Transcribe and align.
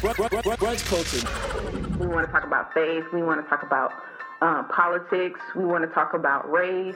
Brunch 0.00 0.84
culture. 0.86 1.98
We 1.98 2.06
want 2.06 2.26
to 2.26 2.32
talk 2.32 2.44
about 2.44 2.72
faith. 2.72 3.04
We 3.12 3.22
want 3.22 3.42
to 3.44 3.48
talk 3.48 3.62
about 3.64 3.92
uh, 4.40 4.62
politics. 4.64 5.40
We 5.56 5.64
want 5.64 5.84
to 5.84 5.92
talk 5.92 6.14
about 6.14 6.48
race. 6.50 6.94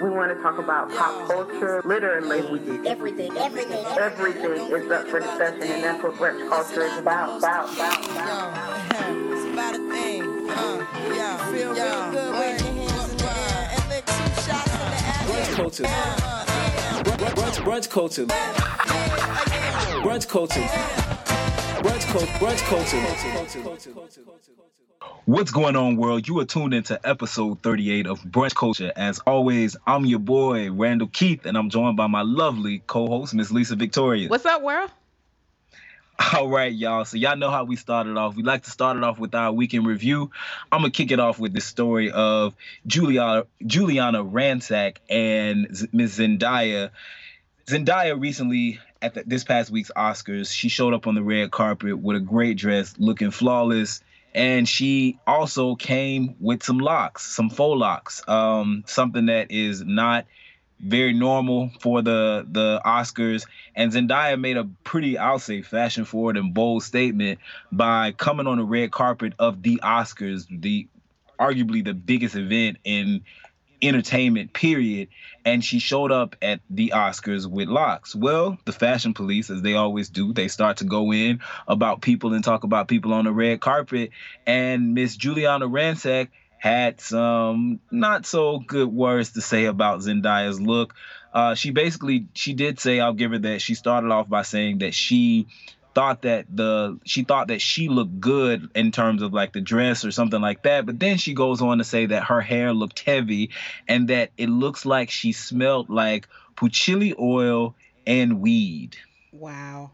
We 0.00 0.10
want 0.10 0.36
to 0.36 0.42
talk 0.42 0.58
about 0.58 0.90
pop 0.90 1.28
culture, 1.28 1.82
literally 1.84 2.40
we 2.50 2.58
did. 2.58 2.86
Everything, 2.86 3.36
everything, 3.36 3.84
everything 3.84 4.52
is 4.52 4.90
up 4.90 5.06
for 5.08 5.20
discussion, 5.20 5.62
and 5.62 5.84
that's 5.84 6.02
what 6.02 6.14
brunch 6.14 6.48
culture 6.48 6.82
is 6.82 6.98
about. 6.98 7.38
About, 7.38 7.72
about, 7.74 8.04
about. 8.10 8.76
It's 9.30 9.52
about 9.52 9.74
a 9.74 9.78
thing. 9.90 10.22
Uh, 10.50 10.86
yeah. 11.14 11.52
Feel 11.52 11.72
real 11.72 12.10
good. 12.10 12.32
Wave 12.32 12.60
your 12.60 12.72
hands 12.72 13.10
in 13.12 13.16
the 13.18 13.24
air 13.24 13.70
and 13.76 13.88
lick 13.90 14.06
two 14.06 14.12
shots 14.42 14.72
in 14.72 14.78
the 14.80 14.96
air. 15.06 15.22
Brunch 15.28 15.54
culture. 15.54 15.84
Brunch, 17.04 17.34
brunch, 17.34 17.58
brunch 17.64 17.90
culture. 17.90 18.26
Brunch 20.02 20.28
culture. 20.28 21.09
What's 25.24 25.50
going 25.50 25.76
on, 25.76 25.96
world? 25.96 26.28
You 26.28 26.38
are 26.40 26.44
tuned 26.44 26.74
into 26.74 27.00
episode 27.08 27.62
38 27.62 28.06
of 28.06 28.20
Brunch 28.20 28.54
Culture. 28.54 28.92
As 28.94 29.18
always, 29.20 29.78
I'm 29.86 30.04
your 30.04 30.18
boy, 30.18 30.70
Randall 30.70 31.08
Keith, 31.08 31.46
and 31.46 31.56
I'm 31.56 31.70
joined 31.70 31.96
by 31.96 32.06
my 32.06 32.20
lovely 32.20 32.80
co 32.86 33.06
host, 33.06 33.32
Miss 33.32 33.50
Lisa 33.50 33.76
Victoria. 33.76 34.28
What's 34.28 34.44
up, 34.44 34.60
world? 34.60 34.90
All 36.34 36.50
right, 36.50 36.70
y'all. 36.70 37.06
So, 37.06 37.16
y'all 37.16 37.36
know 37.36 37.50
how 37.50 37.64
we 37.64 37.76
started 37.76 38.18
off. 38.18 38.36
We 38.36 38.42
like 38.42 38.64
to 38.64 38.70
start 38.70 38.98
it 38.98 39.02
off 39.02 39.18
with 39.18 39.34
our 39.34 39.50
weekend 39.50 39.86
review. 39.86 40.30
I'm 40.70 40.82
going 40.82 40.92
to 40.92 40.96
kick 40.96 41.12
it 41.12 41.18
off 41.18 41.38
with 41.38 41.54
the 41.54 41.62
story 41.62 42.10
of 42.10 42.54
Juliana, 42.86 43.46
Giuliana 43.62 44.22
Rancic 44.30 44.98
and 45.08 45.66
Ms. 45.92 46.18
Zendaya. 46.18 46.90
Zendaya 47.66 48.20
recently, 48.20 48.80
at 49.02 49.14
the, 49.14 49.24
this 49.26 49.44
past 49.44 49.70
week's 49.70 49.90
Oscars, 49.96 50.52
she 50.52 50.68
showed 50.68 50.94
up 50.94 51.06
on 51.06 51.14
the 51.14 51.22
red 51.22 51.50
carpet 51.50 51.98
with 51.98 52.16
a 52.16 52.20
great 52.20 52.56
dress, 52.56 52.94
looking 52.98 53.30
flawless 53.30 54.00
and 54.34 54.68
she 54.68 55.18
also 55.26 55.74
came 55.74 56.36
with 56.38 56.62
some 56.62 56.78
locks, 56.78 57.26
some 57.26 57.50
faux 57.50 57.78
locks, 57.78 58.28
um, 58.28 58.84
something 58.86 59.26
that 59.26 59.50
is 59.50 59.82
not 59.82 60.26
very 60.78 61.12
normal 61.12 61.70
for 61.80 62.00
the 62.00 62.46
the 62.48 62.80
Oscars. 62.84 63.46
And 63.74 63.92
Zendaya 63.92 64.40
made 64.40 64.56
a 64.56 64.64
pretty, 64.84 65.18
I'll 65.18 65.38
say, 65.38 65.62
fashion 65.62 66.04
forward 66.04 66.36
and 66.36 66.54
bold 66.54 66.84
statement 66.84 67.40
by 67.72 68.12
coming 68.12 68.46
on 68.46 68.58
the 68.58 68.64
red 68.64 68.92
carpet 68.92 69.34
of 69.38 69.62
the 69.62 69.80
Oscars, 69.82 70.46
the 70.48 70.86
arguably 71.38 71.84
the 71.84 71.94
biggest 71.94 72.36
event 72.36 72.78
in 72.84 73.22
entertainment 73.82 74.52
period. 74.52 75.08
And 75.44 75.64
she 75.64 75.78
showed 75.78 76.12
up 76.12 76.36
at 76.42 76.60
the 76.68 76.92
oscars 76.94 77.46
with 77.46 77.68
locks. 77.68 78.14
Well 78.14 78.58
the 78.64 78.72
fashion 78.72 79.14
police 79.14 79.50
as 79.50 79.62
they 79.62 79.74
always 79.74 80.08
do 80.08 80.32
they 80.32 80.48
start 80.48 80.78
to 80.78 80.84
go 80.84 81.12
in 81.12 81.40
about 81.66 82.02
people 82.02 82.34
and 82.34 82.44
talk 82.44 82.64
about 82.64 82.88
people 82.88 83.12
on 83.14 83.24
the 83.24 83.32
red 83.32 83.60
carpet. 83.60 84.10
And 84.46 84.94
miss 84.94 85.16
giuliana 85.16 85.70
rancic 85.70 86.28
had 86.58 87.00
some 87.00 87.80
not 87.90 88.26
so 88.26 88.58
good 88.58 88.88
words 88.88 89.32
to 89.32 89.40
say 89.40 89.64
about 89.64 90.00
zendaya's 90.00 90.60
look. 90.60 90.94
Uh, 91.32 91.54
she 91.54 91.70
basically 91.70 92.26
she 92.34 92.52
did 92.52 92.78
say 92.78 93.00
i'll 93.00 93.14
give 93.14 93.30
her 93.30 93.38
that. 93.38 93.62
She 93.62 93.74
started 93.74 94.10
off 94.10 94.28
by 94.28 94.42
saying 94.42 94.78
that 94.78 94.92
she 94.92 95.46
thought 95.94 96.22
that 96.22 96.46
the 96.54 96.98
she 97.04 97.24
thought 97.24 97.48
that 97.48 97.60
she 97.60 97.88
looked 97.88 98.20
good 98.20 98.70
in 98.74 98.92
terms 98.92 99.22
of 99.22 99.32
like 99.32 99.52
the 99.52 99.60
dress 99.60 100.04
or 100.04 100.10
something 100.10 100.40
like 100.40 100.62
that 100.62 100.86
but 100.86 100.98
then 101.00 101.16
she 101.16 101.34
goes 101.34 101.60
on 101.60 101.78
to 101.78 101.84
say 101.84 102.06
that 102.06 102.24
her 102.24 102.40
hair 102.40 102.72
looked 102.72 103.00
heavy 103.00 103.50
and 103.88 104.08
that 104.08 104.30
it 104.36 104.48
looks 104.48 104.86
like 104.86 105.10
she 105.10 105.32
smelled 105.32 105.90
like 105.90 106.28
patchouli 106.56 107.14
oil 107.18 107.74
and 108.06 108.40
weed. 108.40 108.96
Wow. 109.32 109.92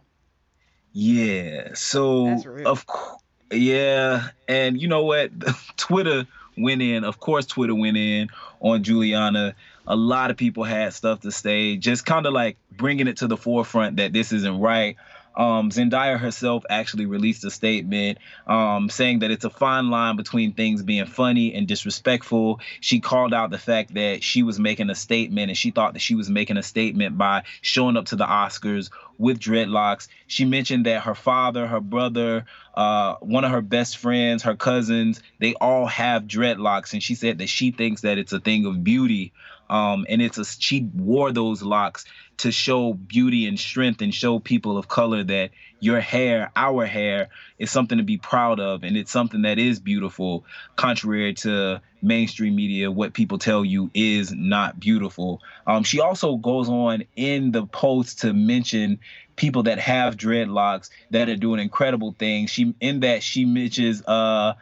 yeah 0.92 1.74
so 1.74 2.40
of 2.64 2.86
course 2.86 3.22
yeah 3.52 4.28
and 4.48 4.80
you 4.80 4.88
know 4.88 5.04
what? 5.04 5.30
Twitter 5.76 6.26
went 6.58 6.80
in 6.80 7.04
of 7.04 7.20
course 7.20 7.44
twitter 7.46 7.74
went 7.74 7.96
in 7.96 8.28
on 8.60 8.82
giuliana. 8.82 9.54
A 9.86 9.94
lot 9.94 10.32
of 10.32 10.36
people 10.36 10.64
had 10.64 10.92
stuff 10.94 11.20
to 11.20 11.30
say 11.30 11.76
just 11.76 12.04
kind 12.04 12.26
of 12.26 12.32
like 12.32 12.56
bringing 12.72 13.06
it 13.06 13.18
to 13.18 13.28
the 13.28 13.36
forefront 13.36 13.96
that 13.98 14.12
this 14.12 14.32
isn't 14.32 14.58
right 14.58 14.96
um, 15.36 15.70
Zendaya 15.70 16.18
herself 16.18 16.64
actually 16.70 17.06
released 17.06 17.44
a 17.44 17.50
statement 17.50 18.18
um, 18.46 18.88
saying 18.88 19.20
that 19.20 19.30
it's 19.30 19.44
a 19.44 19.50
fine 19.50 19.90
line 19.90 20.16
between 20.16 20.52
things 20.52 20.82
being 20.82 21.06
funny 21.06 21.54
and 21.54 21.68
disrespectful. 21.68 22.60
She 22.80 23.00
called 23.00 23.34
out 23.34 23.50
the 23.50 23.58
fact 23.58 23.94
that 23.94 24.22
she 24.22 24.42
was 24.42 24.58
making 24.58 24.90
a 24.90 24.94
statement 24.94 25.50
and 25.50 25.58
she 25.58 25.70
thought 25.70 25.92
that 25.92 26.00
she 26.00 26.14
was 26.14 26.30
making 26.30 26.56
a 26.56 26.62
statement 26.62 27.18
by 27.18 27.42
showing 27.60 27.96
up 27.96 28.06
to 28.06 28.16
the 28.16 28.26
Oscars 28.26 28.90
with 29.18 29.38
dreadlocks. 29.38 30.08
She 30.26 30.44
mentioned 30.44 30.86
that 30.86 31.02
her 31.02 31.14
father, 31.14 31.66
her 31.66 31.80
brother, 31.80 32.44
uh, 32.74 33.14
one 33.20 33.44
of 33.44 33.50
her 33.50 33.62
best 33.62 33.98
friends, 33.98 34.42
her 34.42 34.56
cousins, 34.56 35.22
they 35.38 35.54
all 35.54 35.86
have 35.86 36.24
dreadlocks. 36.24 36.92
And 36.92 37.02
she 37.02 37.14
said 37.14 37.38
that 37.38 37.48
she 37.48 37.70
thinks 37.70 38.02
that 38.02 38.18
it's 38.18 38.32
a 38.32 38.40
thing 38.40 38.66
of 38.66 38.82
beauty. 38.84 39.32
Um, 39.68 40.06
and 40.08 40.22
it's 40.22 40.38
a 40.38 40.44
she 40.44 40.88
wore 40.94 41.32
those 41.32 41.62
locks 41.62 42.04
to 42.38 42.52
show 42.52 42.92
beauty 42.92 43.46
and 43.46 43.58
strength 43.58 44.02
and 44.02 44.14
show 44.14 44.38
people 44.38 44.76
of 44.76 44.88
color 44.88 45.24
that 45.24 45.50
your 45.80 46.00
hair, 46.00 46.50
our 46.56 46.86
hair, 46.86 47.28
is 47.58 47.70
something 47.70 47.98
to 47.98 48.04
be 48.04 48.18
proud 48.18 48.60
of 48.60 48.84
and 48.84 48.96
it's 48.96 49.10
something 49.10 49.42
that 49.42 49.58
is 49.58 49.80
beautiful, 49.80 50.44
contrary 50.76 51.34
to 51.34 51.80
mainstream 52.02 52.54
media, 52.54 52.90
what 52.90 53.14
people 53.14 53.38
tell 53.38 53.64
you 53.64 53.90
is 53.94 54.32
not 54.32 54.78
beautiful. 54.78 55.42
Um, 55.66 55.82
she 55.82 56.00
also 56.00 56.36
goes 56.36 56.68
on 56.68 57.04
in 57.16 57.52
the 57.52 57.66
post 57.66 58.20
to 58.20 58.32
mention 58.32 59.00
people 59.36 59.64
that 59.64 59.78
have 59.78 60.16
dreadlocks 60.16 60.90
that 61.10 61.28
are 61.28 61.36
doing 61.36 61.60
incredible 61.60 62.14
things. 62.18 62.50
She 62.50 62.74
in 62.80 63.00
that 63.00 63.22
she 63.22 63.44
mentions 63.44 64.02
uh 64.06 64.54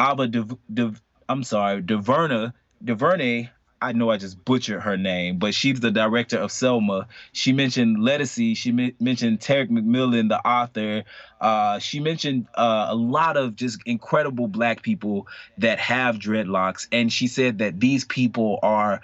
Ava 0.00 0.26
De, 0.26 0.48
De, 0.72 0.94
I'm 1.28 1.44
sorry, 1.44 1.82
DeVerna, 1.82 2.52
DeVernay 2.82 3.50
I 3.82 3.92
know 3.92 4.10
I 4.10 4.16
just 4.16 4.42
butchered 4.44 4.80
her 4.82 4.96
name, 4.96 5.38
but 5.38 5.54
she's 5.54 5.80
the 5.80 5.90
director 5.90 6.38
of 6.38 6.52
Selma. 6.52 7.08
She 7.32 7.52
mentioned 7.52 7.98
Lettucey. 7.98 8.56
She 8.56 8.70
m- 8.70 8.94
mentioned 9.00 9.40
Terry 9.40 9.66
McMillan, 9.66 10.28
the 10.28 10.38
author. 10.46 11.02
Uh, 11.40 11.80
she 11.80 11.98
mentioned 11.98 12.46
uh, 12.54 12.86
a 12.90 12.94
lot 12.94 13.36
of 13.36 13.56
just 13.56 13.80
incredible 13.84 14.46
black 14.46 14.82
people 14.82 15.26
that 15.58 15.80
have 15.80 16.16
dreadlocks. 16.16 16.86
And 16.92 17.12
she 17.12 17.26
said 17.26 17.58
that 17.58 17.80
these 17.80 18.04
people 18.04 18.60
are 18.62 19.00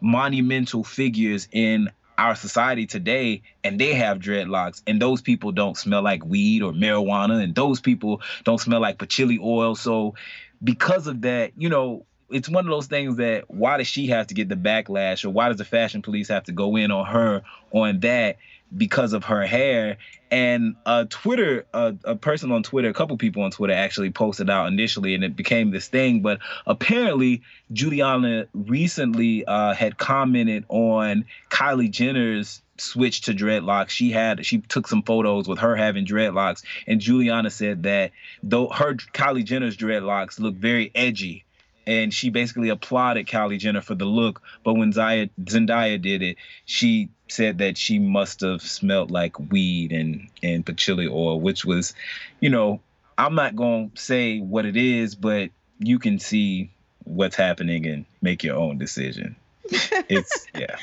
monumental 0.00 0.82
figures 0.82 1.46
in 1.52 1.90
our 2.16 2.34
society 2.34 2.86
today 2.86 3.42
and 3.64 3.78
they 3.78 3.94
have 3.94 4.18
dreadlocks 4.18 4.82
and 4.86 5.00
those 5.00 5.22
people 5.22 5.52
don't 5.52 5.76
smell 5.76 6.02
like 6.02 6.24
weed 6.24 6.62
or 6.62 6.72
marijuana 6.72 7.42
and 7.42 7.54
those 7.54 7.80
people 7.80 8.20
don't 8.44 8.60
smell 8.60 8.78
like 8.80 8.98
patchouli 8.98 9.38
oil 9.42 9.74
so 9.74 10.14
because 10.62 11.06
of 11.06 11.22
that 11.22 11.52
you 11.56 11.70
know 11.70 12.04
it's 12.30 12.48
one 12.48 12.64
of 12.64 12.70
those 12.70 12.86
things 12.86 13.16
that 13.16 13.50
why 13.50 13.76
does 13.76 13.86
she 13.86 14.08
have 14.08 14.26
to 14.28 14.34
get 14.34 14.48
the 14.48 14.56
backlash 14.56 15.24
or 15.24 15.30
why 15.30 15.48
does 15.48 15.58
the 15.58 15.64
fashion 15.64 16.02
police 16.02 16.28
have 16.28 16.44
to 16.44 16.52
go 16.52 16.76
in 16.76 16.90
on 16.90 17.06
her 17.06 17.42
on 17.72 18.00
that 18.00 18.38
because 18.76 19.12
of 19.12 19.24
her 19.24 19.44
hair? 19.44 19.98
And 20.30 20.76
uh 20.86 21.06
twitter 21.10 21.66
a 21.74 22.14
person 22.14 22.52
on 22.52 22.62
twitter 22.62 22.88
a 22.88 22.92
couple 22.92 23.16
people 23.16 23.42
on 23.42 23.50
twitter 23.50 23.74
actually 23.74 24.10
posted 24.10 24.48
out 24.48 24.68
initially 24.68 25.14
and 25.16 25.24
it 25.24 25.34
became 25.34 25.72
this 25.72 25.88
thing 25.88 26.22
but 26.22 26.38
apparently 26.66 27.42
giuliana 27.72 28.46
recently 28.54 29.44
uh 29.44 29.74
had 29.74 29.98
commented 29.98 30.64
on 30.68 31.24
kylie 31.50 31.90
jenner's 31.90 32.62
switch 32.80 33.22
to 33.22 33.34
dreadlocks. 33.34 33.90
She 33.90 34.10
had 34.10 34.46
she 34.46 34.58
took 34.58 34.86
some 34.86 35.02
photos 35.02 35.48
with 35.48 35.58
her 35.58 35.76
having 35.76 36.06
dreadlocks 36.06 36.62
and 36.86 37.00
giuliana 37.00 37.50
said 37.50 37.82
that 37.82 38.12
though 38.42 38.68
her 38.68 38.94
kylie 38.94 39.44
jenner's 39.44 39.76
dreadlocks 39.76 40.38
look 40.38 40.54
very 40.54 40.90
edgy 40.94 41.44
and 41.86 42.12
she 42.12 42.30
basically 42.30 42.68
applauded 42.68 43.26
Kylie 43.26 43.58
Jenner 43.58 43.80
for 43.80 43.94
the 43.94 44.04
look. 44.04 44.42
But 44.64 44.74
when 44.74 44.92
Zaya, 44.92 45.28
Zendaya 45.42 46.00
did 46.00 46.22
it, 46.22 46.36
she 46.64 47.10
said 47.28 47.58
that 47.58 47.76
she 47.78 47.98
must 47.98 48.40
have 48.40 48.62
smelled 48.62 49.10
like 49.10 49.38
weed 49.38 49.92
and 49.92 50.28
and 50.42 50.64
patchouli 50.64 51.08
oil, 51.08 51.40
which 51.40 51.64
was, 51.64 51.94
you 52.40 52.50
know, 52.50 52.80
I'm 53.16 53.34
not 53.34 53.56
gonna 53.56 53.90
say 53.94 54.40
what 54.40 54.66
it 54.66 54.76
is, 54.76 55.14
but 55.14 55.50
you 55.78 55.98
can 55.98 56.18
see 56.18 56.70
what's 57.04 57.36
happening 57.36 57.86
and 57.86 58.04
make 58.20 58.44
your 58.44 58.56
own 58.56 58.78
decision. 58.78 59.36
It's 60.08 60.46
yeah. 60.54 60.76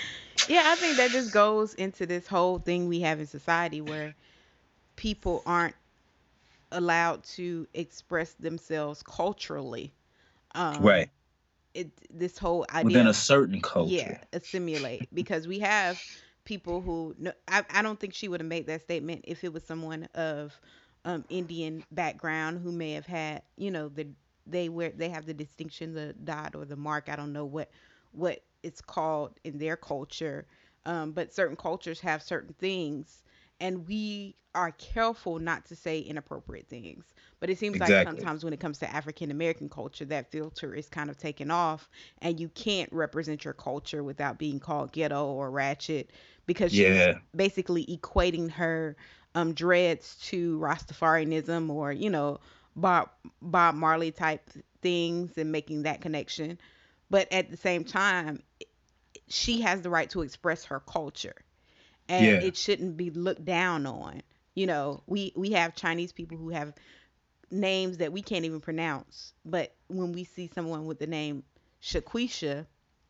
Yeah, 0.48 0.63
I 0.66 0.75
think 0.75 0.98
that 0.98 1.12
just 1.12 1.33
goes 1.33 1.74
into 1.74 2.06
this 2.06 2.27
whole 2.27 2.60
thing 2.60 2.88
we 2.88 3.01
have 3.01 3.19
in 3.19 3.25
society 3.25 3.81
where 3.81 4.16
people 4.95 5.42
aren't 5.45 5.75
allowed 6.72 7.24
to 7.24 7.68
express 7.74 8.33
themselves 8.33 9.04
culturally. 9.04 9.92
Um, 10.56 10.84
Right. 10.84 11.10
It 11.74 11.92
this 12.12 12.38
whole 12.38 12.66
idea 12.74 12.86
Within 12.86 13.08
a 13.08 13.14
certain 13.14 13.62
culture. 13.62 13.94
yeah 13.94 14.18
assimilate 14.34 15.08
because 15.14 15.48
we 15.48 15.60
have 15.60 16.00
people 16.46 16.82
who 16.82 17.16
no, 17.20 17.32
I, 17.48 17.64
I 17.70 17.82
don't 17.82 18.00
think 18.00 18.14
she 18.14 18.28
would 18.28 18.40
have 18.42 18.48
made 18.48 18.68
that 18.68 18.82
statement 18.82 19.26
if 19.28 19.44
it 19.44 19.54
was 19.54 19.64
someone 19.64 20.06
of 20.16 20.60
um, 21.06 21.26
indian 21.30 21.84
background 21.92 22.60
who 22.62 22.72
may 22.72 22.92
have 22.94 23.06
had 23.06 23.42
you 23.58 23.72
know 23.72 23.90
the 23.90 24.08
they 24.46 24.70
wear 24.70 24.92
they 24.96 25.10
have 25.10 25.26
the 25.26 25.34
distinction 25.34 25.94
the 25.94 26.14
dot 26.24 26.56
or 26.56 26.66
the 26.66 26.76
mark 26.76 27.10
i 27.10 27.16
don't 27.16 27.34
know 27.34 27.46
what 27.46 27.70
what 28.12 28.42
it's 28.64 28.82
called 28.82 29.32
in 29.44 29.58
their 29.58 29.76
culture 29.76 30.46
um, 30.86 31.12
but 31.12 31.34
certain 31.34 31.56
cultures 31.56 32.00
have 32.02 32.22
certain 32.24 32.54
things 32.60 33.24
and 33.59 33.88
we 33.88 34.36
are 34.56 34.71
careful 34.71 35.39
not 35.39 35.65
to 35.65 35.75
say 35.75 36.00
inappropriate 36.00 36.68
things. 36.68 37.13
But 37.39 37.50
it 37.50 37.57
seems 37.59 37.80
Exactly. 37.80 37.80
like 37.80 38.00
sometimes 38.00 38.44
when 38.44 38.54
it 38.54 38.59
comes 38.59 38.80
to 38.80 38.89
African 38.92 39.31
American 39.31 39.69
culture, 39.69 40.06
that 40.06 40.31
filter 40.31 40.74
is 40.74 40.89
kind 40.89 41.09
of 41.09 41.18
taken 41.18 41.51
off, 41.51 41.89
and 42.21 42.39
you 42.39 42.50
can't 42.50 42.92
represent 42.92 43.45
your 43.45 43.54
culture 43.54 44.04
without 44.04 44.38
being 44.39 44.59
called 44.59 44.92
ghetto 44.92 45.25
or 45.25 45.51
ratchet 45.51 46.12
because 46.45 46.71
Yeah. 46.71 46.74
she's 46.74 47.09
basically 47.36 47.86
equating 47.86 48.50
her 48.51 48.95
um, 49.36 49.54
dreads 49.54 50.15
to 50.30 50.60
Rastafarianism 50.60 51.69
or 51.69 51.92
you 51.92 52.10
know 52.10 52.39
Bob 52.75 53.10
Bob 53.42 53.75
Marley 53.75 54.12
type 54.12 54.50
things 54.81 55.38
and 55.38 55.51
making 55.51 55.83
that 55.83 56.01
connection. 56.01 56.57
But 57.10 57.31
at 57.31 57.50
the 57.50 57.57
same 57.57 57.83
time, 57.83 58.42
she 59.27 59.62
has 59.62 59.81
the 59.81 59.89
right 59.89 60.10
to 60.12 60.21
express 60.21 60.65
her 60.65 60.80
culture 60.80 61.36
and 62.09 62.25
Yeah. 62.25 62.48
it 62.48 62.56
shouldn't 62.57 62.98
be 62.98 63.09
looked 63.09 63.45
down 63.45 63.86
on. 63.86 64.21
You 64.56 64.68
know, 64.68 65.04
we 65.07 65.33
we 65.36 65.51
have 65.51 65.75
Chinese 65.75 66.12
people 66.12 66.38
who 66.38 66.50
have 66.50 66.74
names 67.51 67.98
that 67.98 68.12
we 68.12 68.21
can't 68.21 68.45
even 68.45 68.59
pronounce, 68.59 69.33
but 69.45 69.74
when 69.88 70.12
we 70.12 70.24
see 70.24 70.50
someone 70.54 70.86
with 70.86 71.00
the 71.00 71.07
name 71.07 71.44
Shaquisha, 71.81 72.65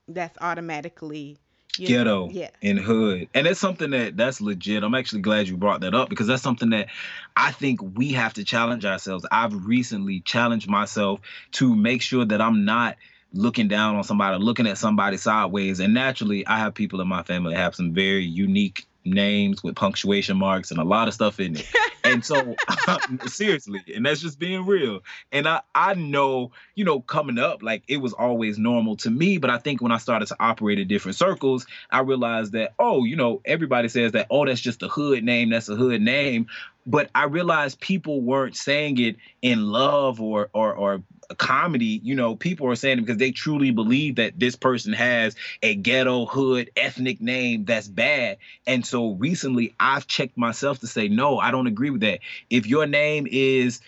that's 0.07 0.37
automatically 0.41 1.37
you 1.79 1.87
ghetto 1.87 2.29
yeah. 2.31 2.49
and 2.63 2.79
hood 2.79 3.27
and 3.33 3.45
that's 3.45 3.59
something 3.59 3.91
that 3.91 4.17
that's 4.17 4.41
legit 4.41 4.83
i'm 4.83 4.95
actually 4.95 5.21
glad 5.21 5.47
you 5.47 5.57
brought 5.57 5.81
that 5.81 5.93
up 5.93 6.09
because 6.09 6.25
that's 6.25 6.41
something 6.41 6.71
that 6.71 6.87
i 7.35 7.51
think 7.51 7.79
we 7.95 8.13
have 8.13 8.33
to 8.33 8.43
challenge 8.43 8.85
ourselves 8.85 9.25
i've 9.31 9.65
recently 9.65 10.21
challenged 10.21 10.67
myself 10.67 11.19
to 11.51 11.75
make 11.75 12.01
sure 12.01 12.25
that 12.25 12.41
i'm 12.41 12.65
not 12.65 12.95
looking 13.33 13.67
down 13.67 13.95
on 13.95 14.03
somebody 14.03 14.41
looking 14.43 14.65
at 14.65 14.77
somebody 14.77 15.17
sideways 15.17 15.79
and 15.79 15.93
naturally 15.93 16.47
i 16.47 16.57
have 16.57 16.73
people 16.73 16.99
in 17.01 17.07
my 17.07 17.21
family 17.21 17.53
that 17.53 17.59
have 17.59 17.75
some 17.75 17.93
very 17.93 18.23
unique 18.25 18.86
names 19.11 19.63
with 19.63 19.75
punctuation 19.75 20.37
marks 20.37 20.71
and 20.71 20.79
a 20.79 20.83
lot 20.83 21.07
of 21.07 21.13
stuff 21.13 21.39
in 21.39 21.55
it. 21.57 21.67
And 22.03 22.23
so 22.23 22.55
seriously 23.25 23.81
and 23.93 24.05
that's 24.05 24.21
just 24.21 24.39
being 24.39 24.65
real. 24.65 25.01
And 25.33 25.45
i 25.45 25.61
i 25.75 25.93
know 25.93 26.51
you 26.75 26.85
know 26.85 27.01
coming 27.01 27.37
up 27.37 27.61
like 27.61 27.83
it 27.89 27.97
was 27.97 28.13
always 28.13 28.57
normal 28.57 28.95
to 28.97 29.09
me 29.09 29.39
but 29.39 29.49
i 29.49 29.57
think 29.57 29.81
when 29.81 29.91
i 29.91 29.97
started 29.97 30.27
to 30.27 30.35
operate 30.39 30.79
in 30.79 30.87
different 30.87 31.17
circles 31.17 31.65
i 31.91 31.99
realized 31.99 32.53
that 32.53 32.73
oh 32.79 33.03
you 33.03 33.17
know 33.17 33.41
everybody 33.43 33.89
says 33.89 34.13
that 34.13 34.27
oh 34.29 34.45
that's 34.45 34.61
just 34.61 34.83
a 34.83 34.87
hood 34.87 35.23
name 35.23 35.49
that's 35.49 35.67
a 35.67 35.75
hood 35.75 36.01
name. 36.01 36.47
But 36.85 37.09
i 37.13 37.25
realized 37.25 37.81
people 37.81 38.21
weren't 38.21 38.55
saying 38.55 38.99
it 38.99 39.17
in 39.41 39.65
love 39.65 40.21
or 40.21 40.49
or 40.53 40.73
or 40.73 41.03
comedy 41.35 41.99
you 42.03 42.15
know 42.15 42.35
people 42.35 42.67
are 42.67 42.75
saying 42.75 42.97
it 42.97 43.01
because 43.01 43.17
they 43.17 43.31
truly 43.31 43.71
believe 43.71 44.15
that 44.15 44.39
this 44.39 44.55
person 44.55 44.93
has 44.93 45.35
a 45.61 45.75
ghetto 45.75 46.25
hood 46.25 46.71
ethnic 46.75 47.19
name 47.21 47.65
that's 47.65 47.87
bad. 47.87 48.37
And 48.65 48.85
so 48.85 49.11
recently 49.13 49.75
i've 49.79 50.07
checked 50.07 50.37
myself 50.37 50.79
to 50.79 50.87
say 50.87 51.07
no 51.07 51.37
i 51.37 51.51
don't 51.51 51.67
agree 51.67 51.89
with 51.89 52.01
that. 52.01 52.19
If 52.49 52.67
your 52.67 52.85
name 52.85 53.27
is 53.29 53.81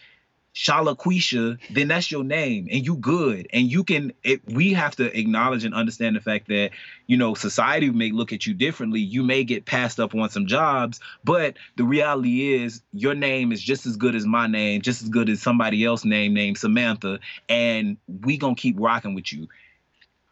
Shalaquisha, 0.56 1.58
then 1.70 1.88
that's 1.88 2.12
your 2.12 2.24
name 2.24 2.68
and 2.72 2.86
you 2.86 2.98
good. 2.98 3.48
And 3.54 3.72
you 3.72 3.84
can 3.84 4.14
it, 4.24 4.42
we 4.48 4.74
have 4.74 4.96
to 4.98 5.18
acknowledge 5.18 5.64
and 5.64 5.74
understand 5.74 6.16
the 6.16 6.22
fact 6.22 6.48
that, 6.48 6.72
you 7.08 7.18
know, 7.18 7.34
society 7.34 7.90
may 7.92 8.12
look 8.12 8.34
at 8.34 8.46
you 8.46 8.54
differently. 8.54 9.00
You 9.00 9.24
may 9.24 9.44
get 9.44 9.66
passed 9.66 10.00
up 10.00 10.16
on 10.16 10.30
some 10.30 10.48
jobs, 10.48 11.00
but 11.24 11.58
the 11.76 11.84
reality 11.84 12.54
is 12.54 12.82
your 12.94 13.16
name 13.16 13.52
is 13.52 13.62
just 13.62 13.86
as 13.86 13.96
good 13.98 14.16
as 14.16 14.26
my 14.26 14.48
name, 14.48 14.82
just 14.82 15.02
as 15.02 15.10
good 15.10 15.30
as 15.30 15.42
somebody 15.42 15.86
else's 15.86 16.06
name 16.06 16.34
named 16.34 16.58
Samantha, 16.58 17.20
and 17.48 17.98
we 18.08 18.38
gonna 18.38 18.56
keep 18.56 18.76
rocking 18.80 19.14
with 19.14 19.32
you. 19.32 19.48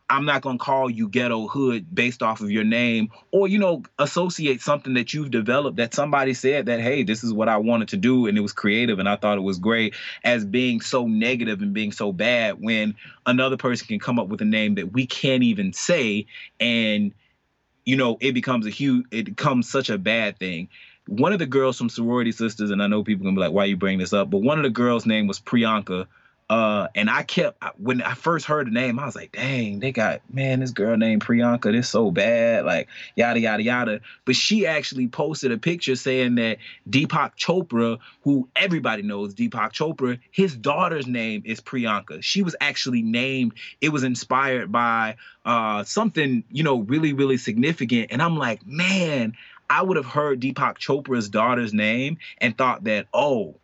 I'm 0.10 0.26
not 0.26 0.42
gonna 0.42 0.58
call 0.58 0.90
you 0.90 1.10
ghetto 1.10 1.48
hood 1.48 1.94
based 1.94 2.24
off 2.24 2.40
of 2.40 2.50
your 2.50 2.64
name, 2.64 3.10
or 3.32 3.48
you 3.48 3.58
know, 3.60 3.84
associate 4.00 4.62
something 4.62 4.94
that 4.94 5.14
you've 5.14 5.32
developed 5.32 5.78
that 5.78 5.94
somebody 5.94 6.34
said 6.34 6.68
that 6.68 6.80
hey, 6.80 7.04
this 7.04 7.24
is 7.24 7.34
what 7.34 7.50
I 7.50 7.58
wanted 7.58 7.90
to 7.90 7.98
do, 7.98 8.28
and 8.28 8.38
it 8.38 8.42
was 8.42 8.54
creative, 8.54 9.00
and 9.00 9.10
I 9.10 9.18
thought 9.18 9.38
it 9.38 9.42
was 9.42 9.60
great, 9.60 9.96
as 10.24 10.46
being 10.46 10.80
so 10.80 11.08
negative 11.08 11.62
and 11.62 11.74
being 11.74 11.92
so 11.92 12.14
bad 12.14 12.56
when 12.62 12.96
another 13.26 13.58
person 13.58 13.88
can 13.88 14.00
come 14.00 14.18
up 14.18 14.30
with 14.30 14.42
a 14.42 14.46
name 14.46 14.76
that 14.76 14.94
we 14.94 15.06
can't 15.06 15.44
even 15.44 15.74
say, 15.74 16.28
and 16.60 17.14
you 17.86 17.96
know, 17.96 18.18
it 18.20 18.34
becomes 18.34 18.66
a 18.66 18.70
huge, 18.70 19.06
it 19.12 19.26
becomes 19.26 19.70
such 19.70 19.90
a 19.90 19.98
bad 19.98 20.40
thing. 20.40 20.70
One 21.08 21.32
of 21.32 21.40
the 21.40 21.46
girls 21.46 21.78
from 21.78 21.90
sorority 21.90 22.34
sisters, 22.34 22.70
and 22.70 22.84
I 22.84 22.88
know 22.88 23.04
people 23.04 23.26
can 23.26 23.36
be 23.36 23.42
like, 23.42 23.54
"Why 23.54 23.66
you 23.66 23.78
bring 23.78 23.98
this 23.98 24.12
up?" 24.14 24.30
But 24.30 24.40
one 24.40 24.58
of 24.58 24.64
the 24.64 24.70
girls' 24.70 25.06
name 25.06 25.28
was 25.28 25.40
Priyanka. 25.40 26.06
Uh, 26.50 26.88
and 26.96 27.10
I 27.10 27.24
kept 27.24 27.62
when 27.78 28.02
I 28.02 28.14
first 28.14 28.46
heard 28.46 28.68
the 28.68 28.72
name, 28.72 29.00
I 29.00 29.06
was 29.06 29.18
like, 29.18 29.34
"Dang, 29.34 29.80
they 29.80 29.92
got 29.92 30.22
man, 30.34 30.62
this 30.62 30.72
girl 30.72 30.96
named 30.96 31.26
Priyanka. 31.26 31.74
This 31.74 31.90
so 31.90 32.10
bad, 32.10 32.64
like 32.64 32.88
yada 33.18 33.40
yada 33.40 33.62
yada." 33.62 34.02
But 34.24 34.38
she 34.38 34.66
actually 34.66 35.10
posted 35.10 35.52
a 35.52 35.58
picture 35.58 35.98
saying 35.98 36.36
that 36.36 36.60
Deepak 36.90 37.36
Chopra, 37.36 38.00
who 38.22 38.48
everybody 38.56 39.02
knows, 39.02 39.36
Deepak 39.36 39.74
Chopra, 39.74 40.20
his 40.32 40.56
daughter's 40.56 41.06
name 41.06 41.42
is 41.46 41.60
Priyanka. 41.60 42.24
She 42.24 42.44
was 42.44 42.56
actually 42.62 43.02
named. 43.02 43.54
It 43.82 43.90
was 43.90 44.04
inspired 44.04 44.72
by 44.72 45.18
uh, 45.44 45.84
something 45.84 46.46
you 46.50 46.64
know 46.64 46.80
really 46.80 47.12
really 47.12 47.38
significant. 47.38 48.08
And 48.12 48.22
I'm 48.22 48.38
like, 48.38 48.66
man, 48.66 49.36
I 49.70 49.82
would 49.82 49.98
have 49.98 50.06
heard 50.06 50.40
Deepak 50.40 50.78
Chopra's 50.78 51.28
daughter's 51.28 51.74
name 51.74 52.20
and 52.38 52.58
thought 52.58 52.86
that, 52.86 53.08
oh 53.14 53.56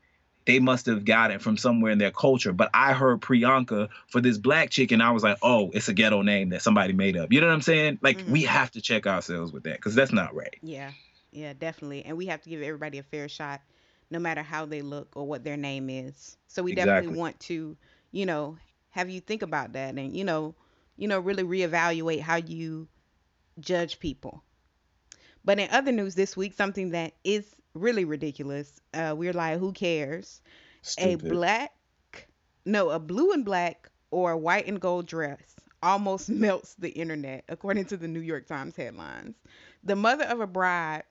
they 0.46 0.60
must 0.60 0.86
have 0.88 1.06
got 1.06 1.32
it 1.32 1.42
from 1.42 1.58
somewhere 1.58 1.92
in 1.92 1.98
their 1.98 2.12
culture. 2.12 2.52
But 2.54 2.70
I 2.74 2.94
heard 2.94 3.22
Priyanka 3.22 3.90
for 4.08 4.22
this 4.22 4.38
black 4.38 4.70
chick, 4.70 4.92
and 4.92 5.02
I 5.02 5.12
was 5.12 5.24
like, 5.24 5.38
oh, 5.42 5.72
it's 5.74 5.88
a 5.90 5.94
ghetto 5.94 6.22
name 6.22 6.50
that 6.50 6.62
somebody 6.62 6.94
made 6.94 7.18
up. 7.18 7.32
You 7.32 7.42
know 7.42 7.48
what 7.48 7.54
I'm 7.54 7.62
saying? 7.62 8.00
Like, 8.02 8.18
Mhm. 8.18 8.32
we 8.32 8.44
have 8.44 8.72
to 8.72 8.82
check 8.82 9.08
ourselves 9.08 9.52
with 9.52 9.64
that 9.64 9.76
because 9.76 9.96
that's 9.96 10.12
not 10.12 10.34
right. 10.36 10.56
Yeah, 10.62 10.92
yeah, 11.32 11.54
definitely. 11.54 12.04
And 12.06 12.18
we 12.18 12.26
have 12.28 12.42
to 12.42 12.50
give 12.50 12.62
everybody 12.62 12.98
a 12.98 13.04
fair 13.04 13.28
shot, 13.28 13.62
no 14.10 14.20
matter 14.20 14.42
how 14.44 14.66
they 14.66 14.82
look 14.82 15.16
or 15.16 15.26
what 15.28 15.44
their 15.44 15.58
name 15.58 15.90
is. 15.90 16.38
So 16.48 16.64
we 16.64 16.72
definitely 16.72 17.08
want 17.10 17.40
to, 17.42 17.78
you 18.12 18.26
know, 18.26 18.58
have 18.92 19.10
you 19.10 19.20
think 19.22 19.42
about 19.42 19.74
that 19.74 19.96
and 19.98 20.16
you 20.16 20.24
know, 20.24 20.56
you 20.98 21.08
know, 21.08 21.20
really 21.20 21.44
reevaluate 21.44 22.22
how 22.22 22.36
you 22.36 22.88
judge 23.60 24.00
people. 24.00 24.44
But 25.46 25.60
in 25.60 25.70
other 25.72 25.92
news 25.92 26.16
this 26.16 26.36
week, 26.38 26.54
something 26.54 26.92
that 26.92 27.14
is 27.24 27.56
really 27.74 28.06
ridiculous. 28.06 28.80
Uh, 28.94 29.14
we're 29.18 29.34
like, 29.34 29.60
who 29.60 29.72
cares? 29.74 30.42
A 30.98 31.16
black, 31.16 31.74
no, 32.66 32.90
a 32.90 33.00
blue 33.00 33.32
and 33.32 33.46
black 33.46 33.90
or 34.12 34.36
white 34.38 34.68
and 34.68 34.80
gold 34.80 35.08
dress 35.08 35.56
almost 35.82 36.30
melts 36.30 36.76
the 36.76 36.90
internet, 36.90 37.44
according 37.50 37.86
to 37.86 37.98
the 37.98 38.08
New 38.08 38.20
York 38.20 38.48
Times 38.48 38.76
headlines. 38.76 39.36
The 39.84 39.96
mother 39.96 40.26
of 40.26 40.40
a 40.40 40.48
bride 40.48 41.04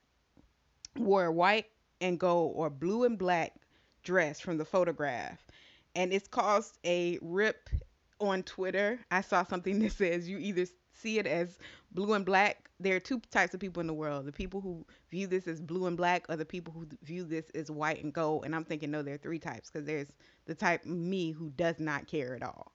wore 0.96 1.24
a 1.26 1.32
white 1.32 1.66
and 2.00 2.18
gold 2.18 2.54
or 2.56 2.70
blue 2.70 3.04
and 3.04 3.18
black 3.18 3.54
dress 4.02 4.40
from 4.40 4.56
the 4.58 4.64
photograph, 4.64 5.38
and 5.94 6.12
it's 6.12 6.28
caused 6.28 6.78
a 6.84 7.18
rip 7.22 7.68
on 8.20 8.42
Twitter. 8.42 8.98
I 9.10 9.20
saw 9.20 9.44
something 9.44 9.78
that 9.82 9.92
says 9.92 10.28
you 10.28 10.38
either 10.38 10.66
see 10.94 11.18
it 11.18 11.26
as 11.26 11.58
blue 11.92 12.14
and 12.14 12.24
black. 12.24 12.61
There 12.82 12.96
are 12.96 13.00
two 13.00 13.20
types 13.30 13.54
of 13.54 13.60
people 13.60 13.80
in 13.80 13.86
the 13.86 13.94
world: 13.94 14.26
the 14.26 14.32
people 14.32 14.60
who 14.60 14.84
view 15.10 15.26
this 15.26 15.46
as 15.48 15.60
blue 15.60 15.86
and 15.86 15.96
black, 15.96 16.26
or 16.28 16.36
the 16.36 16.44
people 16.44 16.72
who 16.74 16.86
view 17.02 17.24
this 17.24 17.50
as 17.54 17.70
white 17.70 18.02
and 18.02 18.12
gold. 18.12 18.44
And 18.44 18.54
I'm 18.54 18.64
thinking, 18.64 18.90
no, 18.90 19.02
there 19.02 19.14
are 19.14 19.18
three 19.18 19.38
types 19.38 19.70
because 19.70 19.86
there's 19.86 20.08
the 20.46 20.54
type 20.54 20.84
me 20.84 21.32
who 21.32 21.50
does 21.50 21.78
not 21.80 22.06
care 22.06 22.34
at 22.34 22.42
all. 22.42 22.72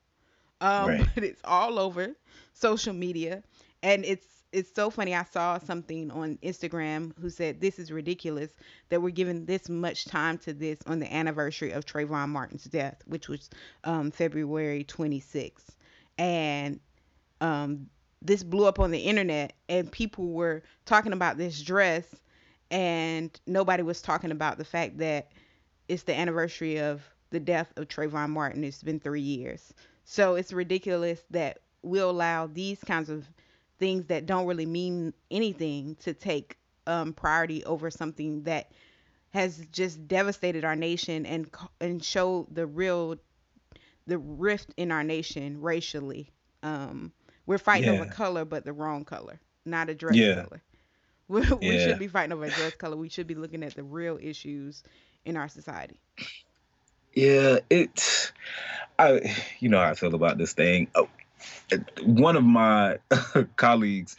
Um, 0.61 0.95
Right. 0.95 1.07
but 1.15 1.23
it's 1.23 1.41
all 1.43 1.79
over 1.79 2.15
social 2.53 2.93
media, 2.93 3.43
and 3.83 4.05
it's 4.05 4.25
it's 4.51 4.73
so 4.73 4.89
funny. 4.89 5.13
I 5.13 5.23
saw 5.23 5.57
something 5.59 6.09
on 6.11 6.37
Instagram 6.43 7.13
who 7.19 7.29
said 7.29 7.59
this 7.61 7.79
is 7.79 7.91
ridiculous 7.91 8.51
that 8.89 9.01
we're 9.01 9.09
giving 9.11 9.45
this 9.45 9.69
much 9.69 10.05
time 10.05 10.37
to 10.39 10.53
this 10.53 10.79
on 10.87 10.99
the 10.99 11.13
anniversary 11.13 11.71
of 11.71 11.85
Trayvon 11.85 12.29
Martin's 12.29 12.63
death, 12.65 13.01
which 13.05 13.27
was 13.29 13.49
um, 13.83 14.11
February 14.11 14.83
26th, 14.83 15.75
and 16.17 16.79
um, 17.41 17.87
this 18.21 18.43
blew 18.43 18.65
up 18.65 18.79
on 18.79 18.91
the 18.91 18.99
internet, 18.99 19.53
and 19.69 19.91
people 19.91 20.27
were 20.29 20.63
talking 20.85 21.13
about 21.13 21.37
this 21.37 21.61
dress, 21.61 22.03
and 22.71 23.39
nobody 23.45 23.83
was 23.83 24.01
talking 24.01 24.31
about 24.31 24.57
the 24.57 24.65
fact 24.65 24.97
that 24.97 25.31
it's 25.87 26.03
the 26.03 26.17
anniversary 26.17 26.79
of 26.79 27.01
the 27.29 27.39
death 27.39 27.71
of 27.77 27.87
Trayvon 27.87 28.29
Martin. 28.29 28.63
It's 28.63 28.83
been 28.83 28.99
three 28.99 29.21
years. 29.21 29.73
So 30.05 30.35
it's 30.35 30.53
ridiculous 30.53 31.21
that 31.31 31.59
we'll 31.81 32.09
allow 32.09 32.47
these 32.47 32.79
kinds 32.79 33.09
of 33.09 33.25
things 33.79 34.05
that 34.05 34.25
don't 34.25 34.47
really 34.47 34.65
mean 34.65 35.13
anything 35.29 35.95
to 36.01 36.13
take 36.13 36.57
um, 36.87 37.13
priority 37.13 37.63
over 37.65 37.91
something 37.91 38.43
that 38.43 38.71
has 39.31 39.57
just 39.71 40.07
devastated 40.07 40.63
our 40.65 40.75
nation 40.75 41.25
and 41.25 41.49
and 41.81 42.03
show 42.03 42.47
the 42.51 42.65
real 42.65 43.17
the 44.07 44.17
rift 44.17 44.73
in 44.77 44.91
our 44.91 45.03
nation 45.03 45.61
racially. 45.61 46.31
Um, 46.63 47.11
we're 47.47 47.57
fighting 47.57 47.89
over 47.89 48.05
color, 48.05 48.45
but 48.45 48.63
the 48.65 48.73
wrong 48.73 49.05
color, 49.05 49.39
not 49.65 49.89
a 49.89 49.95
dress 49.95 50.15
Yeah. 50.15 50.43
color. 50.43 50.61
We, 51.29 51.41
we 51.41 51.77
shouldn't 51.77 51.99
be 51.99 52.07
fighting 52.07 52.31
over 52.31 52.45
a 52.45 52.49
dress 52.49 52.75
color. 52.75 52.95
We 52.95 53.09
should 53.09 53.27
be 53.27 53.35
looking 53.35 53.61
at 53.61 53.75
the 53.75 53.83
real 53.83 54.17
issues 54.21 54.81
in 55.25 55.35
our 55.35 55.49
society. 55.49 55.99
Yeah, 57.13 57.59
it's 57.69 58.31
I 58.97 59.35
you 59.59 59.67
know 59.67 59.79
how 59.79 59.89
I 59.89 59.95
feel 59.95 60.15
about 60.15 60.37
this 60.37 60.53
thing. 60.53 60.87
Oh, 60.95 61.09
one 62.01 62.37
of 62.37 62.45
my 62.45 62.99
colleagues 63.57 64.15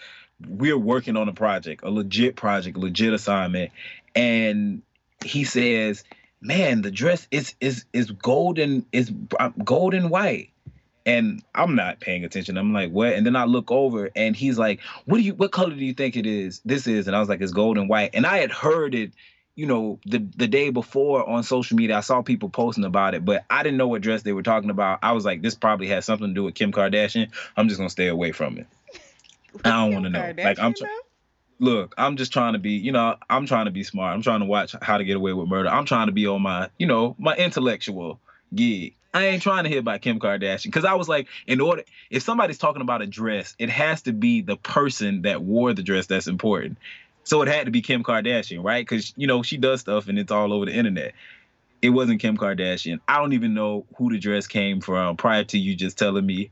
we're 0.47 0.79
working 0.79 1.17
on 1.17 1.29
a 1.29 1.33
project, 1.33 1.83
a 1.83 1.91
legit 1.91 2.37
project, 2.37 2.77
legit 2.77 3.15
assignment, 3.15 3.73
and 4.15 4.83
he 5.25 5.45
says, 5.45 6.05
"Man, 6.43 6.83
the 6.83 6.91
dress 6.91 7.27
is 7.31 7.55
is 7.61 7.87
is 7.95 8.11
golden, 8.11 8.85
is 8.93 9.11
uh, 9.41 9.51
golden 9.65 10.11
white." 10.11 10.51
And 11.07 11.43
I'm 11.55 11.75
not 11.75 12.01
paying 12.01 12.25
attention. 12.25 12.59
I'm 12.59 12.73
like, 12.73 12.91
what? 12.91 13.15
And 13.15 13.25
then 13.25 13.37
I 13.37 13.45
look 13.45 13.71
over 13.71 14.11
and 14.15 14.37
he's 14.37 14.59
like, 14.59 14.81
what 15.07 15.19
do 15.19 15.23
you 15.23 15.35
what 15.35 15.53
color 15.53 15.75
do 15.75 15.85
you 15.85 15.95
think 15.95 16.17
it 16.17 16.27
is? 16.27 16.61
This 16.65 16.87
is. 16.87 17.07
And 17.07 17.17
I 17.17 17.21
was 17.21 17.29
like, 17.29 17.41
it's 17.41 17.53
gold 17.53 17.79
and 17.79 17.89
white. 17.89 18.11
And 18.15 18.27
I 18.27 18.39
had 18.39 18.51
heard 18.51 18.95
it, 18.95 19.13
you 19.55 19.67
know, 19.67 20.01
the 20.05 20.19
the 20.37 20.47
day 20.49 20.71
before 20.71 21.29
on 21.29 21.43
social 21.43 21.77
media. 21.77 21.97
I 21.97 22.01
saw 22.01 22.23
people 22.23 22.51
posting 22.51 22.85
about 22.85 23.15
it, 23.15 23.25
but 23.25 23.45
I 23.49 23.63
didn't 23.63 23.79
know 23.79 23.89
what 23.89 24.03
dress 24.03 24.23
they 24.23 24.33
were 24.33 24.43
talking 24.43 24.71
about. 24.71 24.99
I 25.03 25.13
was 25.13 25.25
like, 25.25 25.41
this 25.41 25.55
probably 25.55 25.89
has 25.89 26.05
something 26.05 26.29
to 26.29 26.35
do 26.35 26.45
with 26.45 26.55
Kim 26.55 26.73
Kardashian. 26.73 27.31
I'm 27.57 27.69
just 27.69 27.79
gonna 27.79 27.91
stay 27.91 28.09
away 28.09 28.33
from 28.33 28.59
it. 28.59 28.67
I 29.65 29.71
don't 29.71 29.95
want 29.95 30.05
to 30.05 30.11
know. 30.11 30.33
Like 30.37 30.59
I'm 30.59 30.75
trying 30.75 30.91
look, 31.59 31.95
I'm 31.99 32.17
just 32.17 32.33
trying 32.33 32.53
to 32.53 32.59
be, 32.59 32.73
you 32.73 32.93
know, 32.93 33.17
I'm 33.29 33.47
trying 33.47 33.67
to 33.67 33.71
be 33.71 33.83
smart. 33.83 34.15
I'm 34.15 34.23
trying 34.23 34.41
to 34.41 34.47
watch 34.47 34.75
How 34.81 34.99
to 34.99 35.05
Get 35.05 35.17
Away 35.17 35.33
with 35.33 35.49
Murder. 35.49 35.69
I'm 35.69 35.85
trying 35.85 36.07
to 36.07 36.13
be 36.13 36.27
on 36.27 36.43
my, 36.43 36.71
you 36.79 36.87
know, 36.87 37.17
my 37.19 37.35
intellectual 37.37 38.21
gig. 38.55 38.95
I 39.15 39.27
ain't 39.27 39.43
trying 39.43 39.65
to 39.65 39.71
hear 39.71 39.81
about 39.81 40.03
Kim 40.03 40.21
Kardashian 40.21 40.65
because 40.65 40.85
I 40.85 40.95
was 40.95 41.09
like, 41.09 41.29
in 41.47 41.61
order, 41.61 41.83
if 42.11 42.23
somebody's 42.23 42.59
talking 42.59 42.83
about 42.83 43.03
a 43.03 43.07
dress, 43.07 43.55
it 43.59 43.71
has 43.71 44.03
to 44.03 44.13
be 44.13 44.43
the 44.43 44.57
person 44.57 45.23
that 45.23 45.43
wore 45.43 45.73
the 45.73 45.83
dress 45.83 46.07
that's 46.07 46.27
important. 46.27 46.79
So 47.25 47.43
it 47.43 47.49
had 47.49 47.67
to 47.67 47.71
be 47.71 47.83
Kim 47.83 48.03
Kardashian, 48.03 48.63
right? 48.63 48.85
Because 48.85 49.13
you 49.17 49.27
know 49.27 49.43
she 49.43 49.57
does 49.57 49.81
stuff 49.81 50.09
and 50.09 50.19
it's 50.19 50.33
all 50.33 50.53
over 50.53 50.67
the 50.67 50.73
internet. 50.73 51.15
It 51.81 51.91
wasn't 51.91 52.21
Kim 52.21 52.37
Kardashian. 52.37 53.01
I 53.07 53.19
don't 53.19 53.33
even 53.33 53.55
know 53.55 53.87
who 53.97 54.11
the 54.11 54.19
dress 54.19 54.47
came 54.47 54.81
from 54.81 55.17
prior 55.17 55.45
to 55.45 55.59
you 55.59 55.75
just 55.75 55.99
telling 55.99 56.27
me. 56.27 56.51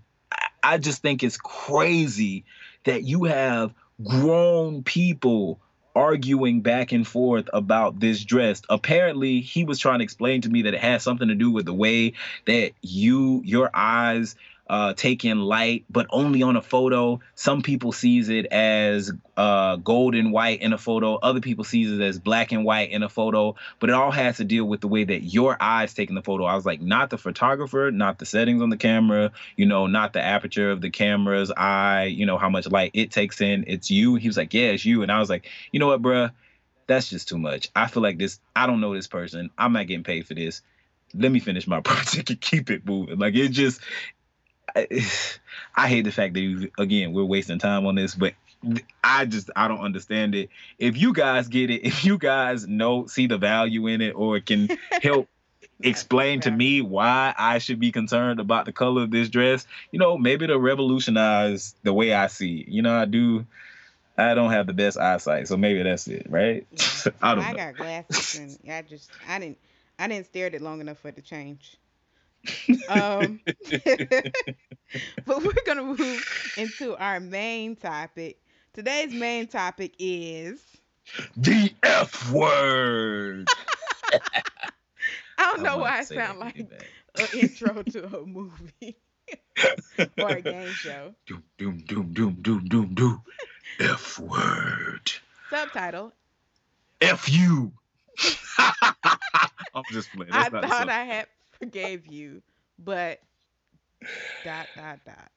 I, 0.62 0.78
just 0.78 1.00
think 1.02 1.22
it's 1.22 1.36
crazy 1.36 2.44
that 2.84 3.04
you 3.04 3.24
have 3.24 3.72
grown 4.04 4.82
people 4.82 5.60
arguing 5.96 6.60
back 6.60 6.92
and 6.92 7.06
forth 7.06 7.48
about 7.52 7.98
this 7.98 8.22
dress. 8.22 8.62
Apparently, 8.68 9.40
he 9.40 9.64
was 9.64 9.78
trying 9.78 9.98
to 9.98 10.04
explain 10.04 10.42
to 10.42 10.50
me 10.50 10.62
that 10.62 10.74
it 10.74 10.80
has 10.80 11.02
something 11.02 11.28
to 11.28 11.34
do 11.34 11.50
with 11.50 11.64
the 11.64 11.72
way 11.72 12.12
that 12.44 12.72
you 12.82 13.42
your 13.44 13.70
eyes 13.74 14.36
uh, 14.68 14.94
take 14.94 15.24
in 15.24 15.40
light, 15.40 15.84
but 15.88 16.06
only 16.10 16.42
on 16.42 16.56
a 16.56 16.62
photo. 16.62 17.20
Some 17.34 17.62
people 17.62 17.92
sees 17.92 18.28
it 18.28 18.46
as 18.46 19.12
uh, 19.36 19.76
gold 19.76 20.14
and 20.14 20.32
white 20.32 20.60
in 20.60 20.72
a 20.72 20.78
photo. 20.78 21.16
Other 21.16 21.40
people 21.40 21.64
sees 21.64 21.92
it 21.92 22.00
as 22.00 22.18
black 22.18 22.50
and 22.50 22.64
white 22.64 22.90
in 22.90 23.02
a 23.02 23.08
photo. 23.08 23.54
But 23.78 23.90
it 23.90 23.94
all 23.94 24.10
has 24.10 24.38
to 24.38 24.44
deal 24.44 24.64
with 24.64 24.80
the 24.80 24.88
way 24.88 25.04
that 25.04 25.20
your 25.20 25.56
eyes 25.60 25.94
taking 25.94 26.16
the 26.16 26.22
photo. 26.22 26.44
I 26.44 26.56
was 26.56 26.66
like, 26.66 26.80
not 26.80 27.10
the 27.10 27.18
photographer, 27.18 27.90
not 27.92 28.18
the 28.18 28.26
settings 28.26 28.60
on 28.60 28.70
the 28.70 28.76
camera, 28.76 29.30
you 29.56 29.66
know, 29.66 29.86
not 29.86 30.12
the 30.12 30.22
aperture 30.22 30.70
of 30.70 30.80
the 30.80 30.90
camera's 30.90 31.52
eye, 31.52 32.04
you 32.04 32.26
know, 32.26 32.38
how 32.38 32.48
much 32.48 32.68
light 32.68 32.90
it 32.94 33.12
takes 33.12 33.40
in. 33.40 33.64
It's 33.68 33.90
you. 33.90 34.16
He 34.16 34.28
was 34.28 34.36
like, 34.36 34.52
yeah, 34.52 34.70
it's 34.70 34.84
you. 34.84 35.02
And 35.02 35.12
I 35.12 35.20
was 35.20 35.30
like, 35.30 35.46
you 35.70 35.78
know 35.78 35.88
what, 35.88 36.02
bruh? 36.02 36.32
That's 36.88 37.08
just 37.08 37.28
too 37.28 37.38
much. 37.38 37.68
I 37.74 37.86
feel 37.88 38.02
like 38.02 38.18
this. 38.18 38.40
I 38.54 38.66
don't 38.66 38.80
know 38.80 38.94
this 38.94 39.08
person. 39.08 39.50
I'm 39.58 39.72
not 39.72 39.86
getting 39.86 40.04
paid 40.04 40.26
for 40.26 40.34
this 40.34 40.62
let 41.14 41.32
me 41.32 41.40
finish 41.40 41.66
my 41.66 41.80
project 41.82 42.30
and 42.30 42.40
keep 42.40 42.70
it 42.70 42.86
moving. 42.86 43.18
Like 43.18 43.34
it 43.34 43.48
just 43.48 43.80
I, 45.76 45.88
hate 45.88 46.02
the 46.02 46.12
fact 46.12 46.34
that 46.34 46.40
you, 46.40 46.70
again 46.78 47.12
we're 47.12 47.24
wasting 47.24 47.58
time 47.58 47.86
on 47.86 47.94
this, 47.94 48.14
but 48.14 48.34
I 49.04 49.26
just 49.26 49.50
I 49.54 49.68
don't 49.68 49.80
understand 49.80 50.34
it. 50.34 50.50
If 50.78 50.96
you 50.96 51.12
guys 51.12 51.48
get 51.48 51.70
it, 51.70 51.82
if 51.84 52.04
you 52.04 52.18
guys 52.18 52.66
know 52.66 53.06
see 53.06 53.26
the 53.26 53.38
value 53.38 53.86
in 53.86 54.00
it, 54.00 54.12
or 54.12 54.40
can 54.40 54.68
help 55.02 55.28
explain 55.80 56.40
to 56.40 56.50
me 56.50 56.80
why 56.80 57.34
I 57.36 57.58
should 57.58 57.78
be 57.78 57.92
concerned 57.92 58.40
about 58.40 58.64
the 58.64 58.72
color 58.72 59.02
of 59.02 59.10
this 59.10 59.28
dress, 59.28 59.66
you 59.90 59.98
know, 59.98 60.16
maybe 60.16 60.46
to 60.46 60.58
revolutionize 60.58 61.74
the 61.82 61.92
way 61.92 62.14
I 62.14 62.28
see. 62.28 62.60
It. 62.60 62.68
You 62.68 62.82
know, 62.82 62.96
I 62.96 63.04
do. 63.04 63.46
I 64.18 64.34
don't 64.34 64.50
have 64.50 64.66
the 64.66 64.72
best 64.72 64.96
eyesight, 64.96 65.46
so 65.46 65.58
maybe 65.58 65.82
that's 65.82 66.08
it, 66.08 66.26
right? 66.30 66.66
Yeah. 66.72 67.12
I 67.22 67.34
don't. 67.34 67.44
I 67.44 67.50
know. 67.52 67.56
got 67.56 67.76
glasses, 67.76 68.58
and 68.64 68.72
I 68.72 68.82
just 68.82 69.10
I 69.28 69.38
didn't 69.38 69.58
I 69.98 70.08
didn't 70.08 70.26
stare 70.26 70.46
at 70.46 70.54
it 70.54 70.62
long 70.62 70.80
enough 70.80 70.98
for 70.98 71.08
it 71.08 71.16
to 71.16 71.22
change 71.22 71.76
um, 72.88 73.40
but 75.26 75.42
we're 75.42 75.52
gonna 75.66 75.82
move 75.82 76.24
into 76.56 76.96
our 76.96 77.20
main 77.20 77.76
topic. 77.76 78.38
Today's 78.72 79.12
main 79.12 79.46
topic 79.46 79.94
is 79.98 80.60
the 81.36 81.72
F 81.82 82.30
word. 82.32 83.46
I 85.38 85.44
don't 85.52 85.62
know 85.62 85.76
I 85.76 85.78
why 85.78 85.98
I 85.98 86.04
sound 86.04 86.38
like 86.40 86.64
an 87.16 87.26
intro 87.32 87.82
to 87.82 88.18
a 88.18 88.26
movie 88.26 88.96
or 90.18 90.34
a 90.34 90.42
game 90.42 90.74
show. 90.74 91.14
Doom, 91.26 91.42
doom, 91.58 91.78
doom, 91.86 92.12
doom, 92.12 92.36
doom, 92.42 92.64
doom, 92.64 92.94
doom. 92.94 93.22
F 93.80 94.18
word. 94.18 95.12
Subtitle. 95.50 96.12
F 97.00 97.28
you. 97.28 97.72
I'm 99.74 99.84
just 99.90 100.12
playing. 100.12 100.32
That's 100.32 100.48
I 100.50 100.50
thought 100.50 100.88
I 100.88 101.04
had 101.04 101.26
forgave 101.58 102.06
you, 102.06 102.42
but 102.78 103.20
dot 104.44 104.66
dot 104.76 105.00
dot. 105.04 105.30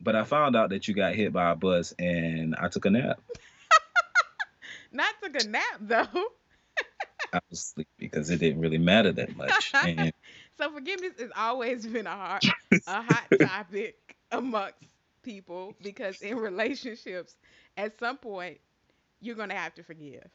But 0.00 0.16
I 0.16 0.24
found 0.24 0.56
out 0.56 0.70
that 0.70 0.88
you 0.88 0.94
got 0.94 1.14
hit 1.14 1.32
by 1.32 1.52
a 1.52 1.54
bus 1.54 1.94
and 1.98 2.56
I 2.56 2.68
took 2.68 2.86
a 2.86 2.90
nap. 2.90 3.20
Not 4.92 5.14
took 5.22 5.42
a 5.42 5.46
nap 5.46 5.78
though. 5.80 6.06
I 7.32 7.40
was 7.48 7.60
asleep 7.60 7.88
because 7.98 8.28
it 8.30 8.40
didn't 8.40 8.60
really 8.60 8.78
matter 8.78 9.12
that 9.12 9.36
much. 9.36 9.72
And... 9.84 10.12
so 10.58 10.70
forgiveness 10.72 11.14
has 11.18 11.30
always 11.36 11.86
been 11.86 12.06
a 12.06 12.10
hard, 12.10 12.44
a 12.86 13.02
hot 13.02 13.24
topic 13.40 14.16
amongst 14.30 14.74
people 15.22 15.74
because 15.82 16.20
in 16.20 16.36
relationships, 16.36 17.36
at 17.76 17.98
some 17.98 18.18
point, 18.18 18.58
you're 19.20 19.36
gonna 19.36 19.54
have 19.54 19.74
to 19.76 19.82
forgive. 19.82 20.28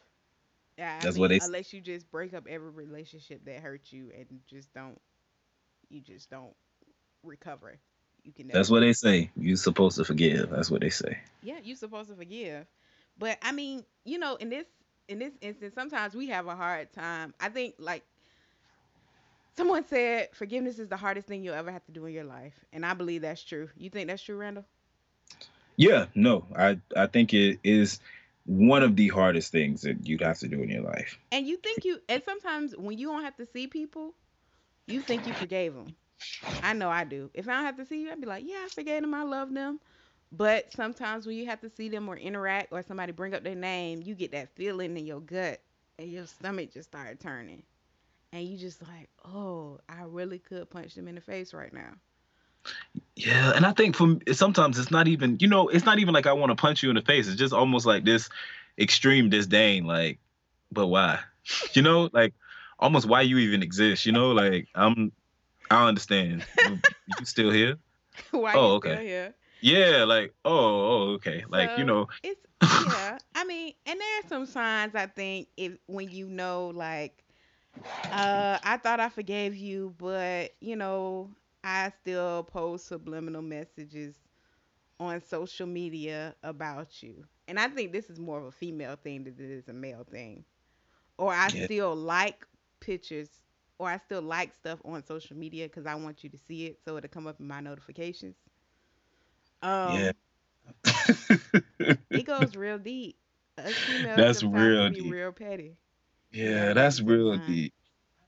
Yeah, 0.78 1.00
that's 1.02 1.16
mean, 1.16 1.22
what 1.22 1.30
they. 1.30 1.40
Unless 1.42 1.74
you 1.74 1.82
just 1.82 2.10
break 2.12 2.34
up 2.34 2.46
every 2.48 2.70
relationship 2.70 3.44
that 3.46 3.60
hurt 3.60 3.92
you 3.92 4.12
and 4.16 4.28
just 4.48 4.74
don't, 4.74 5.00
you 5.90 6.02
just 6.02 6.30
don't 6.30 6.54
recover. 7.24 7.78
You 8.24 8.32
can. 8.32 8.48
That's 8.48 8.70
what 8.70 8.82
they 8.82 8.94
say. 8.94 9.32
You're 9.36 9.58
supposed 9.58 9.98
to 9.98 10.06
forgive. 10.06 10.50
That's 10.50 10.70
what 10.70 10.82
they 10.82 10.90
say. 10.90 11.20
Yeah, 11.42 11.58
you're 11.64 11.78
supposed 11.78 12.10
to 12.10 12.16
forgive. 12.16 12.66
But 13.18 13.38
I 13.42 13.52
mean, 13.52 13.84
you 14.06 14.20
know, 14.20 14.36
in 14.36 14.50
this 14.50 14.66
in 15.08 15.20
this 15.20 15.34
instance, 15.42 15.74
sometimes 15.74 16.14
we 16.14 16.28
have 16.28 16.48
a 16.48 16.56
hard 16.56 16.92
time. 16.94 17.34
I 17.40 17.50
think 17.50 17.76
like 17.80 18.04
someone 19.56 19.86
said, 19.88 20.30
forgiveness 20.34 20.78
is 20.78 20.88
the 20.88 20.98
hardest 20.98 21.28
thing 21.28 21.44
you'll 21.44 21.56
ever 21.56 21.72
have 21.72 21.86
to 21.86 21.92
do 21.92 22.06
in 22.06 22.14
your 22.14 22.24
life, 22.26 22.54
and 22.72 22.86
I 22.86 22.94
believe 22.94 23.24
that's 23.24 23.44
true. 23.44 23.70
You 23.78 23.90
think 23.90 24.10
that's 24.10 24.22
true, 24.22 24.38
Randall? 24.38 24.66
Yeah, 25.76 26.06
no, 26.16 26.46
I 26.56 26.80
I 26.96 27.08
think 27.08 27.34
it 27.34 27.60
is 27.64 28.00
one 28.48 28.82
of 28.82 28.96
the 28.96 29.10
hardest 29.10 29.52
things 29.52 29.82
that 29.82 30.08
you'd 30.08 30.22
have 30.22 30.40
to 30.40 30.48
do 30.48 30.62
in 30.62 30.70
your 30.70 30.82
life. 30.82 31.20
And 31.32 31.46
you 31.46 31.58
think 31.58 31.84
you, 31.84 32.00
and 32.10 32.24
sometimes 32.24 32.76
when 32.76 32.98
you 32.98 33.08
don't 33.08 33.24
have 33.24 33.36
to 33.38 33.46
see 33.46 33.68
people, 33.68 34.14
you 34.88 35.02
think 35.02 35.28
you 35.28 35.34
forgave 35.34 35.76
them. 35.76 35.96
I 36.64 36.74
know 36.74 36.90
I 36.90 37.04
do. 37.04 37.30
If 37.34 37.50
I 37.50 37.56
don't 37.56 37.66
have 37.66 37.78
to 37.78 37.86
see 37.86 38.02
you, 38.02 38.12
I'd 38.12 38.22
be 38.22 38.26
like, 38.26 38.46
yeah, 38.48 38.64
I 38.66 38.70
forgave 38.70 39.02
them. 39.02 39.14
I 39.14 39.24
love 39.24 39.54
them. 39.54 39.80
But 40.32 40.72
sometimes 40.72 41.28
when 41.28 41.36
you 41.36 41.46
have 41.46 41.60
to 41.62 41.70
see 41.70 41.90
them 41.90 42.08
or 42.08 42.16
interact 42.16 42.72
or 42.72 42.82
somebody 42.84 43.12
bring 43.12 43.34
up 43.34 43.44
their 43.44 43.56
name, 43.56 44.02
you 44.02 44.16
get 44.16 44.32
that 44.32 44.56
feeling 44.56 44.98
in 44.98 45.06
your 45.06 45.20
gut 45.22 45.60
and 46.00 46.10
your 46.10 46.26
stomach 46.26 46.74
just 46.74 46.90
start 46.90 47.20
turning. 47.20 47.64
And 48.32 48.48
you 48.48 48.58
just 48.58 48.82
like, 48.82 49.10
oh, 49.26 49.80
I 49.90 50.04
really 50.04 50.40
could 50.40 50.70
punch 50.70 50.96
them 50.96 51.08
in 51.08 51.16
the 51.16 51.22
face 51.22 51.54
right 51.54 51.74
now. 51.74 51.92
Yeah, 53.16 53.54
and 53.56 53.66
I 53.66 53.72
think 53.72 53.96
from 53.96 54.22
sometimes 54.32 54.78
it's 54.78 54.92
not 54.92 55.08
even 55.08 55.38
you 55.40 55.48
know 55.48 55.68
it's 55.70 55.86
not 55.86 56.00
even 56.00 56.14
like 56.14 56.28
I 56.28 56.34
want 56.34 56.52
to 56.52 56.56
punch 56.56 56.84
you 56.84 56.90
in 56.90 56.96
the 56.96 57.02
face. 57.02 57.28
It's 57.28 57.38
just 57.38 57.54
almost 57.54 57.86
like 57.86 58.06
this 58.06 58.30
extreme 58.78 59.30
disdain. 59.30 59.86
Like, 59.86 60.20
but 60.72 60.88
why? 60.88 61.20
You 61.74 61.82
know, 61.82 62.10
like 62.12 62.34
almost 62.78 63.08
why 63.08 63.22
you 63.22 63.38
even 63.38 63.64
exist. 63.64 64.06
You 64.06 64.12
know, 64.12 64.32
like 64.32 64.68
I'm. 64.76 65.12
I 65.72 65.88
understand. 65.88 66.46
you, 66.66 66.80
you 67.20 67.26
still 67.26 67.52
here? 67.52 67.78
Why 68.32 68.54
oh, 68.56 68.76
okay. 68.76 69.06
here? 69.06 69.34
Yeah, 69.62 70.04
like 70.04 70.34
oh, 70.46 70.52
oh 70.52 71.10
okay, 71.16 71.44
like 71.50 71.72
so 71.72 71.78
you 71.78 71.84
know. 71.86 72.08
It's 72.24 72.42
yeah. 72.62 73.18
I 73.36 73.44
mean, 73.46 73.74
and 73.86 74.00
there 74.00 74.20
are 74.20 74.28
some 74.28 74.46
signs 74.46 74.96
I 74.96 75.08
think 75.08 75.48
if 75.58 75.74
when 75.88 76.10
you 76.10 76.28
know 76.28 76.72
like, 76.74 77.24
uh, 78.12 78.60
I 78.64 78.78
thought 78.78 79.00
I 79.00 79.10
forgave 79.10 79.56
you, 79.56 79.94
but 79.98 80.52
you 80.60 80.76
know 80.76 81.32
I 81.64 81.90
still 82.02 82.44
post 82.44 82.88
subliminal 82.88 83.42
messages 83.42 84.16
on 85.00 85.22
social 85.22 85.68
media 85.68 86.36
about 86.44 87.02
you. 87.04 87.26
And 87.48 87.60
I 87.60 87.68
think 87.68 87.92
this 87.92 88.10
is 88.10 88.20
more 88.20 88.40
of 88.40 88.46
a 88.46 88.52
female 88.52 88.96
thing 88.96 89.24
than 89.24 89.34
it 89.38 89.50
is 89.52 89.68
a 89.68 89.74
male 89.74 90.06
thing. 90.10 90.46
Or 91.18 91.34
I 91.34 91.50
yeah. 91.52 91.66
still 91.66 91.96
like 91.96 92.46
pictures 92.80 93.30
or 93.80 93.90
I 93.90 93.98
still 93.98 94.22
like 94.22 94.54
stuff 94.56 94.80
on 94.86 95.04
social 95.04 95.36
media 95.38 95.68
because 95.68 95.86
I 95.86 95.96
want 95.96 96.24
you 96.24 96.30
to 96.30 96.38
see 96.38 96.66
it 96.68 96.80
so 96.84 96.98
it'll 96.98 97.10
come 97.10 97.28
up 97.28 97.40
in 97.40 97.48
my 97.48 97.60
notifications. 97.62 98.36
Um, 99.62 100.12
yeah. 100.86 102.00
it 102.14 102.24
goes 102.26 102.56
real 102.56 102.78
deep. 102.78 103.18
that's 103.56 104.44
real 104.44 104.90
deep. 104.90 104.94
Real 105.02 105.32
petty. 105.32 105.78
Yeah, 106.32 106.74
that's 106.74 107.02
real 107.02 107.38
deep. 107.38 107.74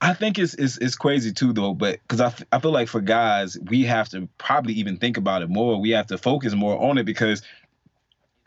I 0.01 0.13
think 0.13 0.39
it's 0.39 0.53
it's, 0.53 0.77
it's 0.77 0.95
crazy 0.95 1.33
too 1.33 1.53
though, 1.53 1.73
but 1.73 1.99
because 2.01 2.21
I, 2.21 2.27
f- 2.27 2.43
I 2.51 2.59
feel 2.59 2.71
like 2.71 2.87
for 2.87 3.01
guys 3.01 3.57
we 3.59 3.83
have 3.85 4.09
to 4.09 4.29
probably 4.37 4.73
even 4.75 4.97
think 4.97 5.17
about 5.17 5.41
it 5.41 5.49
more. 5.49 5.79
We 5.79 5.91
have 5.91 6.07
to 6.07 6.17
focus 6.17 6.53
more 6.53 6.81
on 6.81 6.97
it 6.97 7.03
because 7.05 7.41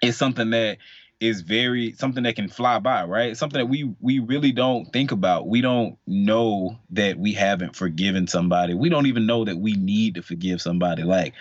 it's 0.03 0.17
something 0.17 0.51
that 0.51 0.79
is 1.21 1.43
very 1.43 1.93
something 1.93 2.25
that 2.25 2.37
can 2.37 2.49
fly 2.49 2.79
by, 2.79 3.05
right? 3.05 3.37
Something 3.37 3.61
that 3.61 3.67
we 3.67 3.95
we 4.01 4.19
really 4.19 4.53
don't 4.53 4.93
think 4.93 5.13
about. 5.13 5.47
We 5.49 5.61
don't 5.61 5.99
know 6.07 6.79
that 6.91 7.19
we 7.19 7.33
haven't 7.35 7.77
forgiven 7.77 8.27
somebody. 8.27 8.75
We 8.75 8.89
don't 8.89 9.07
even 9.07 9.27
know 9.27 9.45
that 9.45 9.59
we 9.59 9.75
need 9.75 10.17
to 10.17 10.23
forgive 10.23 10.61
somebody. 10.61 11.03
Like 11.05 11.35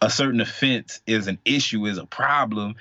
a 0.00 0.10
certain 0.10 0.40
offense 0.40 1.00
is 1.06 1.28
an 1.28 1.38
issue, 1.44 1.86
is 1.86 1.98
a 1.98 2.06
problem. 2.06 2.76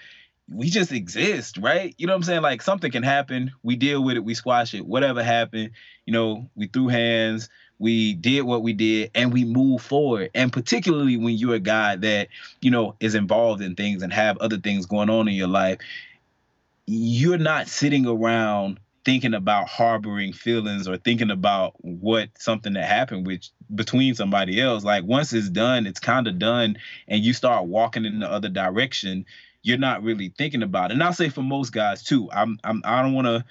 We 0.52 0.70
just 0.70 0.92
exist, 0.92 1.58
right? 1.58 1.94
You 1.98 2.08
know 2.08 2.14
what 2.14 2.18
I'm 2.18 2.24
saying? 2.24 2.42
Like 2.42 2.62
something 2.62 2.92
can 2.92 3.04
happen, 3.04 3.52
we 3.64 3.76
deal 3.76 4.04
with 4.04 4.18
it, 4.18 4.24
we 4.24 4.34
squash 4.34 4.74
it. 4.74 4.86
Whatever 4.86 5.24
happened, 5.24 5.72
you 6.06 6.14
know, 6.14 6.50
we 6.56 6.68
threw 6.68 6.88
hands, 6.88 7.50
we 7.80 8.14
did 8.14 8.42
what 8.42 8.62
we 8.62 8.74
did 8.74 9.10
and 9.16 9.34
we 9.34 9.46
move 9.46 9.82
forward 9.82 10.30
and 10.36 10.54
particularly 10.54 11.18
when 11.18 11.36
you're 11.36 11.56
a 11.56 11.60
guy 11.60 11.96
that 11.96 12.28
you 12.62 12.70
know 12.70 12.96
is 13.00 13.16
involved 13.16 13.62
in 13.62 13.74
things 13.74 14.04
and 14.04 14.14
have 14.14 14.38
other 14.38 14.58
things 14.58 14.86
going 14.86 15.10
on 15.10 15.28
in 15.28 15.34
your 15.34 15.48
life 15.48 15.80
you're 16.86 17.38
not 17.38 17.68
sitting 17.68 18.06
around 18.06 18.80
thinking 19.06 19.34
about 19.34 19.68
harboring 19.70 20.34
feelings 20.34 20.88
or 20.88 20.98
thinking 20.98 21.32
about 21.32 21.74
what 21.80 22.30
something 22.38 22.74
that 22.74 22.86
happened 22.86 23.26
with 23.26 23.48
between 23.74 24.14
somebody 24.14 24.62
else 24.62 24.84
like 24.84 25.06
once 25.06 25.32
it's 25.32 25.50
done 25.50 25.88
it's 25.88 26.00
kind 26.02 26.28
of 26.28 26.38
done 26.38 26.78
and 27.08 27.24
you 27.24 27.34
start 27.34 27.66
walking 27.66 28.06
in 28.06 28.20
the 28.20 28.30
other 28.30 28.50
direction 28.50 29.26
you're 29.64 29.78
not 29.78 30.04
really 30.04 30.34
thinking 30.38 30.64
about 30.64 30.92
it. 30.92 30.94
And 30.94 31.04
i'll 31.04 31.14
say 31.14 31.30
for 31.30 31.42
most 31.42 31.72
guys 31.72 32.04
too 32.04 32.30
i'm, 32.32 32.60
I'm 32.64 32.82
i 32.86 33.02
don't 33.02 33.14
want 33.14 33.28
to 33.28 33.46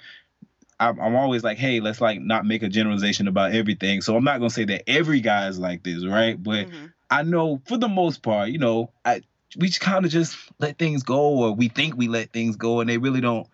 I'm, 0.79 0.99
I'm 0.99 1.15
always 1.15 1.43
like 1.43 1.57
hey 1.57 1.79
let's 1.79 2.01
like 2.01 2.21
not 2.21 2.45
make 2.45 2.63
a 2.63 2.69
generalization 2.69 3.27
about 3.27 3.53
everything. 3.53 4.01
So 4.01 4.15
i'm 4.15 4.23
not 4.23 4.39
gonna 4.39 4.49
say 4.49 4.65
that 4.65 4.89
every 4.89 5.21
guy 5.21 5.47
is 5.47 5.59
like 5.59 5.83
this 5.83 6.05
right? 6.05 6.41
But 6.41 6.67
Mm-hmm. 6.67 6.85
i 7.09 7.23
know 7.23 7.61
for 7.65 7.77
the 7.77 7.87
most 7.87 8.21
part 8.21 8.49
you 8.49 8.59
know 8.59 8.91
i 9.03 9.21
we 9.57 9.69
kind 9.71 10.05
of 10.05 10.11
just 10.11 10.37
let 10.59 10.77
things 10.77 11.03
go 11.03 11.39
or 11.43 11.53
we 11.53 11.67
think 11.69 11.97
we 11.97 12.07
let 12.07 12.31
things 12.31 12.55
go 12.55 12.81
and 12.81 12.89
they 12.89 12.97
really 12.97 13.21
don't 13.21 13.47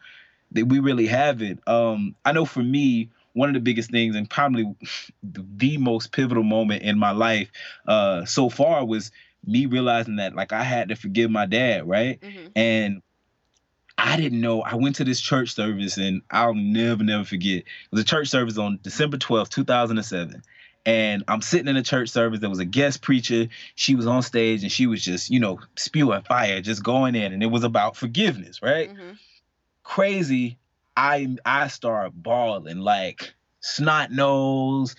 they, 0.52 0.64
we 0.64 0.80
really 0.80 1.08
haven't. 1.08 1.68
Um 1.68 2.16
i 2.26 2.32
know 2.32 2.46
for 2.46 2.64
me 2.64 3.10
one 3.34 3.50
of 3.50 3.54
the 3.54 3.60
biggest 3.62 3.92
things 3.92 4.16
and 4.16 4.30
probably 4.30 4.76
the 5.24 5.78
most 5.78 6.12
pivotal 6.12 6.44
moment 6.44 6.84
in 6.84 6.98
my 6.98 7.12
life 7.12 7.50
uh 7.88 8.26
so 8.26 8.50
far 8.50 8.86
was 8.86 9.12
me 9.48 9.66
realizing 9.66 10.18
that 10.18 10.36
like 10.36 10.52
i 10.54 10.64
had 10.64 10.90
to 10.90 10.96
forgive 10.96 11.30
my 11.32 11.46
dad 11.46 11.88
right 11.88 12.20
Mhm. 12.22 12.52
and 12.56 13.02
I 13.98 14.18
didn't 14.18 14.42
know. 14.42 14.62
I 14.62 14.76
went 14.76 14.98
to 14.98 15.06
this 15.06 15.22
church 15.22 15.54
service, 15.56 15.96
and 15.98 16.22
I'll 16.30 16.54
never, 16.54 17.02
never 17.02 17.24
forget. 17.24 17.60
It 17.60 17.66
was 17.92 18.02
a 18.02 18.04
church 18.04 18.28
service 18.28 18.58
on 18.58 18.78
December 18.84 19.16
12th, 19.18 19.48
2007. 19.52 20.44
And 20.86 21.24
I'm 21.30 21.42
sitting 21.42 21.70
in 21.70 21.78
a 21.78 21.82
church 21.82 22.10
service. 22.10 22.42
There 22.42 22.50
was 22.50 22.60
a 22.60 22.66
guest 22.66 23.02
preacher. 23.02 23.48
She 23.76 23.96
was 23.96 24.06
on 24.06 24.22
stage, 24.22 24.64
and 24.64 24.72
she 24.72 24.86
was 24.86 25.02
just, 25.02 25.30
you 25.30 25.40
know, 25.40 25.62
spewing 25.78 26.24
fire, 26.24 26.60
just 26.62 26.84
going 26.84 27.16
in. 27.16 27.32
And 27.32 27.42
it 27.42 27.46
was 27.46 27.64
about 27.64 27.96
forgiveness, 27.96 28.62
right? 28.62 28.94
Mhm. 28.94 29.18
Crazy. 29.84 30.58
I 30.98 31.36
I 31.46 31.70
start 31.70 32.12
bawling 32.16 32.80
like 32.80 33.34
snot 33.62 34.12
nose, 34.12 34.96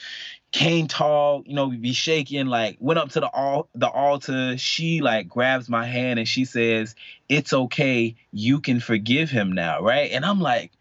can't 0.56 0.88
talk, 0.88 1.46
you 1.46 1.54
know, 1.54 1.68
be 1.68 1.92
shaking. 1.92 2.46
Like 2.46 2.78
went 2.80 2.98
up 2.98 3.10
to 3.10 3.20
the 3.20 3.28
all 3.28 3.68
the 3.74 3.88
altar. 3.88 4.56
She 4.56 5.02
like 5.02 5.28
grabs 5.28 5.68
my 5.68 5.84
hand 5.86 6.18
and 6.18 6.26
she 6.26 6.46
says, 6.46 6.94
"It's 7.28 7.52
okay. 7.52 8.16
You 8.32 8.60
can 8.60 8.80
forgive 8.80 9.28
him 9.28 9.52
now, 9.52 9.82
right?" 9.82 10.10
And 10.12 10.24
I'm 10.24 10.40
like, 10.40 10.72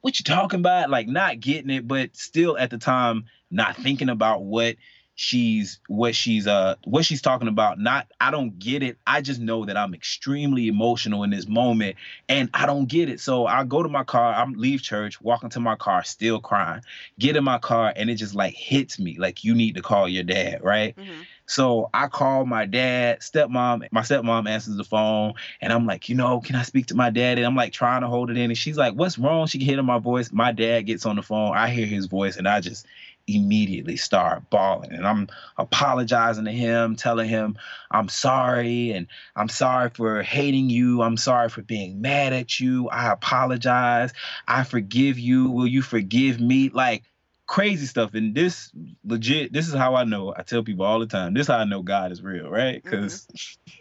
"What 0.00 0.18
you 0.18 0.24
talking 0.24 0.60
about?" 0.60 0.88
Like 0.88 1.08
not 1.08 1.40
getting 1.40 1.68
it, 1.68 1.86
but 1.86 2.16
still 2.16 2.56
at 2.56 2.70
the 2.70 2.78
time 2.78 3.26
not 3.50 3.76
thinking 3.76 4.08
about 4.08 4.44
what 4.44 4.76
she's 5.20 5.80
what 5.88 6.14
she's 6.14 6.46
uh 6.46 6.76
what 6.84 7.04
she's 7.04 7.20
talking 7.20 7.48
about 7.48 7.76
not 7.76 8.06
i 8.20 8.30
don't 8.30 8.56
get 8.60 8.84
it 8.84 8.96
i 9.04 9.20
just 9.20 9.40
know 9.40 9.64
that 9.64 9.76
i'm 9.76 9.92
extremely 9.92 10.68
emotional 10.68 11.24
in 11.24 11.30
this 11.30 11.48
moment 11.48 11.96
and 12.28 12.48
i 12.54 12.64
don't 12.64 12.88
get 12.88 13.08
it 13.08 13.18
so 13.18 13.44
i 13.44 13.64
go 13.64 13.82
to 13.82 13.88
my 13.88 14.04
car 14.04 14.32
i'm 14.34 14.52
leave 14.52 14.80
church 14.80 15.20
walk 15.20 15.42
into 15.42 15.58
my 15.58 15.74
car 15.74 16.04
still 16.04 16.38
crying 16.38 16.80
get 17.18 17.34
in 17.34 17.42
my 17.42 17.58
car 17.58 17.92
and 17.96 18.08
it 18.08 18.14
just 18.14 18.36
like 18.36 18.54
hits 18.54 18.96
me 19.00 19.16
like 19.18 19.42
you 19.42 19.56
need 19.56 19.74
to 19.74 19.82
call 19.82 20.08
your 20.08 20.22
dad 20.22 20.62
right 20.62 20.96
Mhm. 20.96 21.24
so 21.46 21.88
I 21.94 22.08
call 22.08 22.44
my 22.44 22.66
dad, 22.66 23.20
stepmom. 23.20 23.88
My 23.90 24.02
stepmom 24.02 24.46
answers 24.46 24.76
the 24.76 24.84
phone, 24.84 25.32
and 25.62 25.72
I'm 25.72 25.86
like, 25.86 26.10
you 26.10 26.14
know, 26.14 26.40
can 26.42 26.54
I 26.56 26.62
speak 26.62 26.86
to 26.88 26.94
my 26.94 27.08
dad? 27.08 27.38
And 27.38 27.46
I'm 27.46 27.56
like 27.56 27.72
trying 27.72 28.02
to 28.02 28.06
hold 28.06 28.30
it 28.30 28.36
in, 28.36 28.50
and 28.50 28.58
she's 28.58 28.76
like, 28.76 28.92
what's 28.92 29.18
wrong? 29.18 29.46
She 29.46 29.56
can 29.56 29.66
hear 29.66 29.82
my 29.82 29.98
voice. 29.98 30.30
My 30.30 30.52
dad 30.52 30.82
gets 30.82 31.06
on 31.06 31.16
the 31.16 31.22
phone. 31.22 31.56
I 31.56 31.70
hear 31.70 31.86
his 31.86 32.04
voice, 32.04 32.36
and 32.36 32.46
I 32.46 32.60
just 32.60 32.86
immediately 33.28 33.96
start 33.96 34.48
bawling, 34.50 34.92
and 34.92 35.06
I'm 35.06 35.28
apologizing 35.56 36.46
to 36.46 36.52
him, 36.52 36.96
telling 36.96 37.28
him 37.28 37.58
I'm 37.90 38.08
sorry, 38.08 38.92
and 38.92 39.06
I'm 39.36 39.48
sorry 39.48 39.90
for 39.90 40.22
hating 40.22 40.70
you. 40.70 41.02
I'm 41.02 41.16
sorry 41.16 41.48
for 41.48 41.62
being 41.62 42.00
mad 42.00 42.32
at 42.32 42.58
you. 42.58 42.88
I 42.88 43.12
apologize. 43.12 44.12
I 44.46 44.64
forgive 44.64 45.18
you. 45.18 45.50
Will 45.50 45.66
you 45.66 45.82
forgive 45.82 46.40
me? 46.40 46.70
Like 46.70 47.04
crazy 47.46 47.86
stuff. 47.86 48.14
And 48.14 48.34
this 48.34 48.70
legit, 49.04 49.52
this 49.52 49.66
is 49.66 49.74
how 49.74 49.96
I 49.96 50.04
know. 50.04 50.32
I 50.36 50.42
tell 50.42 50.62
people 50.62 50.84
all 50.84 51.00
the 51.00 51.06
time, 51.06 51.34
this 51.34 51.42
is 51.42 51.48
how 51.48 51.58
I 51.58 51.64
know 51.64 51.82
God 51.82 52.12
is 52.12 52.22
real, 52.22 52.48
right? 52.48 52.84
Mm-hmm. 52.84 52.90
Because 52.90 53.26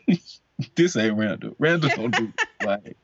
this 0.75 0.95
ain't 0.95 1.17
Randall. 1.17 1.55
Randall 1.60 1.91
don't 1.95 2.15
do 2.15 2.33
like 2.65 2.97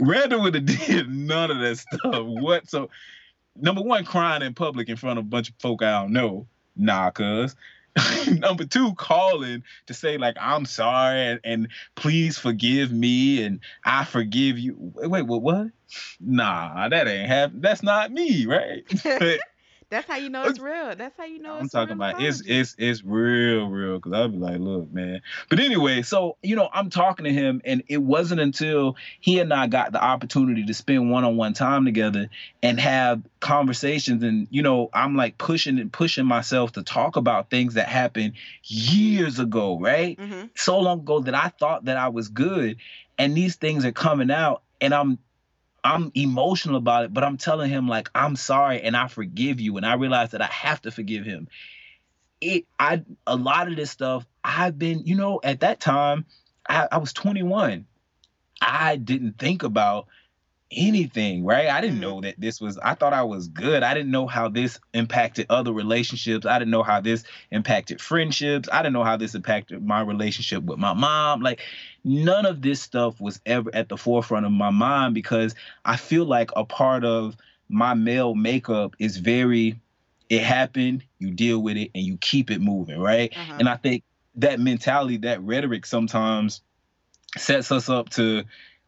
Randall 0.00 0.42
would 0.42 0.54
have 0.54 0.64
did 0.64 1.10
none 1.10 1.50
of 1.50 1.58
that 1.60 1.76
stuff. 1.76 2.24
What 2.24 2.70
so 2.70 2.88
number 3.56 3.82
one, 3.82 4.04
crying 4.04 4.42
in 4.42 4.54
public 4.54 4.88
in 4.88 4.96
front 4.96 5.18
of 5.18 5.24
a 5.24 5.28
bunch 5.28 5.48
of 5.50 5.54
folk 5.60 5.82
I 5.82 6.02
don't 6.02 6.12
know. 6.12 6.46
Nah, 6.76 7.10
cuz. 7.10 7.54
number 8.28 8.64
two, 8.64 8.94
calling 8.94 9.62
to 9.86 9.94
say 9.94 10.18
like 10.18 10.36
I'm 10.40 10.66
sorry 10.66 11.20
and, 11.20 11.40
and 11.44 11.68
please 11.94 12.38
forgive 12.38 12.90
me 12.90 13.42
and 13.44 13.60
I 13.84 14.04
forgive 14.04 14.58
you. 14.58 14.74
Wait, 14.78 15.22
what? 15.22 15.42
What? 15.42 15.68
Nah, 16.20 16.88
that 16.88 17.06
ain't 17.06 17.28
happen. 17.28 17.60
That's 17.60 17.82
not 17.82 18.10
me, 18.10 18.46
right? 18.46 18.84
But 19.04 19.38
That's 19.94 20.08
how 20.08 20.16
you 20.16 20.28
know 20.28 20.42
it's 20.46 20.58
real. 20.58 20.96
That's 20.96 21.16
how 21.16 21.22
you 21.22 21.38
know 21.38 21.54
I'm 21.54 21.68
talking 21.68 21.92
about 21.92 22.20
it's 22.20 22.42
it's 22.44 22.74
it's 22.78 23.04
real, 23.04 23.68
real. 23.68 24.00
Cause 24.00 24.12
I'll 24.12 24.28
be 24.28 24.38
like, 24.38 24.58
look, 24.58 24.92
man. 24.92 25.22
But 25.48 25.60
anyway, 25.60 26.02
so 26.02 26.36
you 26.42 26.56
know, 26.56 26.68
I'm 26.72 26.90
talking 26.90 27.22
to 27.26 27.32
him, 27.32 27.62
and 27.64 27.84
it 27.88 27.98
wasn't 28.02 28.40
until 28.40 28.96
he 29.20 29.38
and 29.38 29.54
I 29.54 29.68
got 29.68 29.92
the 29.92 30.02
opportunity 30.02 30.64
to 30.64 30.74
spend 30.74 31.12
one-on-one 31.12 31.52
time 31.52 31.84
together 31.84 32.28
and 32.60 32.80
have 32.80 33.22
conversations, 33.38 34.24
and 34.24 34.48
you 34.50 34.62
know, 34.62 34.90
I'm 34.92 35.14
like 35.14 35.38
pushing 35.38 35.78
and 35.78 35.92
pushing 35.92 36.26
myself 36.26 36.72
to 36.72 36.82
talk 36.82 37.14
about 37.14 37.50
things 37.50 37.74
that 37.74 37.86
happened 37.86 38.32
years 38.64 39.38
ago, 39.38 39.78
right? 39.78 40.18
Mhm. 40.18 40.50
so 40.56 40.80
long 40.80 41.00
ago 41.00 41.20
that 41.20 41.36
I 41.36 41.50
thought 41.50 41.84
that 41.84 41.96
I 41.96 42.08
was 42.08 42.28
good, 42.30 42.78
and 43.16 43.36
these 43.36 43.54
things 43.54 43.84
are 43.84 43.92
coming 43.92 44.32
out, 44.32 44.62
and 44.80 44.92
I'm 44.92 45.18
I'm 45.84 46.10
emotional 46.14 46.76
about 46.76 47.04
it, 47.04 47.12
but 47.14 47.22
I'm 47.22 47.36
telling 47.36 47.70
him 47.70 47.86
like 47.86 48.10
I'm 48.14 48.36
sorry 48.36 48.80
and 48.80 48.96
I 48.96 49.06
forgive 49.08 49.60
you, 49.60 49.76
and 49.76 49.84
I 49.86 49.94
realize 49.94 50.30
that 50.30 50.42
I 50.42 50.46
have 50.46 50.80
to 50.82 50.90
forgive 50.90 51.24
him. 51.26 51.48
It 52.40 52.66
I 52.78 53.04
a 53.26 53.36
lot 53.36 53.68
of 53.68 53.76
this 53.76 53.90
stuff 53.90 54.26
I've 54.42 54.78
been, 54.78 55.06
you 55.06 55.14
know, 55.14 55.40
at 55.44 55.60
that 55.60 55.80
time 55.80 56.24
I, 56.68 56.88
I 56.90 56.98
was 56.98 57.12
21. 57.12 57.86
I 58.62 58.96
didn't 58.96 59.38
think 59.38 59.62
about 59.62 60.06
anything, 60.76 61.44
right? 61.44 61.68
I 61.68 61.80
didn't 61.80 61.98
Mhm. 61.98 62.02
know 62.02 62.20
that 62.22 62.34
this 62.38 62.60
was 62.60 62.78
I 62.78 62.94
thought 62.94 63.12
I 63.12 63.22
was 63.22 63.48
good. 63.48 63.82
I 63.82 63.94
didn't 63.94 64.10
know 64.10 64.26
how 64.26 64.48
this 64.48 64.78
impacted 64.92 65.46
other 65.50 65.72
relationships. 65.72 66.46
I 66.46 66.58
didn't 66.58 66.70
know 66.70 66.82
how 66.82 67.00
this 67.00 67.24
impacted 67.50 68.00
friendships. 68.00 68.68
I 68.72 68.82
didn't 68.82 68.94
know 68.94 69.04
how 69.04 69.16
this 69.16 69.34
impacted 69.34 69.84
my 69.84 70.00
relationship 70.00 70.64
with 70.64 70.78
my 70.78 70.92
mom. 70.92 71.40
Like 71.40 71.60
none 72.04 72.46
of 72.46 72.62
this 72.62 72.80
stuff 72.80 73.20
was 73.20 73.40
ever 73.46 73.70
at 73.74 73.88
the 73.88 73.96
forefront 73.96 74.46
of 74.46 74.52
my 74.52 74.70
mind 74.70 75.14
because 75.14 75.54
I 75.84 75.96
feel 75.96 76.24
like 76.24 76.50
a 76.56 76.64
part 76.64 77.04
of 77.04 77.36
my 77.68 77.94
male 77.94 78.34
makeup 78.34 78.94
is 78.98 79.16
very 79.16 79.80
it 80.30 80.42
happened, 80.42 81.04
you 81.18 81.30
deal 81.30 81.62
with 81.62 81.76
it 81.76 81.90
and 81.94 82.04
you 82.04 82.16
keep 82.16 82.50
it 82.50 82.60
moving, 82.60 82.98
right? 82.98 83.32
Uh-huh. 83.36 83.56
And 83.58 83.68
I 83.68 83.76
think 83.76 84.02
that 84.36 84.58
mentality, 84.58 85.18
that 85.18 85.42
rhetoric 85.42 85.86
sometimes 85.86 86.62
sets 87.36 87.70
us 87.72 87.88
up 87.88 88.08
to 88.10 88.44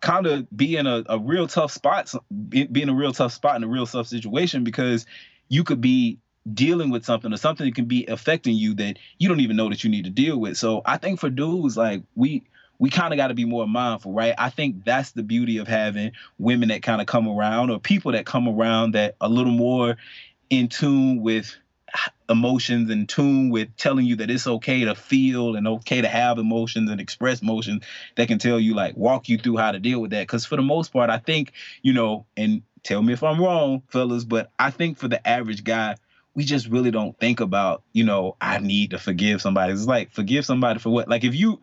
kind 0.06 0.26
of 0.26 0.46
be 0.56 0.76
in 0.76 0.86
a, 0.86 1.02
a 1.08 1.18
real 1.18 1.48
tough 1.48 1.72
spot, 1.72 2.14
be, 2.48 2.64
be 2.64 2.80
in 2.80 2.88
a 2.88 2.94
real 2.94 3.12
tough 3.12 3.32
spot 3.32 3.56
in 3.56 3.64
a 3.64 3.68
real 3.68 3.86
tough 3.86 4.06
situation 4.06 4.62
because 4.62 5.04
you 5.48 5.64
could 5.64 5.80
be 5.80 6.18
dealing 6.54 6.90
with 6.90 7.04
something 7.04 7.32
or 7.32 7.36
something 7.36 7.66
that 7.66 7.74
can 7.74 7.86
be 7.86 8.06
affecting 8.06 8.54
you 8.54 8.72
that 8.74 8.98
you 9.18 9.28
don't 9.28 9.40
even 9.40 9.56
know 9.56 9.68
that 9.68 9.82
you 9.82 9.90
need 9.90 10.04
to 10.04 10.10
deal 10.10 10.38
with. 10.38 10.56
So 10.56 10.80
I 10.84 10.96
think 10.96 11.18
for 11.18 11.28
dudes, 11.28 11.76
like 11.76 12.04
we 12.14 12.44
we 12.78 12.88
kind 12.88 13.12
of 13.12 13.16
got 13.16 13.28
to 13.28 13.34
be 13.34 13.44
more 13.44 13.66
mindful, 13.66 14.12
right? 14.12 14.34
I 14.38 14.48
think 14.48 14.84
that's 14.84 15.10
the 15.10 15.24
beauty 15.24 15.58
of 15.58 15.66
having 15.66 16.12
women 16.38 16.68
that 16.68 16.82
kind 16.84 17.00
of 17.00 17.08
come 17.08 17.26
around 17.26 17.70
or 17.70 17.80
people 17.80 18.12
that 18.12 18.26
come 18.26 18.46
around 18.46 18.92
that 18.92 19.16
a 19.20 19.28
little 19.28 19.52
more 19.52 19.96
in 20.50 20.68
tune 20.68 21.20
with 21.20 21.56
emotions 22.28 22.90
in 22.90 23.06
tune 23.06 23.50
with 23.50 23.68
telling 23.76 24.04
you 24.04 24.16
that 24.16 24.30
it's 24.30 24.46
okay 24.46 24.84
to 24.84 24.94
feel 24.94 25.54
and 25.54 25.68
okay 25.68 26.00
to 26.00 26.08
have 26.08 26.38
emotions 26.38 26.90
and 26.90 27.00
express 27.00 27.40
emotions 27.40 27.84
that 28.16 28.26
can 28.26 28.38
tell 28.38 28.58
you 28.58 28.74
like 28.74 28.96
walk 28.96 29.28
you 29.28 29.38
through 29.38 29.56
how 29.56 29.70
to 29.70 29.78
deal 29.78 30.00
with 30.00 30.10
that 30.10 30.22
because 30.22 30.44
for 30.44 30.56
the 30.56 30.62
most 30.62 30.92
part 30.92 31.08
i 31.08 31.18
think 31.18 31.52
you 31.82 31.92
know 31.92 32.26
and 32.36 32.62
tell 32.82 33.00
me 33.00 33.12
if 33.12 33.22
i'm 33.22 33.40
wrong 33.40 33.82
fellas 33.88 34.24
but 34.24 34.50
i 34.58 34.70
think 34.70 34.98
for 34.98 35.06
the 35.06 35.26
average 35.26 35.62
guy 35.62 35.94
we 36.34 36.44
just 36.44 36.66
really 36.66 36.90
don't 36.90 37.16
think 37.20 37.38
about 37.40 37.82
you 37.92 38.02
know 38.02 38.36
i 38.40 38.58
need 38.58 38.90
to 38.90 38.98
forgive 38.98 39.40
somebody 39.40 39.72
it's 39.72 39.86
like 39.86 40.10
forgive 40.10 40.44
somebody 40.44 40.80
for 40.80 40.90
what 40.90 41.08
like 41.08 41.22
if 41.22 41.34
you 41.34 41.60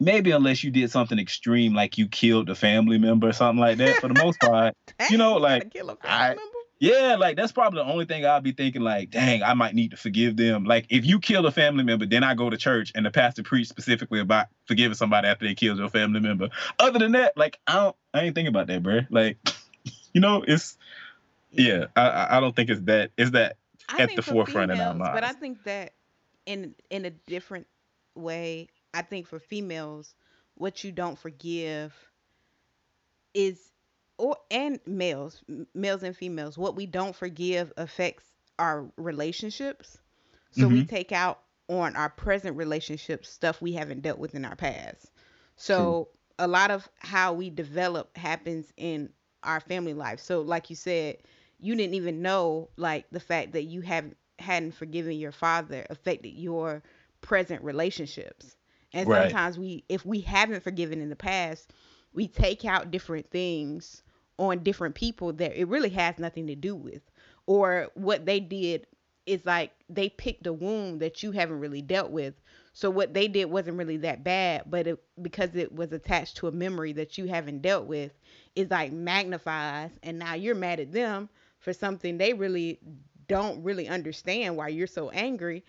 maybe 0.00 0.30
unless 0.30 0.62
you 0.62 0.70
did 0.70 0.90
something 0.90 1.18
extreme 1.18 1.74
like 1.74 1.98
you 1.98 2.08
killed 2.08 2.48
a 2.50 2.54
family 2.54 2.98
member 2.98 3.28
or 3.28 3.32
something 3.32 3.60
like 3.60 3.78
that. 3.78 3.96
For 3.96 4.08
the 4.08 4.22
most 4.22 4.40
part, 4.40 4.74
you 5.10 5.18
know, 5.18 5.34
like 5.38 5.72
kill 5.72 5.90
a 5.90 5.96
family 5.96 6.16
I- 6.16 6.28
member? 6.28 6.57
Yeah, 6.80 7.16
like 7.18 7.36
that's 7.36 7.52
probably 7.52 7.82
the 7.82 7.90
only 7.90 8.04
thing 8.04 8.24
I'll 8.24 8.40
be 8.40 8.52
thinking. 8.52 8.82
Like, 8.82 9.10
dang, 9.10 9.42
I 9.42 9.54
might 9.54 9.74
need 9.74 9.90
to 9.90 9.96
forgive 9.96 10.36
them. 10.36 10.64
Like, 10.64 10.86
if 10.90 11.04
you 11.04 11.18
kill 11.18 11.44
a 11.46 11.50
family 11.50 11.82
member, 11.82 12.06
then 12.06 12.22
I 12.22 12.34
go 12.34 12.48
to 12.50 12.56
church 12.56 12.92
and 12.94 13.04
the 13.04 13.10
pastor 13.10 13.42
preach 13.42 13.68
specifically 13.68 14.20
about 14.20 14.46
forgiving 14.66 14.94
somebody 14.94 15.26
after 15.28 15.46
they 15.46 15.54
killed 15.54 15.78
your 15.78 15.88
family 15.88 16.20
member. 16.20 16.50
Other 16.78 17.00
than 17.00 17.12
that, 17.12 17.36
like, 17.36 17.58
I 17.66 17.74
don't, 17.74 17.96
I 18.14 18.20
ain't 18.22 18.34
thinking 18.34 18.54
about 18.54 18.68
that, 18.68 18.82
bro. 18.82 19.00
Like, 19.10 19.38
you 20.12 20.20
know, 20.20 20.44
it's 20.46 20.78
yeah, 21.50 21.86
I, 21.96 22.36
I 22.36 22.40
don't 22.40 22.54
think 22.54 22.70
it's 22.70 22.80
that. 22.82 23.10
It's 23.16 23.32
that 23.32 23.56
I 23.88 24.02
at 24.02 24.14
the 24.14 24.22
for 24.22 24.32
forefront 24.32 24.70
in 24.70 24.80
our 24.80 24.92
females, 24.92 25.10
But 25.12 25.24
I 25.24 25.32
think 25.32 25.64
that 25.64 25.92
in 26.46 26.74
in 26.90 27.04
a 27.04 27.10
different 27.10 27.66
way, 28.14 28.68
I 28.94 29.02
think 29.02 29.26
for 29.26 29.38
females, 29.38 30.14
what 30.54 30.84
you 30.84 30.92
don't 30.92 31.18
forgive 31.18 31.94
is 33.34 33.60
or 34.18 34.36
and 34.50 34.80
males, 34.86 35.42
males 35.74 36.02
and 36.02 36.16
females, 36.16 36.58
what 36.58 36.76
we 36.76 36.86
don't 36.86 37.16
forgive 37.16 37.72
affects 37.76 38.24
our 38.58 38.90
relationships. 38.96 39.98
So 40.50 40.68
we 40.68 40.82
Mm-hmm. 40.82 40.84
take 40.84 41.12
out 41.12 41.40
on 41.68 41.96
our 41.96 42.10
present 42.10 42.56
relationships 42.56 43.28
stuff 43.28 43.60
we 43.62 43.72
haven't 43.72 44.02
dealt 44.02 44.18
with 44.18 44.34
in 44.34 44.44
our 44.44 44.56
past. 44.56 45.10
So 45.56 46.08
a 46.38 46.46
lot 46.48 46.70
of 46.70 46.88
how 46.98 47.32
we 47.34 47.50
develop 47.50 48.16
happens 48.16 48.72
in 48.76 49.10
our 49.42 49.60
family 49.60 49.94
life. 49.94 50.20
So 50.20 50.40
like 50.42 50.70
you 50.70 50.76
said, 50.76 51.18
you 51.58 51.74
didn't 51.76 51.94
even 51.94 52.22
know 52.22 52.70
like 52.76 53.06
the 53.10 53.20
fact 53.20 53.52
that 53.52 53.64
you 53.64 53.80
haven't 53.82 54.16
hadn't 54.38 54.72
forgiven 54.72 55.12
your 55.12 55.32
father 55.32 55.86
affected 55.90 56.30
your 56.30 56.82
present 57.20 57.62
relationships. 57.62 58.56
And 58.92 59.06
Right. 59.06 59.38
sometimes 59.38 59.58
we 59.58 59.84
if 59.88 60.04
we 60.04 60.20
haven't 60.20 60.62
forgiven 60.62 61.00
in 61.00 61.08
the 61.08 61.16
past, 61.16 61.72
we 62.12 62.28
take 62.28 62.64
out 62.64 62.90
different 62.90 63.30
things 63.30 64.02
on 64.38 64.62
different 64.62 64.94
people 64.94 65.32
that 65.34 65.58
it 65.58 65.68
really 65.68 65.90
has 65.90 66.18
nothing 66.18 66.46
to 66.48 66.54
do 66.56 66.74
with. 66.74 67.02
Or 67.46 67.88
what 67.94 68.26
they 68.26 68.40
did 68.40 68.86
is 69.26 69.44
like 69.44 69.72
they 69.88 70.08
picked 70.08 70.46
a 70.46 70.52
wound 70.52 71.00
that 71.00 71.22
you 71.22 71.32
haven't 71.32 71.60
really 71.60 71.82
dealt 71.82 72.10
with. 72.10 72.34
So 72.72 72.90
what 72.90 73.14
they 73.14 73.28
did 73.28 73.46
wasn't 73.46 73.76
really 73.78 73.96
that 73.98 74.24
bad, 74.24 74.64
but 74.66 74.86
it, 74.86 74.98
because 75.20 75.54
it 75.56 75.72
was 75.74 75.92
attached 75.92 76.36
to 76.38 76.48
a 76.48 76.52
memory 76.52 76.92
that 76.94 77.18
you 77.18 77.26
haven't 77.26 77.62
dealt 77.62 77.86
with, 77.86 78.12
is 78.54 78.70
like 78.70 78.92
magnifies, 78.92 79.90
and 80.02 80.18
now 80.18 80.34
you're 80.34 80.54
mad 80.54 80.80
at 80.80 80.92
them 80.92 81.28
for 81.58 81.72
something 81.72 82.16
they 82.18 82.32
really 82.34 82.78
don't 83.26 83.62
really 83.62 83.88
understand 83.88 84.56
why 84.56 84.68
you're 84.68 84.86
so 84.86 85.10
angry, 85.10 85.64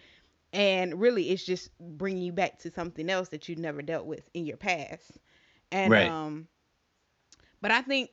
and 0.53 0.99
really 0.99 1.29
it's 1.29 1.45
just 1.45 1.69
bringing 1.79 2.23
you 2.23 2.31
back 2.31 2.59
to 2.59 2.71
something 2.71 3.09
else 3.09 3.29
that 3.29 3.49
you 3.49 3.55
never 3.55 3.81
dealt 3.81 4.05
with 4.05 4.29
in 4.33 4.45
your 4.45 4.57
past, 4.57 5.17
and 5.71 5.95
Right. 5.95 6.07
um, 6.07 6.47
but 7.61 7.71
I 7.71 7.81
think 7.81 8.09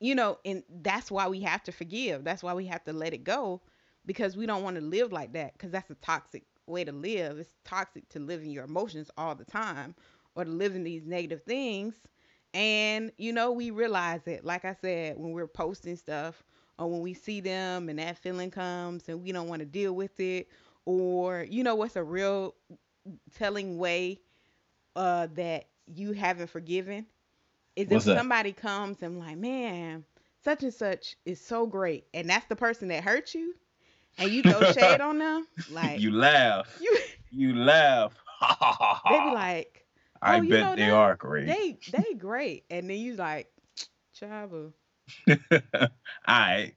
you 0.00 0.14
know, 0.14 0.38
and 0.44 0.62
that's 0.82 1.10
why 1.10 1.28
we 1.28 1.40
have 1.42 1.62
to 1.64 1.72
forgive. 1.72 2.24
That's 2.24 2.42
why 2.42 2.54
we 2.54 2.66
have 2.66 2.84
to 2.84 2.92
let 2.92 3.12
it 3.14 3.24
go 3.24 3.60
because 4.06 4.36
we 4.36 4.46
don't 4.46 4.62
want 4.62 4.76
to 4.76 4.82
live 4.82 5.12
like 5.12 5.32
that 5.34 5.52
because 5.54 5.70
that's 5.70 5.90
a 5.90 5.94
toxic 5.96 6.44
way 6.66 6.84
to 6.84 6.92
live. 6.92 7.38
It's 7.38 7.54
toxic 7.64 8.08
to 8.10 8.18
live 8.18 8.42
in 8.42 8.50
your 8.50 8.64
emotions 8.64 9.10
all 9.18 9.34
the 9.34 9.44
time 9.44 9.94
or 10.34 10.44
to 10.44 10.50
live 10.50 10.74
in 10.74 10.84
these 10.84 11.04
negative 11.06 11.42
things. 11.44 11.94
And, 12.52 13.12
you 13.18 13.32
know, 13.32 13.52
we 13.52 13.70
realize 13.70 14.26
it. 14.26 14.44
Like 14.44 14.64
I 14.64 14.74
said, 14.80 15.16
when 15.18 15.32
we're 15.32 15.46
posting 15.46 15.96
stuff 15.96 16.42
or 16.78 16.90
when 16.90 17.00
we 17.00 17.14
see 17.14 17.40
them 17.40 17.88
and 17.88 17.98
that 17.98 18.18
feeling 18.18 18.50
comes 18.50 19.08
and 19.08 19.22
we 19.22 19.32
don't 19.32 19.48
want 19.48 19.60
to 19.60 19.66
deal 19.66 19.92
with 19.94 20.18
it. 20.18 20.48
Or, 20.86 21.46
you 21.48 21.62
know, 21.62 21.76
what's 21.76 21.96
a 21.96 22.02
real 22.02 22.54
telling 23.36 23.78
way 23.78 24.20
uh, 24.96 25.28
that 25.34 25.66
you 25.86 26.12
haven't 26.12 26.48
forgiven? 26.50 27.06
Is 27.76 27.90
What's 27.90 28.04
if 28.04 28.06
that? 28.06 28.12
somebody 28.12 28.52
comes 28.52 29.02
and 29.02 29.18
like, 29.18 29.36
man, 29.38 30.04
such 30.42 30.62
and 30.62 30.72
such 30.74 31.16
is 31.24 31.40
so 31.44 31.66
great, 31.66 32.06
and 32.14 32.28
that's 32.28 32.46
the 32.46 32.56
person 32.56 32.88
that 32.88 33.04
hurt 33.04 33.34
you, 33.34 33.54
and 34.18 34.30
you 34.30 34.42
throw 34.42 34.64
shade 34.64 35.00
on 35.00 35.18
them, 35.18 35.46
like 35.66 36.02
you 36.02 36.10
laugh, 36.12 36.68
you, 36.78 36.98
you 37.30 37.54
laugh. 37.54 38.14
they 39.08 39.20
be 39.20 39.30
like, 39.30 39.86
I 40.22 40.38
"Oh, 40.38 40.42
you 40.42 40.56
bet 40.56 40.58
know 40.58 40.76
they 40.76 40.88
them? 40.88 40.90
are 40.90 41.16
great. 41.16 41.58
they 41.60 41.78
they 41.86 42.14
great, 42.16 42.64
and 42.70 42.88
then 42.88 42.98
you 42.98 43.16
like. 43.16 43.50
All 45.50 45.88
right. 46.28 46.74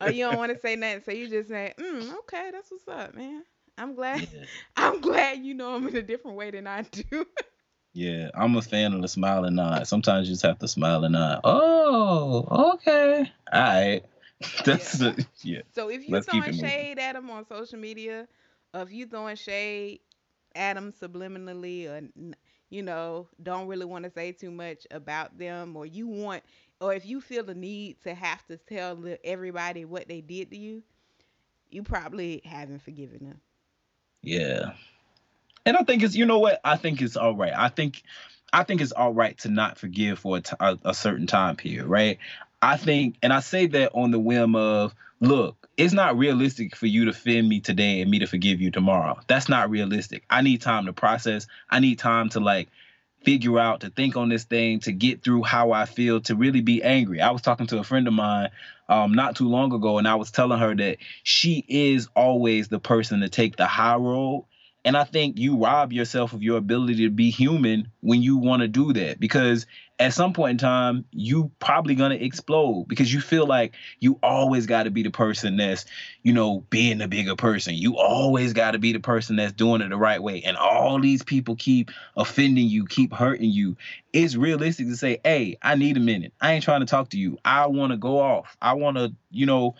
Oh, 0.00 0.06
you 0.08 0.24
don't 0.24 0.36
want 0.36 0.52
to 0.52 0.58
say 0.58 0.76
nothing, 0.76 1.02
so 1.02 1.12
you 1.12 1.28
just 1.28 1.48
say, 1.48 1.72
mm, 1.78 2.12
okay, 2.20 2.50
that's 2.52 2.70
what's 2.70 2.88
up, 2.88 3.14
man. 3.14 3.44
I'm 3.78 3.94
glad, 3.94 4.22
I'm 4.76 5.00
glad 5.00 5.38
you 5.44 5.54
know 5.54 5.76
him 5.76 5.88
in 5.88 5.96
a 5.96 6.02
different 6.02 6.36
way 6.36 6.50
than 6.50 6.66
I 6.66 6.82
do. 6.82 7.26
Yeah, 7.92 8.30
I'm 8.34 8.56
a 8.56 8.62
fan 8.62 8.92
of 8.94 9.02
the 9.02 9.08
smile 9.08 9.44
and 9.44 9.56
nod. 9.56 9.86
Sometimes 9.86 10.28
you 10.28 10.34
just 10.34 10.42
have 10.42 10.58
to 10.58 10.68
smile 10.68 11.04
and 11.04 11.12
nod. 11.12 11.40
Oh, 11.44 12.72
okay. 12.74 13.30
All 13.52 13.60
right. 13.60 14.02
That's 14.64 14.92
the 14.92 15.26
yeah. 15.42 15.62
So 15.74 15.88
if 15.90 16.04
you 16.06 16.20
Let's 16.20 16.26
throwing 16.26 16.52
shade 16.52 16.98
at 16.98 17.16
him 17.16 17.30
on 17.30 17.44
social 17.46 17.78
media, 17.78 18.28
or 18.74 18.82
if 18.82 18.92
you 18.92 19.06
throwing 19.06 19.36
shade 19.36 20.00
at 20.54 20.74
them 20.74 20.92
subliminally, 20.92 21.86
or 21.88 22.08
you 22.70 22.82
know 22.82 23.28
don't 23.42 23.66
really 23.68 23.84
want 23.86 24.04
to 24.04 24.10
say 24.10 24.32
too 24.32 24.50
much 24.50 24.86
about 24.90 25.38
them, 25.38 25.76
or 25.76 25.86
you 25.86 26.06
want, 26.06 26.42
or 26.80 26.92
if 26.94 27.04
you 27.06 27.20
feel 27.20 27.44
the 27.44 27.54
need 27.54 28.00
to 28.02 28.14
have 28.14 28.46
to 28.46 28.56
tell 28.56 28.98
everybody 29.24 29.84
what 29.84 30.08
they 30.08 30.20
did 30.20 30.50
to 30.50 30.56
you, 30.56 30.82
you 31.70 31.82
probably 31.82 32.40
haven't 32.44 32.80
forgiven 32.82 33.24
them. 33.26 33.40
Yeah. 34.22 34.74
And 35.64 35.76
I 35.76 35.82
think 35.82 36.02
it's 36.02 36.14
you 36.14 36.26
know 36.26 36.38
what? 36.38 36.60
I 36.64 36.76
think 36.76 37.00
it's 37.02 37.16
all 37.16 37.34
right. 37.34 37.52
I 37.54 37.68
think 37.68 38.02
I 38.52 38.64
think 38.64 38.80
it's 38.80 38.92
all 38.92 39.14
right 39.14 39.36
to 39.38 39.48
not 39.48 39.78
forgive 39.78 40.18
for 40.18 40.36
a, 40.36 40.40
t- 40.40 40.56
a, 40.60 40.92
certain 40.92 41.26
time 41.26 41.56
period, 41.56 41.86
right? 41.86 42.18
I 42.60 42.76
think 42.76 43.16
and 43.22 43.32
I 43.32 43.40
say 43.40 43.66
that 43.66 43.92
on 43.94 44.10
the 44.10 44.18
whim 44.18 44.54
of 44.54 44.94
look, 45.20 45.68
it's 45.76 45.94
not 45.94 46.18
realistic 46.18 46.76
for 46.76 46.86
you 46.86 47.04
to 47.06 47.10
offend 47.10 47.48
me 47.48 47.60
today 47.60 48.02
and 48.02 48.10
me 48.10 48.18
to 48.18 48.26
forgive 48.26 48.60
you 48.60 48.70
tomorrow. 48.70 49.18
That's 49.26 49.48
not 49.48 49.70
realistic. 49.70 50.24
I 50.28 50.42
need 50.42 50.60
time 50.60 50.86
to 50.86 50.92
process. 50.92 51.46
I 51.70 51.80
need 51.80 51.98
time 51.98 52.28
to 52.30 52.40
like 52.40 52.68
figure 53.24 53.58
out 53.58 53.80
to 53.80 53.90
think 53.90 54.16
on 54.16 54.28
this 54.28 54.44
thing 54.44 54.80
to 54.80 54.92
get 54.92 55.22
through 55.22 55.44
how 55.44 55.70
I 55.70 55.84
feel 55.86 56.20
to 56.22 56.34
really 56.34 56.60
be 56.60 56.82
angry. 56.82 57.20
I 57.20 57.30
was 57.30 57.40
talking 57.40 57.68
to 57.68 57.78
a 57.78 57.84
friend 57.84 58.06
of 58.08 58.14
mine 58.14 58.50
um 58.88 59.14
not 59.14 59.36
too 59.36 59.48
long 59.48 59.72
ago 59.72 59.98
and 59.98 60.08
I 60.08 60.16
was 60.16 60.32
telling 60.32 60.58
her 60.58 60.74
that 60.74 60.98
she 61.22 61.64
is 61.68 62.08
always 62.16 62.66
the 62.68 62.80
person 62.80 63.20
to 63.20 63.28
take 63.28 63.56
the 63.56 63.66
high 63.66 63.94
road 63.94 64.44
and 64.84 64.96
I 64.96 65.04
think 65.04 65.38
you 65.38 65.56
rob 65.56 65.92
yourself 65.92 66.32
of 66.32 66.42
your 66.42 66.58
ability 66.58 67.04
to 67.04 67.10
be 67.10 67.30
human 67.30 67.90
when 68.00 68.22
you 68.22 68.36
want 68.36 68.62
to 68.62 68.68
do 68.68 68.92
that 68.94 69.20
because 69.20 69.66
at 69.98 70.12
some 70.12 70.32
point 70.32 70.52
in 70.52 70.58
time 70.58 71.04
you 71.12 71.50
probably 71.60 71.94
to 71.94 72.24
explode 72.24 72.86
because 72.88 73.12
you 73.12 73.20
feel 73.20 73.46
like 73.46 73.74
you 74.00 74.18
always 74.22 74.66
got 74.66 74.84
to 74.84 74.90
be 74.90 75.04
the 75.04 75.10
person 75.10 75.56
that's 75.56 75.84
you 76.24 76.32
know 76.32 76.64
being 76.70 76.98
the 76.98 77.06
bigger 77.06 77.36
person. 77.36 77.74
You 77.74 77.96
always 77.96 78.52
got 78.52 78.72
to 78.72 78.78
be 78.78 78.92
the 78.92 79.00
person 79.00 79.36
that's 79.36 79.52
doing 79.52 79.80
it 79.80 79.90
the 79.90 79.96
right 79.96 80.20
way. 80.22 80.42
And 80.42 80.56
all 80.56 81.00
these 81.00 81.22
people 81.22 81.54
keep 81.54 81.90
offending 82.16 82.66
you 82.66 82.86
keep 82.86 83.12
hurting 83.12 83.50
you. 83.50 83.76
It's 84.12 84.34
realistic 84.34 84.88
to 84.88 84.96
say 84.96 85.20
hey 85.24 85.56
i 85.62 85.76
need 85.76 85.96
a 85.96 86.00
minute. 86.00 86.32
I 86.40 86.54
ain't 86.54 86.64
trying 86.64 86.80
to 86.80 86.86
talk 86.86 87.10
to 87.10 87.18
you. 87.18 87.38
I 87.44 87.66
want 87.66 87.92
to 87.92 87.96
go 87.96 88.18
off. 88.18 88.56
I 88.60 88.72
want 88.72 88.96
to 88.96 89.14
you 89.30 89.46
know 89.46 89.76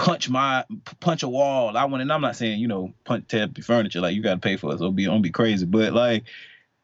punch 0.00 0.30
my 0.30 0.64
punch 1.00 1.22
a 1.22 1.28
wall. 1.28 1.76
I 1.76 1.84
want, 1.84 2.00
and 2.00 2.10
I'm 2.10 2.22
not 2.22 2.34
saying 2.34 2.58
you 2.58 2.68
know 2.68 2.94
punch 3.04 3.28
tear 3.28 3.48
furniture 3.62 4.00
like 4.00 4.14
you 4.14 4.22
got 4.22 4.34
to 4.34 4.40
pay 4.40 4.56
for 4.56 4.72
it. 4.72 4.78
So 4.78 4.86
don't 4.86 4.96
be 4.96 5.04
don't 5.04 5.22
be 5.22 5.30
crazy, 5.30 5.66
but 5.66 5.92
like 5.92 6.24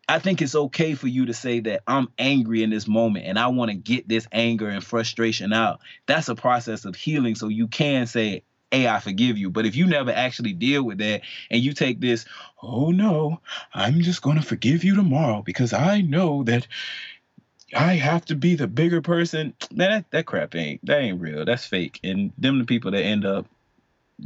I 0.08 0.18
think 0.18 0.42
it's 0.42 0.54
okay 0.54 0.94
for 0.94 1.08
you 1.08 1.26
to 1.26 1.34
say 1.34 1.60
that 1.60 1.82
I'm 1.86 2.08
angry 2.18 2.62
in 2.62 2.70
this 2.70 2.86
moment 2.86 3.24
and 3.26 3.38
I 3.38 3.48
want 3.48 3.70
to 3.70 3.76
get 3.76 4.06
this 4.06 4.28
anger 4.30 4.68
and 4.68 4.84
frustration 4.84 5.52
out. 5.52 5.80
That's 6.06 6.28
a 6.28 6.34
process 6.34 6.84
of 6.84 6.94
healing. 6.94 7.34
So 7.34 7.48
you 7.48 7.66
can 7.66 8.06
say, 8.06 8.42
Hey, 8.70 8.86
I 8.86 9.00
forgive 9.00 9.38
you. 9.38 9.48
But 9.48 9.64
if 9.64 9.76
you 9.76 9.86
never 9.86 10.10
actually 10.10 10.52
deal 10.52 10.82
with 10.82 10.98
that 10.98 11.22
and 11.50 11.62
you 11.62 11.72
take 11.72 12.00
this, 12.00 12.26
oh 12.62 12.90
no, 12.90 13.40
I'm 13.72 14.02
just 14.02 14.20
gonna 14.20 14.42
forgive 14.42 14.84
you 14.84 14.94
tomorrow 14.94 15.42
because 15.42 15.72
I 15.72 16.02
know 16.02 16.42
that 16.44 16.66
I 17.74 17.94
have 17.94 18.24
to 18.26 18.36
be 18.36 18.54
the 18.54 18.66
bigger 18.66 19.02
person. 19.02 19.54
Man, 19.72 19.90
that, 19.90 20.10
that 20.10 20.26
crap 20.26 20.54
ain't 20.54 20.84
that 20.86 21.00
ain't 21.00 21.20
real. 21.20 21.44
That's 21.44 21.66
fake. 21.66 22.00
And 22.04 22.32
them 22.38 22.58
the 22.58 22.64
people 22.64 22.92
that 22.92 23.02
end 23.02 23.24
up 23.24 23.46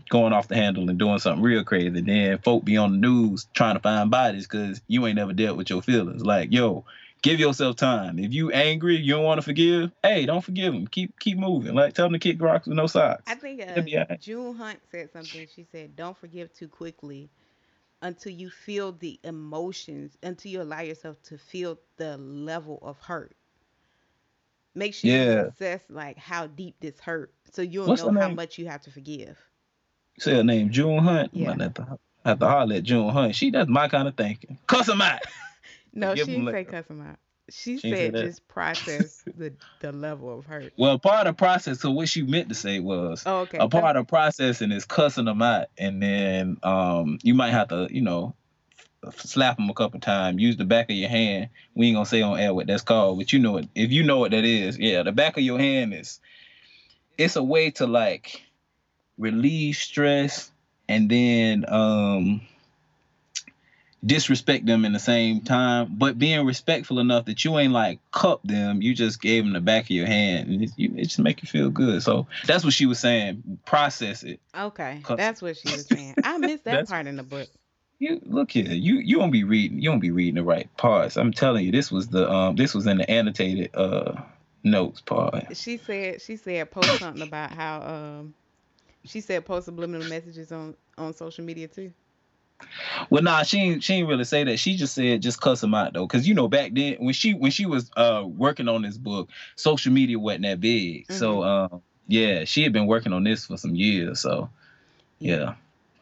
going 0.09 0.33
off 0.33 0.49
the 0.49 0.57
handle 0.57 0.89
and 0.89 0.99
doing 0.99 1.19
something 1.19 1.43
real 1.43 1.65
crazy. 1.65 2.01
Then 2.01 2.39
folk 2.39 2.65
be 2.65 2.77
on 2.77 2.93
the 2.93 2.99
news 2.99 3.47
trying 3.55 3.75
to 3.75 3.81
find 3.81 4.11
bodies 4.11 4.47
because 4.47 4.81
you 4.87 5.07
ain't 5.07 5.17
never 5.17 5.33
dealt 5.33 5.57
with 5.57 5.71
your 5.71 5.83
feelings. 5.83 6.25
Like, 6.25 6.53
yo, 6.53 6.85
give 7.23 7.41
yourself 7.41 7.77
time. 7.77 8.19
If 8.19 8.33
you 8.33 8.51
angry, 8.51 8.97
you 8.97 9.15
don't 9.15 9.25
want 9.25 9.39
to 9.39 9.43
forgive. 9.43 9.91
Hey, 10.03 10.27
don't 10.27 10.45
forgive 10.45 10.73
them. 10.73 10.87
Keep 10.87 11.19
keep 11.19 11.39
moving. 11.39 11.75
Like, 11.75 11.95
tell 11.95 12.07
them 12.07 12.13
to 12.13 12.19
kick 12.19 12.41
rocks 12.41 12.67
with 12.67 12.77
no 12.77 12.87
socks. 12.87 13.25
I 13.27 13.35
think 13.35 13.61
It'll 13.61 13.83
be 13.83 13.97
all 13.97 14.03
uh, 14.03 14.07
right. 14.11 14.21
June 14.21 14.55
Hunt 14.57 14.79
said 14.91 15.11
something. 15.13 15.47
She 15.55 15.67
said, 15.73 15.97
"Don't 15.97 16.17
forgive 16.17 16.53
too 16.53 16.69
quickly 16.69 17.31
until 18.03 18.33
you 18.33 18.51
feel 18.51 18.93
the 18.93 19.19
emotions, 19.25 20.17
until 20.23 20.51
you 20.53 20.63
allow 20.63 20.81
yourself 20.81 21.21
to 21.25 21.39
feel 21.39 21.79
the 21.97 22.17
level 22.19 22.79
of 22.83 22.99
hurt. 23.01 23.35
Make 24.75 24.95
sure 24.95 25.11
you 25.11 25.41
assess 25.49 25.83
like 25.89 26.17
how 26.17 26.47
deep 26.47 26.77
this 26.81 26.99
hurt, 27.01 27.33
so 27.53 27.63
you'll 27.63 27.87
What's 27.89 28.03
know 28.03 28.13
how 28.13 28.29
name? 28.29 28.37
much 28.37 28.59
you 28.59 28.67
have 28.69 28.83
to 28.83 28.91
forgive." 28.91 29.39
Say 30.19 30.35
her 30.37 30.45
name, 30.45 30.71
June 30.71 30.99
Hunt. 30.99 31.31
Yeah. 31.33 31.55
Yeah. 31.57 31.63
Have 31.65 31.75
to, 31.75 31.99
have 32.25 32.39
to 32.39 32.49
holler 32.49 32.77
at 32.77 32.83
June 32.85 33.09
Hunt. 33.11 33.35
She 33.35 33.51
does 33.51 33.69
my 33.69 33.89
kind 33.89 34.07
of 34.09 34.17
thinking. 34.17 34.59
Cuss 34.67 34.89
him 34.89 35.01
out. 35.03 35.21
No, 35.93 36.15
she 36.15 36.25
didn't 36.25 36.53
say 36.53 36.65
cuss 36.65 36.87
him 36.87 37.01
out. 37.01 37.19
She, 37.53 37.79
She 37.79 37.91
said 37.91 38.15
that. 38.15 38.25
just 38.25 38.47
process 38.49 39.23
the 39.37 39.53
the 39.81 39.93
level 39.93 40.39
of 40.39 40.45
hurt. 40.47 40.73
Well, 40.77 40.99
part 40.99 41.27
of 41.27 41.35
the 41.35 41.39
process. 41.39 41.81
So 41.81 41.91
what 41.91 42.09
she 42.09 42.23
meant 42.23 42.49
to 42.51 42.55
say 42.55 42.81
was, 42.81 43.23
Oh, 43.27 43.41
okay. 43.41 43.59
a 43.59 43.69
part 43.69 43.97
of 43.97 44.07
processing 44.07 44.73
is 44.73 44.85
cussing 44.85 45.25
them 45.25 45.41
out, 45.43 45.67
and 45.79 46.03
then 46.03 46.59
um, 46.63 47.19
you 47.23 47.35
might 47.35 47.51
have 47.53 47.69
to, 47.69 47.89
you 47.91 48.03
know, 48.03 48.35
slap 49.17 49.57
them 49.57 49.71
a 49.71 49.75
couple 49.75 49.99
times. 50.01 50.41
Use 50.43 50.57
the 50.59 50.65
back 50.67 50.91
of 50.91 50.97
your 50.97 51.09
hand. 51.09 51.49
We 51.75 51.87
ain't 51.89 51.97
gonna 51.97 52.07
say 52.07 52.21
on 52.23 52.39
air 52.39 52.53
what 52.53 52.67
that's 52.67 52.83
called, 52.83 53.19
but 53.19 53.33
you 53.33 53.39
know 53.39 53.57
it. 53.57 53.69
If 53.75 53.91
you 53.91 54.03
know 54.03 54.19
what 54.19 54.33
that 54.33 54.45
is, 54.45 54.79
yeah, 54.79 55.03
the 55.03 55.13
back 55.13 55.37
of 55.39 55.43
your 55.43 55.59
hand 55.59 55.95
is. 55.95 56.21
It's 57.17 57.37
a 57.37 57.43
way 57.43 57.71
to 57.73 57.87
like 57.87 58.43
relieve 59.19 59.77
stress, 59.77 60.51
and 60.89 61.11
then 61.11 61.65
um, 61.69 62.43
disrespect 64.05 64.67
them 64.67 64.85
in 64.85 64.93
the 64.93 64.99
same 64.99 65.43
time, 65.43 65.95
but 65.97 66.19
being 66.19 66.45
respectful 66.47 66.99
enough 66.99 67.27
that 67.27 67.45
you 67.45 67.59
ain't 67.59 67.73
like 67.73 68.01
cup 68.11 68.43
them. 68.43 68.83
You 68.83 68.95
just 68.95 69.21
gave 69.21 69.45
them 69.45 69.53
the 69.53 69.61
back 69.61 69.85
of 69.85 69.91
your 69.91 70.07
hand, 70.07 70.49
and 70.49 70.63
it, 70.63 70.71
you, 70.77 70.95
it 70.97 71.05
just 71.05 71.19
make 71.19 71.43
you 71.43 71.49
feel 71.49 71.71
good. 71.71 72.03
So 72.03 72.27
that's 72.47 72.65
what 72.65 72.73
she 72.73 72.87
was 72.87 72.99
saying. 72.99 73.61
Process 73.67 74.23
it. 74.23 74.41
Okay, 74.57 75.01
cuss. 75.03 75.17
that's 75.17 75.43
what 75.43 75.57
she 75.57 75.69
was 75.69 75.87
saying. 75.87 76.17
I 76.23 76.39
missed 76.39 76.65
that 76.65 76.87
part 76.89 77.07
in 77.07 77.17
the 77.17 77.23
book. 77.23 77.49
You 77.99 78.21
look 78.25 78.51
here. 78.51 78.73
You 78.73 78.97
you 78.97 79.19
won't 79.19 79.33
be 79.33 79.45
reading. 79.45 79.81
You 79.81 79.91
won't 79.91 80.01
be 80.03 80.11
reading 80.11 80.37
the 80.37 80.43
right 80.43 80.75
parts. 80.79 81.17
I'm 81.17 81.33
telling 81.33 81.67
you, 81.67 81.73
this 81.73 81.93
was 81.93 82.09
the 82.09 82.31
um 82.31 82.57
this 82.57 82.75
was 82.75 82.87
in 82.87 82.97
the 82.97 83.11
annotated 83.11 83.75
uh 83.75 84.13
notes 84.65 85.03
part. 85.03 85.55
She 85.57 85.77
said 85.77 86.23
she 86.23 86.37
said 86.37 86.71
post 86.71 86.99
something 86.99 87.23
about 87.23 87.53
how 87.53 87.83
um 87.83 88.35
she 89.05 89.21
said 89.21 89.45
post 89.45 89.67
subliminal 89.67 90.07
messages 90.07 90.51
on 90.51 90.75
on 90.97 91.13
social 91.13 91.45
media 91.45 91.69
too. 91.69 91.93
Well, 93.11 93.23
nah, 93.23 93.43
she 93.43 93.59
ain't 93.59 93.83
she 93.83 93.95
ain't 93.95 94.09
really 94.09 94.25
say 94.25 94.45
that. 94.45 94.59
She 94.59 94.77
just 94.77 94.95
said 94.95 95.23
just 95.23 95.41
cuss 95.41 95.61
them 95.61 95.75
out 95.75 95.93
though, 95.93 96.07
because 96.07 96.29
you 96.29 96.35
know 96.35 96.49
back 96.49 96.73
then 96.75 96.97
when 96.99 97.15
she 97.15 97.35
when 97.35 97.51
she 97.51 97.67
was 97.67 97.91
uh 97.97 98.25
working 98.27 98.69
on 98.69 98.83
this 98.83 98.97
book, 98.99 99.29
social 99.57 99.93
media 99.93 100.19
wasn't 100.19 100.43
that 100.43 100.61
big. 100.61 101.11
So 101.11 101.43
um 101.43 101.83
yeah, 102.09 102.45
she 102.45 102.63
had 102.63 102.73
been 102.73 102.87
working 102.87 103.13
on 103.13 103.25
this 103.25 103.47
for 103.47 103.57
some 103.57 103.75
years. 103.75 104.21
So 104.21 104.51
yeah. 105.19 105.55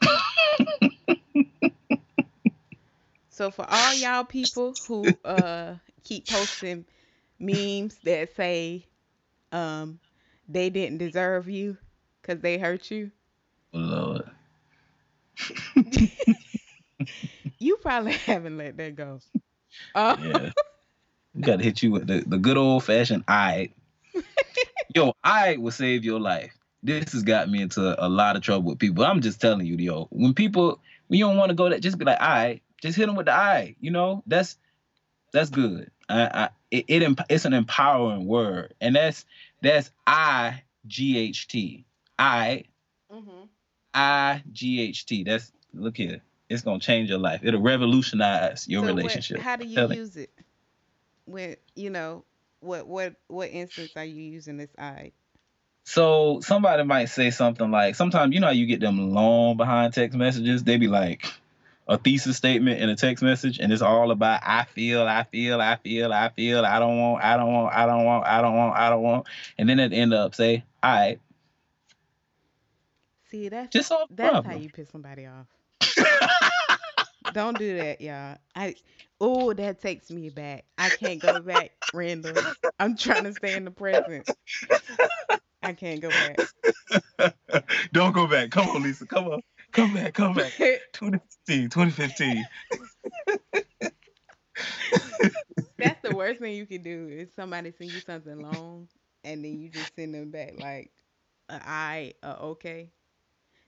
So 3.38 3.52
for 3.52 3.64
all 3.70 3.94
y'all 3.94 4.24
people 4.24 4.74
who 4.88 5.16
uh 5.24 5.76
keep 6.02 6.26
posting 6.26 6.84
memes 7.38 7.96
that 8.02 8.34
say 8.34 8.84
um 9.52 10.00
they 10.48 10.70
didn't 10.70 10.98
deserve 10.98 11.48
you 11.48 11.76
because 12.20 12.40
they 12.40 12.58
hurt 12.58 12.90
you, 12.90 13.12
Lord. 13.72 14.28
you 17.60 17.77
probably 17.88 18.12
haven't 18.26 18.58
let 18.58 18.76
that 18.76 18.96
go. 18.96 19.18
Uh, 19.94 20.16
Yeah. 20.20 20.50
We 21.34 21.42
gotta 21.42 21.62
hit 21.62 21.82
you 21.82 21.90
with 21.92 22.06
the, 22.06 22.24
the 22.26 22.36
good 22.38 22.56
old 22.56 22.84
fashioned 22.84 23.24
I. 23.28 23.70
Yo, 24.94 25.12
I 25.22 25.56
will 25.56 25.70
save 25.70 26.04
your 26.04 26.20
life. 26.20 26.52
This 26.82 27.12
has 27.12 27.22
got 27.22 27.48
me 27.48 27.62
into 27.62 28.04
a 28.04 28.08
lot 28.08 28.36
of 28.36 28.42
trouble 28.42 28.70
with 28.70 28.78
people. 28.78 29.04
I'm 29.04 29.20
just 29.20 29.40
telling 29.40 29.66
you, 29.66 29.76
yo. 29.76 30.06
When 30.10 30.32
people 30.32 30.80
when 31.06 31.18
you 31.18 31.26
don't 31.26 31.36
want 31.36 31.50
to 31.50 31.54
go 31.54 31.68
that, 31.68 31.80
just 31.80 31.98
be 31.98 32.04
like, 32.04 32.20
I. 32.20 32.60
Just 32.80 32.96
hit 32.96 33.06
them 33.06 33.16
with 33.16 33.26
the 33.26 33.32
I. 33.32 33.74
You 33.80 33.90
know, 33.90 34.22
that's 34.26 34.56
that's 35.32 35.50
good. 35.50 35.90
I, 36.08 36.22
I 36.22 36.48
it, 36.70 36.84
it 36.88 37.20
it's 37.28 37.44
an 37.44 37.52
empowering 37.52 38.26
word, 38.26 38.74
and 38.80 38.94
that's 38.96 39.24
that's 39.62 39.90
I 40.06 40.62
G 40.86 41.18
H 41.18 41.48
T. 41.48 41.84
I 42.18 42.64
mhm. 43.12 43.48
I 43.92 44.42
G 44.52 44.80
H 44.82 45.06
T. 45.06 45.24
That's 45.24 45.52
look 45.74 45.96
here. 45.96 46.22
It's 46.48 46.62
gonna 46.62 46.80
change 46.80 47.10
your 47.10 47.18
life. 47.18 47.40
It'll 47.44 47.60
revolutionize 47.60 48.66
your 48.68 48.82
So 48.82 48.86
what- 48.86 48.96
relationship. 48.96 49.40
how 49.40 49.56
do 49.56 49.66
you 49.66 49.74
Tell 49.74 49.92
use 49.92 50.16
it? 50.16 50.30
When 51.26 51.56
you 51.74 51.90
know 51.90 52.24
what 52.60 52.86
what 52.86 53.14
what 53.28 53.50
instance 53.50 53.92
are 53.96 54.04
you 54.04 54.22
using 54.22 54.56
this 54.56 54.70
I? 54.78 55.12
So 55.84 56.40
somebody 56.40 56.84
might 56.84 57.06
say 57.06 57.30
something 57.30 57.70
like, 57.70 57.94
sometimes 57.94 58.34
you 58.34 58.40
know 58.40 58.48
how 58.48 58.52
you 58.52 58.66
get 58.66 58.80
them 58.80 59.12
long 59.12 59.56
behind 59.56 59.94
text 59.94 60.16
messages. 60.18 60.62
They 60.64 60.76
be 60.76 60.88
like 60.88 61.26
a 61.86 61.96
thesis 61.96 62.36
statement 62.36 62.80
in 62.80 62.90
a 62.90 62.96
text 62.96 63.22
message, 63.22 63.58
and 63.58 63.72
it's 63.72 63.80
all 63.80 64.10
about 64.10 64.40
I 64.44 64.64
feel, 64.64 65.02
I 65.02 65.24
feel, 65.24 65.60
I 65.60 65.76
feel, 65.76 66.12
I 66.12 66.28
feel, 66.28 66.64
I 66.66 66.78
don't 66.78 66.98
want, 66.98 67.24
I 67.24 67.36
don't 67.38 67.50
want, 67.52 67.74
I 67.74 67.86
don't 67.86 68.04
want, 68.04 68.26
I 68.26 68.42
don't 68.42 68.56
want, 68.56 68.76
I 68.76 68.90
don't 68.90 69.02
want, 69.02 69.26
and 69.56 69.66
then 69.68 69.78
the 69.78 69.84
end 69.84 70.12
up 70.12 70.34
say, 70.34 70.64
all 70.82 70.90
right, 70.92 71.20
See 73.30 73.48
that's 73.48 73.72
just 73.72 73.88
solve 73.88 74.08
that's 74.10 74.44
how 74.46 74.56
you 74.56 74.68
piss 74.70 74.88
somebody 74.90 75.26
off. 75.26 75.46
Don't 77.32 77.58
do 77.58 77.76
that, 77.76 78.00
y'all. 78.00 78.38
I 78.54 78.76
oh 79.20 79.52
that 79.52 79.80
takes 79.80 80.10
me 80.10 80.30
back. 80.30 80.64
I 80.78 80.90
can't 80.90 81.20
go 81.20 81.40
back, 81.40 81.72
Randall. 81.92 82.46
I'm 82.78 82.96
trying 82.96 83.24
to 83.24 83.32
stay 83.32 83.56
in 83.56 83.64
the 83.64 83.70
present. 83.70 84.26
I 85.62 85.72
can't 85.72 86.00
go 86.00 86.12
back. 86.12 86.42
don't 87.92 88.12
go 88.12 88.26
back. 88.26 88.50
Come 88.50 88.68
on, 88.68 88.82
Lisa. 88.82 89.06
Come 89.06 89.26
on. 89.28 89.42
Come 89.72 89.94
back. 89.94 90.14
Come 90.14 90.34
back. 90.34 90.52
2015. 90.92 91.70
2015. 91.70 92.46
That's 95.78 96.00
the 96.02 96.12
worst 96.12 96.40
thing 96.40 96.54
you 96.54 96.66
can 96.66 96.82
do 96.82 97.08
is 97.10 97.32
somebody 97.34 97.70
send 97.72 97.92
you 97.92 98.00
something 98.00 98.42
long 98.42 98.88
and 99.24 99.44
then 99.44 99.58
you 99.58 99.68
just 99.68 99.94
send 99.94 100.14
them 100.14 100.30
back 100.30 100.54
like 100.58 100.90
I 101.48 102.14
okay. 102.24 102.92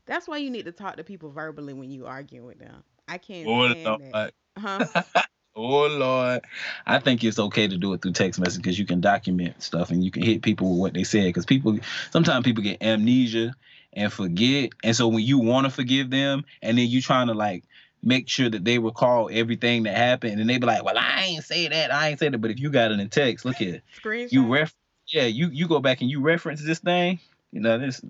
That's 0.07 0.29
why 0.29 0.39
you 0.39 0.51
need 0.51 0.67
to 0.67 0.73
talk 0.73 0.97
to 0.97 1.05
people 1.05 1.31
verbally 1.31 1.73
when 1.73 1.91
you 1.91 2.07
arguing 2.07 2.47
with 2.47 2.59
them. 2.59 2.83
I 3.11 3.19
can't 3.19 3.49
Oh 3.49 3.69
that. 3.69 4.01
Lord. 4.13 4.33
Huh? 4.57 5.03
Oh 5.57 5.89
Lord. 5.89 6.43
I 6.87 7.01
think 7.01 7.25
it's 7.25 7.39
okay 7.39 7.67
to 7.67 7.77
do 7.77 7.93
it 7.93 8.01
through 8.01 8.13
text 8.13 8.39
message 8.39 8.63
because 8.63 8.79
you 8.79 8.87
can 8.87 9.01
document 9.01 9.61
stuff 9.61 9.91
and 9.91 10.03
you 10.03 10.13
can 10.13 10.23
hit 10.23 10.43
people 10.43 10.71
with 10.71 10.81
what 10.81 10.95
they 10.95 11.03
said. 11.03 11.25
Because 11.25 11.45
people 11.45 11.77
sometimes 12.13 12.45
people 12.45 12.63
get 12.63 12.81
amnesia 12.83 13.53
and 13.93 14.13
forget. 14.13 14.71
And 14.85 14.95
so 14.95 15.09
when 15.09 15.25
you 15.25 15.41
want 15.41 15.67
to 15.67 15.71
forgive 15.71 16.09
them 16.09 16.45
and 16.63 16.79
then 16.79 16.87
you 16.87 17.03
trying 17.03 17.27
to 17.27 17.35
like 17.35 17.65
make 18.01 18.29
sure 18.29 18.49
that 18.49 18.65
they 18.65 18.79
recall 18.79 19.29
everything 19.31 19.83
that 19.83 19.97
happened 19.97 20.41
and 20.41 20.49
they 20.49 20.59
be 20.59 20.67
like, 20.67 20.85
Well, 20.85 20.97
I 20.97 21.25
ain't 21.25 21.45
say 21.45 21.67
that, 21.67 21.93
I 21.93 22.11
ain't 22.11 22.21
say 22.21 22.29
that. 22.29 22.39
But 22.39 22.53
if 22.53 22.61
you 22.61 22.71
got 22.71 22.93
it 22.93 23.01
in 23.01 23.09
text, 23.09 23.45
look 23.45 23.57
here. 23.57 23.83
Screenshot. 24.03 24.33
You 24.33 24.47
ref 24.47 24.73
yeah, 25.09 25.25
you 25.25 25.49
you 25.49 25.67
go 25.67 25.81
back 25.81 26.01
and 26.01 26.09
you 26.09 26.21
reference 26.21 26.65
this 26.65 26.79
thing. 26.79 27.19
You 27.51 27.61
know, 27.61 27.77
this 27.77 28.01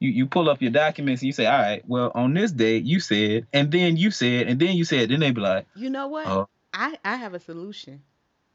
you, 0.00 0.10
you 0.10 0.26
pull 0.26 0.50
up 0.50 0.60
your 0.60 0.70
documents 0.70 1.22
and 1.22 1.26
you 1.26 1.32
say, 1.32 1.46
All 1.46 1.58
right, 1.58 1.82
well, 1.86 2.10
on 2.14 2.34
this 2.34 2.52
date 2.52 2.84
you 2.84 3.00
said, 3.00 3.46
and 3.52 3.70
then 3.72 3.96
you 3.96 4.10
said, 4.10 4.48
and 4.48 4.58
then 4.60 4.76
you 4.76 4.84
said, 4.84 5.08
then 5.10 5.20
they 5.20 5.30
be 5.30 5.40
like, 5.40 5.66
You 5.74 5.90
know 5.90 6.08
what? 6.08 6.26
Oh. 6.26 6.48
I 6.72 6.98
I 7.04 7.16
have 7.16 7.34
a 7.34 7.40
solution. 7.40 8.02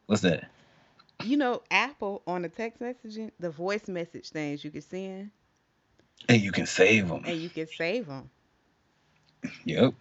What's 0.07 0.21
that? 0.23 0.49
You 1.23 1.37
know, 1.37 1.61
Apple 1.71 2.21
on 2.27 2.41
the 2.43 2.49
text 2.49 2.81
messaging, 2.81 3.31
the 3.39 3.49
voice 3.49 3.87
message 3.87 4.29
things 4.29 4.63
you 4.63 4.71
can 4.71 4.81
send 4.81 5.31
And 6.27 6.41
you 6.41 6.51
can 6.51 6.65
save 6.65 7.07
them. 7.07 7.23
and 7.25 7.37
you 7.37 7.49
can 7.49 7.67
save 7.67 8.07
them. 8.07 8.29
Yep. 9.65 9.93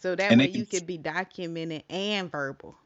So 0.00 0.14
that 0.14 0.32
And 0.32 0.40
way 0.40 0.48
you 0.48 0.64
can- 0.64 0.66
could 0.80 0.86
be 0.86 0.98
documented 0.98 1.82
and 1.90 2.30
verbal. 2.30 2.76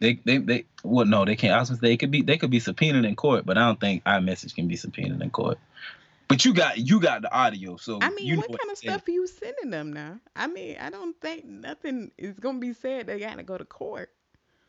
They 0.00 0.14
they 0.24 0.38
they 0.38 0.64
well 0.82 1.06
no 1.06 1.24
they 1.24 1.36
can't. 1.36 1.52
I 1.54 1.60
was 1.60 1.68
gonna 1.70 1.78
say 1.80 1.88
they 1.88 1.96
could 1.96 2.10
be 2.10 2.22
they 2.22 2.36
could 2.36 2.50
be 2.50 2.58
subpoenaed 2.58 3.04
in 3.04 3.14
court, 3.14 3.46
but 3.46 3.56
I 3.56 3.66
don't 3.66 3.78
think 3.78 4.02
iMessage 4.02 4.52
can 4.54 4.66
be 4.66 4.74
subpoenaed 4.74 5.22
in 5.22 5.30
court. 5.30 5.58
But 6.32 6.46
you 6.46 6.54
got 6.54 6.78
you 6.78 6.98
got 6.98 7.20
the 7.20 7.30
audio, 7.30 7.76
so 7.76 7.98
I 8.00 8.08
mean, 8.08 8.26
you 8.26 8.38
what 8.38 8.50
know 8.50 8.56
kind 8.56 8.70
of 8.70 8.78
stuff 8.78 9.06
are 9.06 9.10
you 9.10 9.26
sending 9.26 9.68
them 9.68 9.92
now? 9.92 10.18
I 10.34 10.46
mean, 10.46 10.78
I 10.80 10.88
don't 10.88 11.14
think 11.20 11.44
nothing 11.44 12.10
is 12.16 12.38
gonna 12.38 12.58
be 12.58 12.72
said. 12.72 13.06
They 13.06 13.20
gotta 13.20 13.42
go 13.42 13.58
to 13.58 13.66
court. 13.66 14.08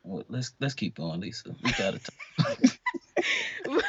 Well, 0.04 0.26
let's 0.28 0.52
let's 0.60 0.74
keep 0.74 0.96
going, 0.96 1.22
Lisa. 1.22 1.56
We 1.64 1.72
gotta. 1.72 2.00
T- 2.00 2.70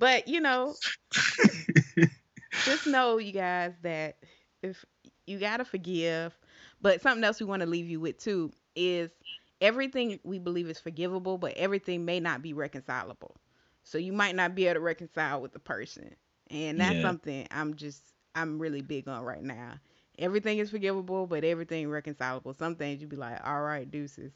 but 0.00 0.26
you 0.26 0.40
know, 0.40 0.74
just 2.64 2.88
know 2.88 3.18
you 3.18 3.30
guys 3.30 3.74
that 3.82 4.16
if 4.64 4.84
you 5.28 5.38
gotta 5.38 5.64
forgive, 5.64 6.36
but 6.82 7.02
something 7.02 7.22
else 7.22 7.38
we 7.38 7.46
want 7.46 7.62
to 7.62 7.68
leave 7.68 7.86
you 7.86 8.00
with 8.00 8.18
too 8.18 8.50
is 8.74 9.12
everything 9.60 10.18
we 10.24 10.40
believe 10.40 10.68
is 10.68 10.80
forgivable, 10.80 11.38
but 11.38 11.52
everything 11.56 12.04
may 12.04 12.18
not 12.18 12.42
be 12.42 12.52
reconcilable. 12.52 13.36
So 13.84 13.98
you 13.98 14.12
might 14.12 14.36
not 14.36 14.54
be 14.56 14.66
able 14.66 14.74
to 14.76 14.80
reconcile 14.80 15.40
with 15.42 15.52
the 15.52 15.60
person, 15.60 16.14
and 16.50 16.80
that's 16.80 17.00
Yeah. 17.00 17.00
something 17.00 17.46
I'm 17.50 17.74
just 17.76 18.02
I'm 18.34 18.58
really 18.58 18.82
big 18.82 19.08
on 19.08 19.22
right 19.24 19.42
now. 19.44 19.74
Everything 20.18 20.58
is 20.58 20.70
forgivable, 20.70 21.26
but 21.26 21.44
everything 21.44 21.88
reconcilable. 21.88 22.54
Some 22.54 22.76
things 22.76 23.00
you'd 23.00 23.10
be 23.10 23.16
like, 23.16 23.40
all 23.46 23.62
right, 23.62 23.90
deuces. 23.90 24.32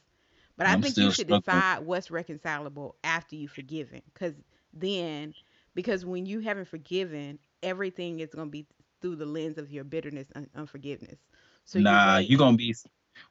But 0.56 0.66
I 0.66 0.74
I'm 0.74 0.76
think 0.76 0.98
you 0.98 1.10
should 1.10 1.28
decide 1.28 1.80
what's 1.86 2.10
reconcilable 2.10 2.96
after 3.04 3.36
you've 3.36 3.52
forgiven, 3.52 4.02
because 4.14 4.34
then 4.72 5.34
because 5.74 6.04
when 6.06 6.26
you 6.26 6.40
haven't 6.40 6.66
forgiven, 6.68 7.38
everything 7.62 8.20
is 8.20 8.34
gonna 8.34 8.50
be 8.50 8.66
through 9.00 9.16
the 9.16 9.26
lens 9.26 9.58
of 9.58 9.70
your 9.70 9.84
bitterness 9.84 10.30
and 10.34 10.48
unforgiveness. 10.54 11.18
So 11.64 11.78
nah, 11.78 12.16
wait- 12.16 12.18
you 12.18 12.38
gonna 12.38 12.56
be 12.56 12.74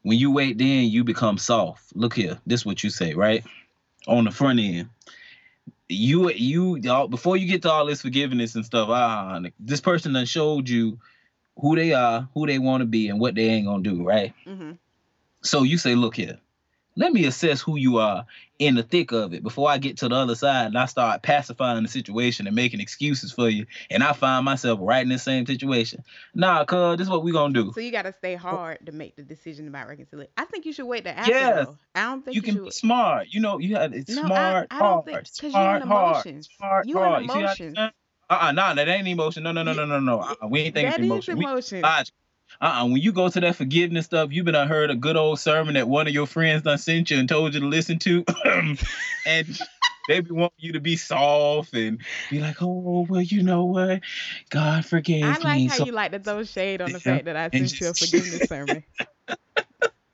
when 0.04 0.18
you 0.18 0.32
wait. 0.32 0.58
Then 0.58 0.86
you 0.86 1.04
become 1.04 1.38
soft. 1.38 1.96
Look 1.96 2.16
here. 2.16 2.40
This 2.46 2.62
is 2.62 2.66
what 2.66 2.84
you 2.84 2.90
say, 2.90 3.14
right? 3.14 3.44
On 4.08 4.26
the 4.26 4.32
front 4.32 4.60
end. 4.60 4.90
You 5.90 6.30
you 6.32 6.76
y'all 6.78 7.08
before 7.08 7.38
you 7.38 7.48
get 7.48 7.62
to 7.62 7.72
all 7.72 7.86
this 7.86 8.02
forgiveness 8.02 8.56
and 8.56 8.66
stuff. 8.66 8.90
Ah, 8.90 9.42
this 9.60 9.82
person 9.82 10.14
done 10.14 10.26
showed 10.26 10.68
you 10.68 11.00
who 11.58 11.76
they 11.76 11.94
are, 11.94 12.28
who 12.34 12.46
they 12.46 12.60
want 12.60 12.82
to 12.82 12.86
be, 12.86 13.08
and 13.10 13.20
what 13.20 13.36
they 13.36 13.46
ain't 13.46 13.66
gonna 13.68 13.84
do, 13.84 14.04
right? 14.04 14.34
Mhm. 14.46 14.78
So 15.44 15.64
you 15.64 15.78
say, 15.78 15.96
look 15.96 16.16
here, 16.16 16.40
let 16.98 17.14
me 17.14 17.26
assess 17.26 17.62
who 17.62 17.78
you 17.78 18.00
are 18.00 18.26
in 18.60 18.74
the 18.76 18.82
thick 18.84 19.12
of 19.12 19.34
it 19.34 19.44
before 19.44 19.70
I 19.70 19.78
get 19.78 19.98
to 19.98 20.10
the 20.10 20.16
other 20.16 20.34
side 20.36 20.66
and 20.66 20.78
I 20.78 20.88
start 20.88 21.22
pacifying 21.22 21.84
the 21.84 21.90
situation 21.90 22.48
and 22.48 22.56
making 22.56 22.80
excuses 22.82 23.32
for 23.32 23.48
you. 23.48 23.68
And 23.92 24.04
I 24.04 24.14
find 24.14 24.44
myself 24.44 24.80
right 24.82 25.04
in 25.04 25.10
the 25.10 25.20
same 25.20 25.46
situation. 25.46 26.04
Nah, 26.34 26.66
cuz, 26.66 26.98
this 26.98 27.06
is 27.06 27.12
what 27.12 27.24
we 27.24 27.32
gonna 27.32 27.54
do. 27.54 27.72
So 27.74 27.80
you 27.82 27.92
got 27.92 28.02
to 28.04 28.14
stay 28.14 28.34
hard 28.36 28.80
to 28.88 28.92
make 28.92 29.16
the 29.16 29.22
decision 29.22 29.68
about 29.68 29.88
reconciliation. 29.88 30.34
I 30.36 30.46
think 30.46 30.66
you 30.66 30.74
should 30.74 30.88
wait 30.88 31.04
to 31.06 31.16
after. 31.18 31.32
Yes. 31.32 31.66
though. 31.68 31.78
I 31.94 32.02
don't 32.06 32.26
think 32.26 32.36
You 32.36 32.40
you, 32.40 32.42
can 32.44 32.54
should. 32.56 32.64
be 32.66 32.72
smart. 32.72 33.28
You 33.30 33.40
know, 33.42 33.60
you 33.60 33.76
had 33.76 33.94
it's 33.94 34.14
No, 34.16 34.26
smart, 34.26 34.68
I 34.72 34.80
don't 34.80 34.88
hard, 34.94 35.06
think- 35.06 35.18
'cause 35.20 35.42
you 35.42 35.48
in 35.48 35.52
smart, 35.52 35.84
hard, 35.84 36.06
emotions. 36.16 36.50
smart, 36.58 36.88
You 36.88 36.98
in 36.98 37.04
hard. 37.04 37.22
You 37.24 37.28
see 37.30 37.34
how 37.34 37.40
emotions. 37.42 37.78
Uh-uh, 38.30 38.52
nah, 38.52 38.74
that 38.74 38.88
ain't 38.90 39.08
emotion. 39.08 39.44
No, 39.44 39.52
no, 39.54 39.64
no, 39.64 39.72
no, 39.74 39.86
no, 39.86 40.00
no. 40.00 40.20
Uh-uh, 40.20 40.48
we 40.50 40.62
ain't 40.62 40.74
thinking 40.74 40.90
That 40.92 41.00
is 41.00 41.06
emotion. 41.06 41.38
We 41.38 41.46
emotion. 41.46 41.82
logic. 41.82 42.14
Uh-uh. 42.62 42.86
When 42.86 42.98
you 42.98 43.12
go 43.12 43.30
to 43.30 43.40
that 43.40 43.56
forgiveness 43.56 44.06
stuff, 44.06 44.32
you've 44.32 44.46
been 44.46 44.56
I 44.56 44.66
heard 44.66 44.90
a 44.90 44.96
good 44.96 45.16
old 45.16 45.40
sermon 45.40 45.76
that 45.76 45.88
one 45.88 46.08
of 46.08 46.14
your 46.14 46.28
friends 46.28 46.64
done 46.64 46.78
sent 46.78 47.12
you 47.12 47.20
and 47.20 47.30
told 47.30 47.54
you 47.54 47.60
to 47.60 47.66
listen 47.66 48.00
to. 48.00 48.26
and 49.26 49.60
they 50.08 50.22
be 50.22 50.32
wanting 50.32 50.58
you 50.58 50.74
to 50.74 50.80
be 50.80 50.96
soft 50.96 51.74
and 51.74 52.02
be 52.30 52.40
like, 52.40 52.62
oh, 52.62 53.06
well, 53.10 53.22
you 53.22 53.44
know 53.44 53.66
what? 53.66 54.02
God 54.50 54.86
forgave 54.86 55.24
I 55.24 55.38
like 55.38 55.58
me. 55.58 55.68
how 55.68 55.76
so 55.76 55.86
you 55.86 55.92
like 55.92 56.12
to 56.14 56.20
throw 56.20 56.44
shade 56.44 56.82
on 56.82 56.92
the 56.94 57.00
fact 57.00 57.26
that 57.26 57.36
I 57.36 57.50
sent 57.50 57.80
you 57.80 57.90
a 57.90 57.94
forgiveness 57.94 58.48
sermon 58.48 58.84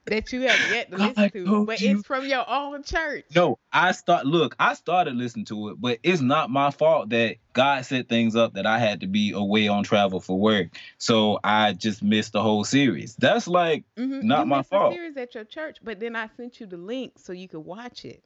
that 0.06 0.32
you 0.34 0.42
have 0.42 0.62
yet 0.64 0.92
to 0.92 0.98
God 0.98 1.08
listen 1.10 1.32
to, 1.32 1.66
but 1.66 1.80
you. 1.82 1.98
it's 1.98 2.06
from 2.06 2.26
your 2.26 2.44
own 2.50 2.84
church. 2.84 3.26
No, 3.36 3.58
I 3.72 3.94
start 3.94 4.26
look, 4.26 4.56
I 4.60 4.74
started 4.74 5.16
listening 5.16 5.46
to 5.46 5.70
it, 5.70 5.78
but 5.80 6.00
it's 6.04 6.22
not 6.22 6.50
my 6.50 6.72
fault 6.72 7.10
that 7.10 7.38
God 7.54 7.86
set 7.86 8.10
things 8.10 8.36
up 8.36 8.54
that 8.56 8.66
I 8.66 8.80
had 8.80 9.02
to 9.02 9.08
be 9.08 9.32
away 9.32 9.68
on 9.68 9.84
travel 9.84 10.20
for 10.20 10.38
work. 10.38 10.68
So 10.98 11.40
I 11.44 11.74
just 11.74 12.04
missed 12.04 12.34
the 12.34 12.42
whole 12.42 12.64
series. 12.64 13.16
That's 13.16 13.48
like 13.48 13.86
Mhm. 13.98 14.24
Not 14.24 14.42
you 14.42 14.46
my 14.48 14.58
missed 14.58 14.72
the 14.72 14.78
fault. 14.78 14.94
series 14.94 15.18
at 15.18 15.36
your 15.36 15.46
church, 15.46 15.78
but 15.84 16.00
then 16.00 16.16
I 16.16 16.30
sent 16.36 16.60
you 16.60 16.66
the 16.68 16.78
link 16.78 17.14
so 17.18 17.32
you 17.34 17.48
could 17.48 17.62
watch 17.62 18.06
it. 18.06 18.24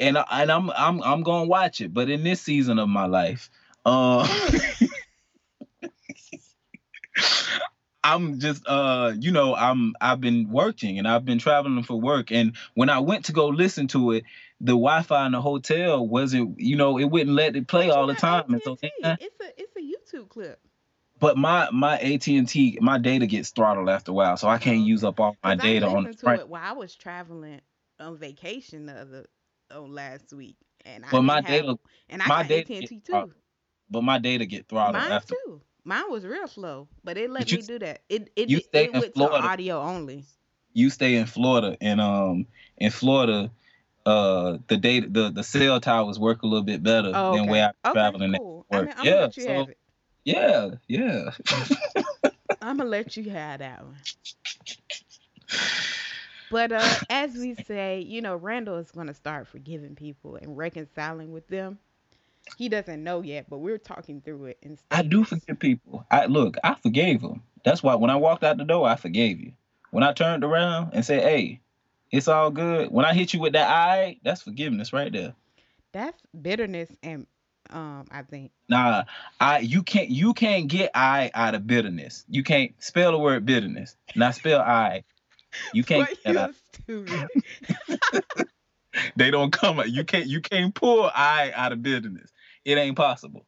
and 0.00 0.16
I, 0.16 0.24
and 0.30 0.50
I'm 0.50 0.70
I'm 0.70 1.02
I'm 1.02 1.22
going 1.22 1.44
to 1.44 1.48
watch 1.48 1.80
it, 1.80 1.92
but 1.92 2.08
in 2.08 2.22
this 2.24 2.40
season 2.40 2.78
of 2.78 2.88
my 2.88 3.06
life, 3.06 3.50
uh 3.84 4.26
I'm 8.14 8.38
just 8.40 8.62
uh 8.66 9.12
you 9.18 9.30
know 9.32 9.54
I'm 9.54 9.94
I've 10.00 10.20
been 10.20 10.48
working 10.50 10.98
and 10.98 11.06
I've 11.06 11.24
been 11.24 11.38
traveling 11.38 11.82
for 11.82 12.00
work 12.00 12.30
and 12.32 12.56
when 12.74 12.88
I 12.90 13.00
went 13.00 13.26
to 13.26 13.32
go 13.32 13.48
listen 13.48 13.86
to 13.88 14.12
it 14.12 14.24
the 14.60 14.72
Wi-Fi 14.72 15.26
in 15.26 15.32
the 15.32 15.40
hotel 15.40 16.06
wasn't 16.06 16.58
you 16.58 16.76
know 16.76 16.98
it 16.98 17.04
wouldn't 17.04 17.36
let 17.36 17.56
it 17.56 17.68
play 17.68 17.90
all 17.90 18.06
the 18.06 18.14
time 18.14 18.52
and 18.52 18.62
so 18.62 18.76
it's 18.82 18.94
a 19.04 19.18
it's 19.56 19.76
a 19.76 19.80
YouTube 19.80 20.28
clip. 20.28 20.58
but 21.20 21.36
my 21.36 21.68
my 21.72 21.98
AT&T 21.98 22.78
my 22.80 22.98
data 22.98 23.26
gets 23.26 23.50
throttled 23.50 23.88
after 23.88 24.10
a 24.12 24.14
while 24.14 24.36
so 24.36 24.48
I 24.48 24.58
can't 24.58 24.82
Oh. 24.82 24.86
use 24.86 25.04
up 25.04 25.20
all 25.20 25.36
my 25.44 25.54
data 25.54 25.86
I 25.86 25.94
on 25.94 26.04
the 26.04 26.14
to 26.14 26.30
it 26.34 26.48
while 26.48 26.62
I 26.64 26.72
was 26.72 26.94
traveling 26.94 27.60
on 28.00 28.16
vacation 28.16 28.86
the 28.86 28.94
other 29.00 29.26
on 29.70 29.92
last 29.92 30.32
week, 30.32 30.56
and 30.86 31.04
I 31.04 31.08
But 31.10 31.22
my 31.22 31.40
didn't 31.42 31.46
have- 31.50 31.66
data 31.66 31.78
and 32.08 32.22
I 32.22 32.26
my 32.28 32.42
got 32.42 32.48
data 32.48 32.74
AT&T 32.78 33.00
too. 33.00 33.32
but 33.90 34.02
my 34.02 34.18
data 34.18 34.46
get 34.46 34.66
throttled 34.68 35.02
Mine 35.02 35.12
after 35.12 35.34
too. 35.44 35.60
Mine 35.88 36.10
was 36.10 36.26
real 36.26 36.46
slow, 36.48 36.88
but 37.04 37.18
it 37.18 37.30
let 37.30 37.50
you- 37.50 37.58
me 37.58 37.62
do 37.62 37.78
that. 37.80 38.02
It 38.08 38.32
it, 38.36 38.50
you 38.50 38.60
stay 38.60 38.84
it 38.84 38.94
went 38.94 39.16
to 39.16 39.30
audio 39.32 39.80
only. 39.80 40.26
you 40.72 40.90
stay 40.90 41.16
in 41.16 41.26
Florida 41.26 41.76
and 41.80 42.00
um 42.00 42.46
in 42.76 42.90
Florida 42.90 43.50
uh 44.06 44.58
the 44.68 44.76
data 44.76 45.08
the 45.10 45.30
the 45.30 45.42
cell 45.44 45.80
towers 45.80 46.18
work 46.18 46.42
a 46.42 46.46
little 46.46 46.64
bit 46.64 46.82
better 46.82 47.14
Oh, 47.14 47.30
than 47.30 47.46
okay. 47.46 47.48
where 47.48 47.66
I'm 47.66 47.74
okay, 47.84 47.92
traveling 47.92 48.36
cool. 48.36 48.66
I 48.70 48.82
mean, 48.82 48.94
yeah, 49.00 49.10
gonna 49.10 49.20
let 49.20 49.36
you 49.36 49.44
so 49.44 49.68
yeah, 50.24 50.70
yeah. 50.88 51.30
I'm 52.62 52.78
gonna 52.78 52.88
let 52.88 53.16
you 53.16 53.30
have 53.30 53.58
that 53.60 53.84
one. 53.84 53.96
But 56.50 56.72
uh, 56.72 56.98
as 57.08 57.34
we 57.34 57.54
say, 57.54 58.00
you 58.00 58.20
know, 58.22 58.36
Randall 58.36 58.76
is 58.76 58.90
gonna 58.92 59.14
start 59.14 59.46
forgiving 59.48 59.94
people 59.96 60.36
and 60.36 60.56
reconciling 60.56 61.32
with 61.32 61.48
them. 61.48 61.78
He 62.58 62.68
doesn't 62.68 63.04
know 63.04 63.22
yet, 63.22 63.46
but 63.48 63.58
we're 63.58 63.78
talking 63.78 64.20
through 64.20 64.46
it. 64.46 64.58
And 64.64 64.80
I 64.90 65.02
do 65.02 65.22
forgive 65.22 65.60
people. 65.60 66.04
I 66.10 66.26
look, 66.26 66.56
I 66.64 66.74
forgave 66.74 67.22
him. 67.22 67.44
That's 67.64 67.84
why 67.84 67.94
when 67.94 68.10
I 68.10 68.16
walked 68.16 68.42
out 68.42 68.56
the 68.56 68.64
door, 68.64 68.88
I 68.88 68.96
forgave 68.96 69.38
you. 69.38 69.52
When 69.92 70.02
I 70.02 70.12
turned 70.12 70.42
around 70.42 70.90
and 70.92 71.04
said, 71.04 71.22
"Hey, 71.22 71.60
it's 72.10 72.26
all 72.26 72.50
good," 72.50 72.90
when 72.90 73.04
I 73.04 73.14
hit 73.14 73.32
you 73.32 73.38
with 73.38 73.52
that 73.52 73.70
"I," 73.70 74.18
that's 74.24 74.42
forgiveness 74.42 74.92
right 74.92 75.12
there. 75.12 75.34
That's 75.92 76.20
bitterness, 76.42 76.90
and 77.00 77.28
um, 77.70 78.06
I 78.10 78.22
think. 78.22 78.50
Nah, 78.68 79.04
I 79.38 79.60
you 79.60 79.84
can't 79.84 80.10
you 80.10 80.34
can't 80.34 80.66
get 80.66 80.90
I 80.96 81.30
out 81.34 81.54
of 81.54 81.64
bitterness. 81.64 82.24
You 82.28 82.42
can't 82.42 82.72
spell 82.82 83.12
the 83.12 83.18
word 83.18 83.46
bitterness. 83.46 83.94
Now 84.16 84.32
spell 84.32 84.60
I. 84.60 85.04
You 85.72 85.84
can't 85.84 86.10
you 86.24 86.48
stupid. 86.72 87.30
They 89.16 89.30
don't 89.30 89.52
come. 89.52 89.82
You 89.86 90.04
can't. 90.04 90.26
You 90.26 90.40
can't 90.40 90.74
pull 90.74 91.10
I 91.14 91.52
out 91.54 91.72
of 91.72 91.82
bitterness. 91.82 92.30
It 92.68 92.76
ain't 92.76 92.98
possible. 92.98 93.46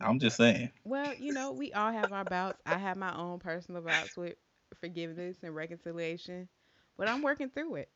I'm 0.00 0.18
just 0.18 0.38
saying. 0.38 0.70
Well, 0.82 1.12
you 1.14 1.30
know, 1.30 1.52
we 1.52 1.74
all 1.74 1.92
have 1.92 2.10
our 2.10 2.24
bouts. 2.24 2.58
I 2.64 2.78
have 2.78 2.96
my 2.96 3.14
own 3.14 3.38
personal 3.38 3.82
bouts 3.82 4.16
with 4.16 4.32
forgiveness 4.80 5.36
and 5.42 5.54
reconciliation, 5.54 6.48
but 6.96 7.06
I'm 7.06 7.20
working 7.20 7.50
through 7.50 7.74
it. 7.74 7.90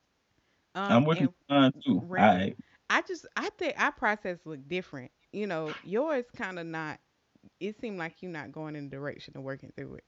Um, 0.75 0.91
I'm 0.91 1.05
working 1.05 1.29
on 1.49 1.73
too. 1.83 2.03
Right. 2.05 2.55
I 2.91 3.01
just, 3.01 3.25
I 3.35 3.49
think 3.57 3.73
our 3.75 3.91
process 3.91 4.37
look 4.45 4.59
different. 4.67 5.09
You 5.33 5.47
know, 5.47 5.73
yours 5.83 6.25
kind 6.35 6.59
of 6.59 6.67
not. 6.67 6.99
It 7.59 7.81
seemed 7.81 7.97
like 7.97 8.21
you're 8.21 8.31
not 8.31 8.51
going 8.51 8.75
in 8.75 8.91
the 8.91 8.95
direction 8.95 9.33
of 9.35 9.41
working 9.41 9.73
through 9.75 9.95
it. 9.95 10.03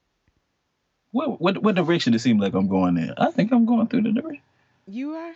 What 1.13 1.41
what 1.41 1.63
what 1.63 1.73
direction 1.73 2.13
it 2.13 2.19
seems 2.19 2.39
like 2.39 2.53
I'm 2.53 2.67
going 2.67 2.95
in? 2.95 3.11
I 3.17 3.31
think 3.31 3.51
I'm 3.51 3.65
going 3.65 3.87
through 3.87 4.03
the 4.03 4.11
direction. 4.11 4.43
You 4.85 5.13
are? 5.13 5.33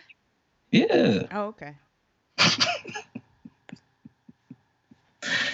Yeah. 0.70 1.22
Oh, 1.32 1.46
okay. 1.46 1.74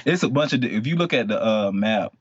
It's 0.04 0.22
a 0.22 0.28
bunch 0.28 0.52
of. 0.52 0.64
If 0.64 0.87
you 0.87 0.96
look 0.96 1.12
at 1.12 1.28
the 1.28 1.44
uh, 1.44 1.70
map, 1.72 2.12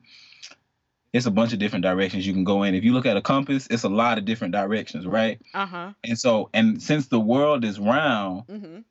it's 1.12 1.26
a 1.26 1.32
bunch 1.32 1.54
of 1.54 1.60
different 1.60 1.84
directions 1.84 2.26
you 2.28 2.34
can 2.34 2.44
go 2.44 2.64
in. 2.64 2.76
If 2.76 2.84
you 2.84 2.94
look 2.94 3.06
at 3.06 3.18
a 3.18 3.22
compass, 3.22 3.68
it's 3.70 3.84
a 3.84 3.90
lot 3.90 4.18
of 4.18 4.26
different 4.26 4.54
directions, 4.54 5.08
right? 5.08 5.42
Uh 5.54 5.66
huh. 5.66 5.94
And 6.04 6.18
so, 6.18 6.50
and 6.54 6.82
since 6.82 7.08
the 7.08 7.20
world 7.20 7.66
is 7.66 7.80
round, 7.80 8.46
Mhm. 8.48 8.84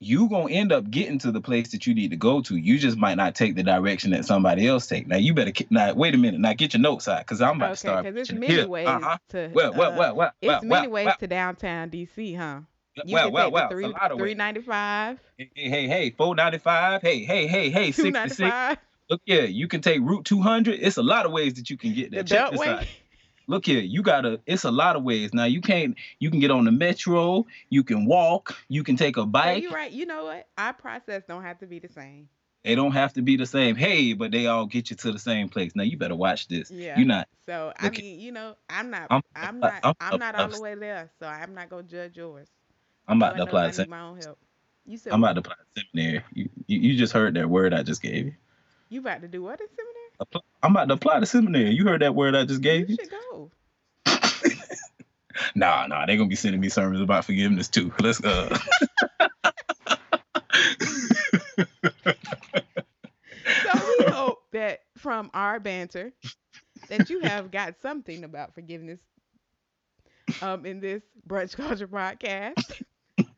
you 0.00 0.28
gonna 0.28 0.50
end 0.52 0.72
up 0.72 0.90
getting 0.90 1.18
to 1.20 1.30
the 1.30 1.40
place 1.40 1.70
that 1.72 1.86
you 1.86 1.94
need 1.94 2.10
to 2.10 2.16
go 2.16 2.40
to. 2.40 2.56
You 2.56 2.78
just 2.78 2.96
might 2.96 3.16
not 3.16 3.34
take 3.34 3.54
the 3.54 3.62
direction 3.62 4.10
that 4.12 4.24
somebody 4.24 4.66
else 4.66 4.86
take. 4.86 5.06
Now 5.06 5.16
you 5.18 5.32
better 5.34 5.52
now 5.70 5.92
wait 5.94 6.14
a 6.14 6.18
minute. 6.18 6.40
Now 6.40 6.54
get 6.54 6.74
your 6.74 6.80
notes 6.80 7.06
out 7.06 7.20
because 7.20 7.40
I'm 7.40 7.56
about 7.56 7.66
to 7.66 7.70
Okay, 7.72 7.76
start. 7.76 8.04
because 8.04 8.14
there's 8.28 8.40
many 8.40 8.54
here. 8.54 8.66
ways 8.68 8.88
Uh-huh. 8.88 9.18
to. 9.28 9.50
Well, 9.52 9.72
well, 9.74 9.92
uh, 9.92 9.96
well, 9.98 10.16
well, 10.16 10.32
It's 10.40 10.48
well, 10.48 10.60
many 10.62 10.86
well, 10.88 10.90
ways 10.94 11.06
well, 11.06 11.16
to 11.20 11.26
downtown 11.28 11.90
DC, 11.90 12.34
huh? 12.36 12.60
You 13.04 13.14
well, 13.14 13.30
well, 13.30 13.50
well, 13.50 13.68
three 13.68 13.84
a 13.84 13.88
lot 13.88 14.12
of 14.12 14.18
three 14.18 14.34
ninety 14.34 14.60
five, 14.60 15.18
Hey, 15.38 15.50
hey, 15.54 15.86
hey, 15.88 16.10
four 16.10 16.34
ninety 16.34 16.58
five. 16.58 17.02
Hey, 17.02 17.24
hey, 17.24 17.46
hey, 17.46 17.70
hey, 17.70 17.92
sixty 17.92 18.28
six. 18.28 18.56
Look 19.08 19.22
here, 19.24 19.44
you 19.44 19.66
can 19.68 19.80
take 19.80 20.00
Route 20.00 20.24
two 20.24 20.40
hundred. 20.40 20.80
It's 20.80 20.96
a 20.96 21.02
lot 21.02 21.26
of 21.26 21.32
ways 21.32 21.54
that 21.54 21.70
you 21.70 21.76
can 21.76 21.94
get 21.94 22.10
the 22.10 22.16
there. 22.22 22.24
Check 22.24 22.50
this 22.52 22.60
Beltway. 22.60 22.66
out. 22.68 22.86
Look 23.46 23.66
here, 23.66 23.80
you 23.80 24.02
gotta. 24.02 24.40
It's 24.46 24.62
a 24.64 24.70
lot 24.70 24.94
of 24.96 25.02
ways. 25.02 25.34
Now 25.34 25.44
you 25.44 25.60
can't. 25.60 25.96
You 26.20 26.30
can 26.30 26.38
get 26.38 26.50
on 26.52 26.64
the 26.64 26.70
metro. 26.72 27.46
You 27.68 27.82
can 27.82 28.06
walk. 28.06 28.54
You 28.68 28.84
can 28.84 28.96
take 28.96 29.16
a 29.16 29.20
Yeah, 29.22 29.26
bike. 29.26 29.62
you're 29.64 29.72
right. 29.72 29.90
You 29.90 30.06
know 30.06 30.24
what? 30.24 30.46
Our 30.56 30.72
process 30.72 31.22
don't 31.26 31.42
have 31.42 31.58
to 31.58 31.66
be 31.66 31.80
the 31.80 31.88
same. 31.88 32.28
They 32.62 32.74
don't 32.74 32.92
have 32.92 33.14
to 33.14 33.22
be 33.22 33.36
the 33.36 33.46
same. 33.46 33.74
Hey, 33.74 34.12
but 34.12 34.30
they 34.30 34.46
all 34.46 34.66
get 34.66 34.90
you 34.90 34.96
to 34.96 35.12
the 35.12 35.18
same 35.18 35.48
place. 35.48 35.72
Now 35.74 35.82
you 35.82 35.96
better 35.96 36.14
watch 36.14 36.46
this. 36.46 36.70
Yeah. 36.70 36.98
You're 36.98 37.06
not. 37.08 37.26
So 37.46 37.72
I 37.76 37.88
mean, 37.90 38.20
you 38.20 38.30
know, 38.32 38.54
I'm 38.68 38.90
not. 38.90 39.06
I'm- 39.10 39.22
I'm, 39.34 39.44
I'm- 39.44 39.60
not. 39.60 39.80
I'm 39.84 39.94
I'm, 40.12 40.18
not 40.20 40.34
all 40.36 40.48
the 40.48 40.60
way 40.60 40.74
there. 40.74 41.10
So 41.18 41.26
I'm 41.26 41.54
not 41.54 41.70
gonna 41.70 41.82
judge 41.82 42.16
yours. 42.18 42.48
I'm 43.10 43.18
about 43.22 43.36
to 43.36 43.42
apply 43.42 43.66
I 43.66 43.70
the 43.70 43.74
sem- 43.74 43.88
my 43.88 44.00
own 44.00 44.18
help. 44.18 44.38
You 44.86 44.96
said 44.98 45.14
I'm 45.14 45.22
about 45.24 45.34
to 45.34 45.40
apply 45.40 45.54
the 45.74 45.82
seminary. 45.82 46.24
You, 46.32 46.48
you 46.66 46.78
you 46.80 46.96
just 46.98 47.12
heard 47.12 47.34
that 47.34 47.48
word 47.50 47.74
I 47.74 47.82
just 47.82 48.02
gave 48.02 48.26
you. 48.26 48.34
you 48.90 49.00
about 49.00 49.22
to 49.22 49.28
do 49.28 49.42
what 49.42 49.60
in 49.60 49.68
seminary? 49.68 50.10
I'm 50.62 50.72
about 50.72 50.88
to 50.88 50.94
apply 50.94 51.20
the 51.20 51.26
seminary. 51.26 51.70
You 51.70 51.84
heard 51.84 52.02
that 52.02 52.14
word 52.14 52.34
I 52.34 52.44
just 52.44 52.60
gave 52.62 52.88
You 52.88 52.90
you? 52.90 52.98
should 52.98 53.10
go. 53.10 53.52
Nah, 55.54 55.86
nah, 55.86 56.06
they're 56.06 56.16
gonna 56.16 56.28
be 56.28 56.36
sending 56.36 56.60
me 56.60 56.68
sermons 56.68 57.00
about 57.00 57.24
forgiveness 57.24 57.68
too. 57.68 57.92
Let's 58.00 58.22
uh 58.22 58.58
So 63.62 63.86
we 63.86 64.06
hope 64.10 64.50
that 64.52 64.80
from 64.96 65.30
our 65.34 65.60
banter 65.60 66.12
that 66.88 67.10
you 67.10 67.20
have 67.20 67.50
got 67.50 67.80
something 67.80 68.24
about 68.24 68.54
forgiveness 68.54 69.00
um 70.40 70.64
in 70.66 70.80
this 70.80 71.02
brunch 71.26 71.56
culture 71.56 71.88
podcast. 71.88 72.80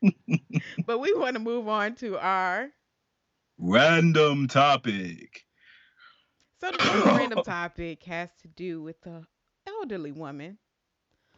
but 0.86 0.98
we 0.98 1.12
want 1.14 1.34
to 1.34 1.40
move 1.40 1.68
on 1.68 1.94
to 1.96 2.18
our 2.18 2.68
random 3.58 4.48
topic. 4.48 5.44
so 6.60 6.70
the 6.70 7.02
random 7.06 7.42
topic 7.44 8.02
has 8.04 8.30
to 8.42 8.48
do 8.48 8.82
with 8.82 9.00
the 9.02 9.24
elderly 9.66 10.12
woman. 10.12 10.58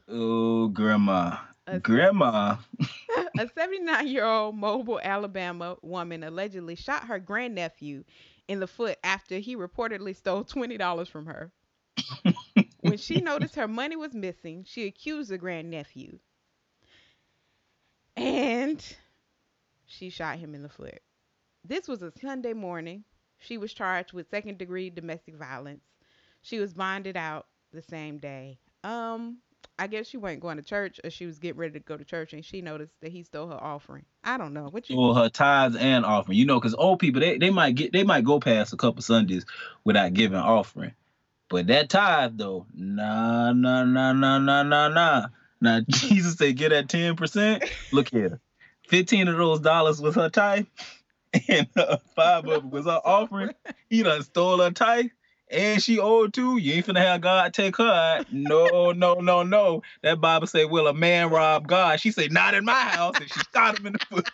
Oh, 0.08 0.68
grandma. 0.68 1.36
A- 1.66 1.80
Grandma. 1.80 2.56
a 3.38 3.48
79 3.54 4.06
year 4.06 4.24
old 4.24 4.54
Mobile, 4.54 5.00
Alabama 5.02 5.76
woman 5.82 6.22
allegedly 6.22 6.74
shot 6.74 7.04
her 7.06 7.18
grandnephew 7.18 8.04
in 8.48 8.60
the 8.60 8.66
foot 8.66 8.98
after 9.02 9.38
he 9.38 9.56
reportedly 9.56 10.14
stole 10.14 10.44
$20 10.44 11.08
from 11.08 11.26
her. 11.26 11.52
when 12.80 12.98
she 12.98 13.20
noticed 13.22 13.54
her 13.54 13.68
money 13.68 13.96
was 13.96 14.12
missing, 14.14 14.64
she 14.66 14.86
accused 14.86 15.30
the 15.30 15.38
grandnephew. 15.38 16.18
And 18.16 18.84
she 19.86 20.10
shot 20.10 20.38
him 20.38 20.54
in 20.54 20.62
the 20.62 20.68
foot. 20.68 21.00
This 21.64 21.88
was 21.88 22.02
a 22.02 22.12
Sunday 22.20 22.52
morning. 22.52 23.04
She 23.38 23.58
was 23.58 23.72
charged 23.72 24.12
with 24.12 24.28
second 24.30 24.58
degree 24.58 24.90
domestic 24.90 25.36
violence. 25.36 25.82
She 26.42 26.58
was 26.58 26.74
bonded 26.74 27.16
out 27.16 27.46
the 27.72 27.82
same 27.82 28.18
day. 28.18 28.58
Um, 28.82 29.38
I 29.78 29.86
guess 29.86 30.06
she 30.06 30.16
wasn't 30.18 30.40
going 30.40 30.56
to 30.56 30.62
church 30.62 31.00
or 31.02 31.10
she 31.10 31.26
was 31.26 31.38
getting 31.38 31.58
ready 31.58 31.72
to 31.72 31.80
go 31.80 31.96
to 31.96 32.04
church 32.04 32.32
and 32.32 32.44
she 32.44 32.60
noticed 32.60 32.94
that 33.00 33.12
he 33.12 33.22
stole 33.22 33.48
her 33.48 33.62
offering. 33.62 34.04
I 34.22 34.36
don't 34.38 34.52
know. 34.54 34.68
What 34.68 34.88
you 34.88 34.96
Or 34.96 35.14
her 35.14 35.28
tithes 35.28 35.76
and 35.76 36.04
offering. 36.04 36.38
You 36.38 36.46
know, 36.46 36.60
because 36.60 36.74
old 36.74 37.00
people 37.00 37.20
they, 37.20 37.38
they 37.38 37.50
might 37.50 37.74
get 37.74 37.92
they 37.92 38.04
might 38.04 38.24
go 38.24 38.38
past 38.40 38.72
a 38.72 38.76
couple 38.76 39.02
Sundays 39.02 39.44
without 39.84 40.12
giving 40.12 40.38
offering. 40.38 40.92
But 41.48 41.66
that 41.68 41.88
tithe 41.88 42.36
though, 42.36 42.66
nah, 42.74 43.52
nah, 43.52 43.84
nah, 43.84 44.12
nah, 44.12 44.38
nah, 44.38 44.62
nah, 44.62 44.88
nah. 44.88 45.26
Now 45.64 45.80
Jesus 45.88 46.36
said 46.36 46.56
get 46.56 46.68
that 46.70 46.88
10%. 46.88 47.68
Look 47.90 48.10
here. 48.10 48.40
15 48.88 49.28
of 49.28 49.36
those 49.38 49.60
dollars 49.60 50.00
was 50.00 50.14
her 50.14 50.28
tithe, 50.28 50.66
and 51.48 51.66
uh, 51.74 51.96
five 52.14 52.46
of 52.46 52.64
it 52.64 52.70
was 52.70 52.84
her 52.84 53.00
offering. 53.04 53.50
He 53.88 54.02
done 54.02 54.22
stole 54.22 54.60
her 54.60 54.70
tithe. 54.70 55.06
And 55.50 55.82
she 55.82 55.98
owed 55.98 56.32
too. 56.32 56.56
You 56.56 56.74
ain't 56.74 56.86
finna 56.86 57.00
have 57.00 57.20
God 57.20 57.52
take 57.54 57.76
her 57.76 57.86
out. 57.86 58.24
No, 58.30 58.92
no, 58.92 59.14
no, 59.16 59.42
no. 59.42 59.82
That 60.02 60.20
Bible 60.20 60.46
say, 60.46 60.64
"Will 60.64 60.86
a 60.88 60.94
man 60.94 61.30
rob 61.30 61.66
God?" 61.68 62.00
She 62.00 62.10
say, 62.12 62.28
"Not 62.28 62.54
in 62.54 62.64
my 62.64 62.80
house," 62.80 63.20
and 63.20 63.30
she 63.30 63.40
shot 63.54 63.78
him 63.78 63.86
in 63.86 63.92
the 63.92 63.98
foot. 64.10 64.28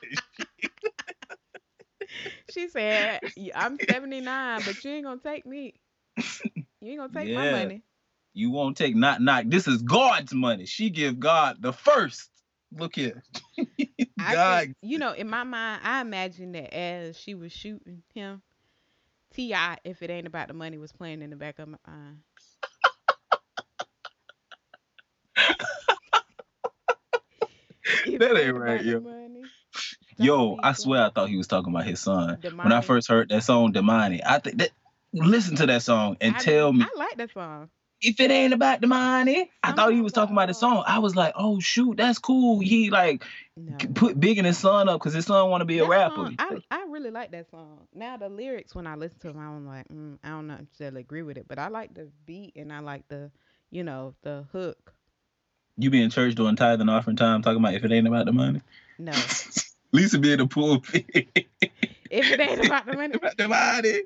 She 2.48 2.68
said, 2.68 3.22
"I'm 3.54 3.78
79, 3.78 4.62
but 4.64 4.84
you 4.84 4.92
ain't 4.92 5.04
gonna 5.04 5.20
take 5.20 5.46
me. 5.46 5.74
You 6.80 6.92
ain't 6.92 7.00
gonna 7.00 7.12
take 7.12 7.30
my 7.30 7.44
money. 7.44 7.82
You 8.32 8.50
won't 8.50 8.76
take 8.76 8.94
not 8.94 9.20
knock. 9.20 9.44
This 9.48 9.66
is 9.66 9.82
God's 9.82 10.32
money. 10.32 10.66
She 10.66 10.90
give 10.90 11.18
God 11.18 11.56
the 11.60 11.72
first. 11.72 12.30
Look 12.72 12.94
here. 12.94 13.22
God. 14.32 14.74
you 14.82 14.98
know, 14.98 15.12
in 15.12 15.28
my 15.28 15.42
mind, 15.44 15.80
I 15.84 16.00
imagine 16.00 16.52
that 16.52 16.72
as 16.74 17.18
she 17.18 17.34
was 17.34 17.52
shooting 17.52 18.02
him, 18.14 18.42
T.I., 19.34 19.78
if 19.84 20.02
it 20.02 20.10
ain't 20.10 20.26
about 20.26 20.48
the 20.48 20.54
money, 20.54 20.78
was 20.78 20.92
playing 20.92 21.22
in 21.22 21.30
the 21.30 21.36
back 21.36 21.58
of 21.58 21.68
my 21.68 21.78
mind. 21.86 22.18
That 28.18 28.36
ain't 28.36 28.56
right, 28.56 28.84
yo. 28.84 29.00
money, 29.00 29.42
Yo, 30.18 30.58
I 30.62 30.72
swear 30.74 31.04
I 31.06 31.10
thought 31.10 31.28
he 31.28 31.36
was 31.36 31.46
talking 31.46 31.72
about 31.72 31.86
his 31.86 32.00
son. 32.00 32.38
going- 32.40 32.56
When 32.56 32.72
I 32.72 32.80
first 32.82 33.08
heard 33.08 33.28
that 33.30 33.42
song, 33.42 33.72
Demani, 33.72 34.20
I 34.24 34.38
think 34.38 34.58
that 34.58 34.70
listen 35.12 35.56
to 35.56 35.66
that 35.66 35.82
song 35.82 36.16
and 36.20 36.36
I 36.36 36.40
tell 36.40 36.72
me 36.72 36.84
I 36.84 36.98
like 36.98 37.16
that 37.16 37.32
song. 37.32 37.70
If 38.02 38.20
it 38.20 38.30
ain't 38.30 38.52
about 38.54 38.80
the 38.80 38.86
money. 38.86 39.50
I 39.62 39.72
thought 39.72 39.92
he 39.92 40.00
was 40.00 40.12
talking 40.12 40.34
about 40.34 40.48
the 40.48 40.54
song. 40.54 40.84
I 40.86 40.98
was 41.00 41.14
like, 41.16 41.34
oh 41.36 41.60
shoot, 41.60 41.96
that's 41.96 42.18
cool. 42.18 42.60
He 42.60 42.90
like 42.90 43.24
No. 43.56 43.76
put 43.94 44.18
bigging 44.18 44.44
his 44.44 44.58
son 44.58 44.88
up 44.88 45.00
because 45.00 45.12
his 45.12 45.26
son 45.26 45.50
want 45.50 45.60
to 45.60 45.64
be 45.66 45.78
a 45.78 45.82
That 45.82 45.90
rapper. 45.90 46.14
song, 46.14 46.34
I, 46.38 46.58
I 46.70 46.84
really 46.88 47.10
like 47.10 47.30
that 47.32 47.50
song. 47.50 47.86
Now 47.94 48.16
the 48.16 48.28
lyrics, 48.28 48.74
when 48.74 48.86
I 48.86 48.94
listen 48.94 49.18
to 49.20 49.28
them, 49.28 49.38
I'm 49.38 49.66
like, 49.66 49.88
mm, 49.88 50.18
I 50.24 50.28
don't 50.30 50.46
necessarily 50.46 51.00
agree 51.00 51.22
with 51.22 51.36
it, 51.36 51.46
but 51.48 51.58
I 51.58 51.68
like 51.68 51.94
the 51.94 52.08
beat 52.26 52.54
and 52.56 52.72
I 52.72 52.80
like 52.80 53.06
the, 53.08 53.30
you 53.70 53.84
know, 53.84 54.14
the 54.22 54.44
hook. 54.52 54.94
you 55.76 55.90
be 55.90 56.02
in 56.02 56.10
church 56.10 56.34
during 56.34 56.56
tithe 56.56 56.80
and 56.80 56.90
offering 56.90 57.16
time 57.16 57.42
talking 57.42 57.60
about 57.60 57.74
if 57.74 57.84
it 57.84 57.92
ain't 57.92 58.06
about 58.06 58.26
the 58.26 58.32
money. 58.32 58.60
No, 58.98 59.30
Lisa 59.92 60.18
be 60.18 60.32
in 60.32 60.38
the 60.38 60.46
pulpit. 60.46 61.06
if 62.10 62.30
it 62.30 62.40
ain't 62.40 62.66
about 62.66 62.86
the 62.86 62.92
money, 62.94 63.14
about 63.14 63.36
the 63.36 63.48
money. 63.48 64.02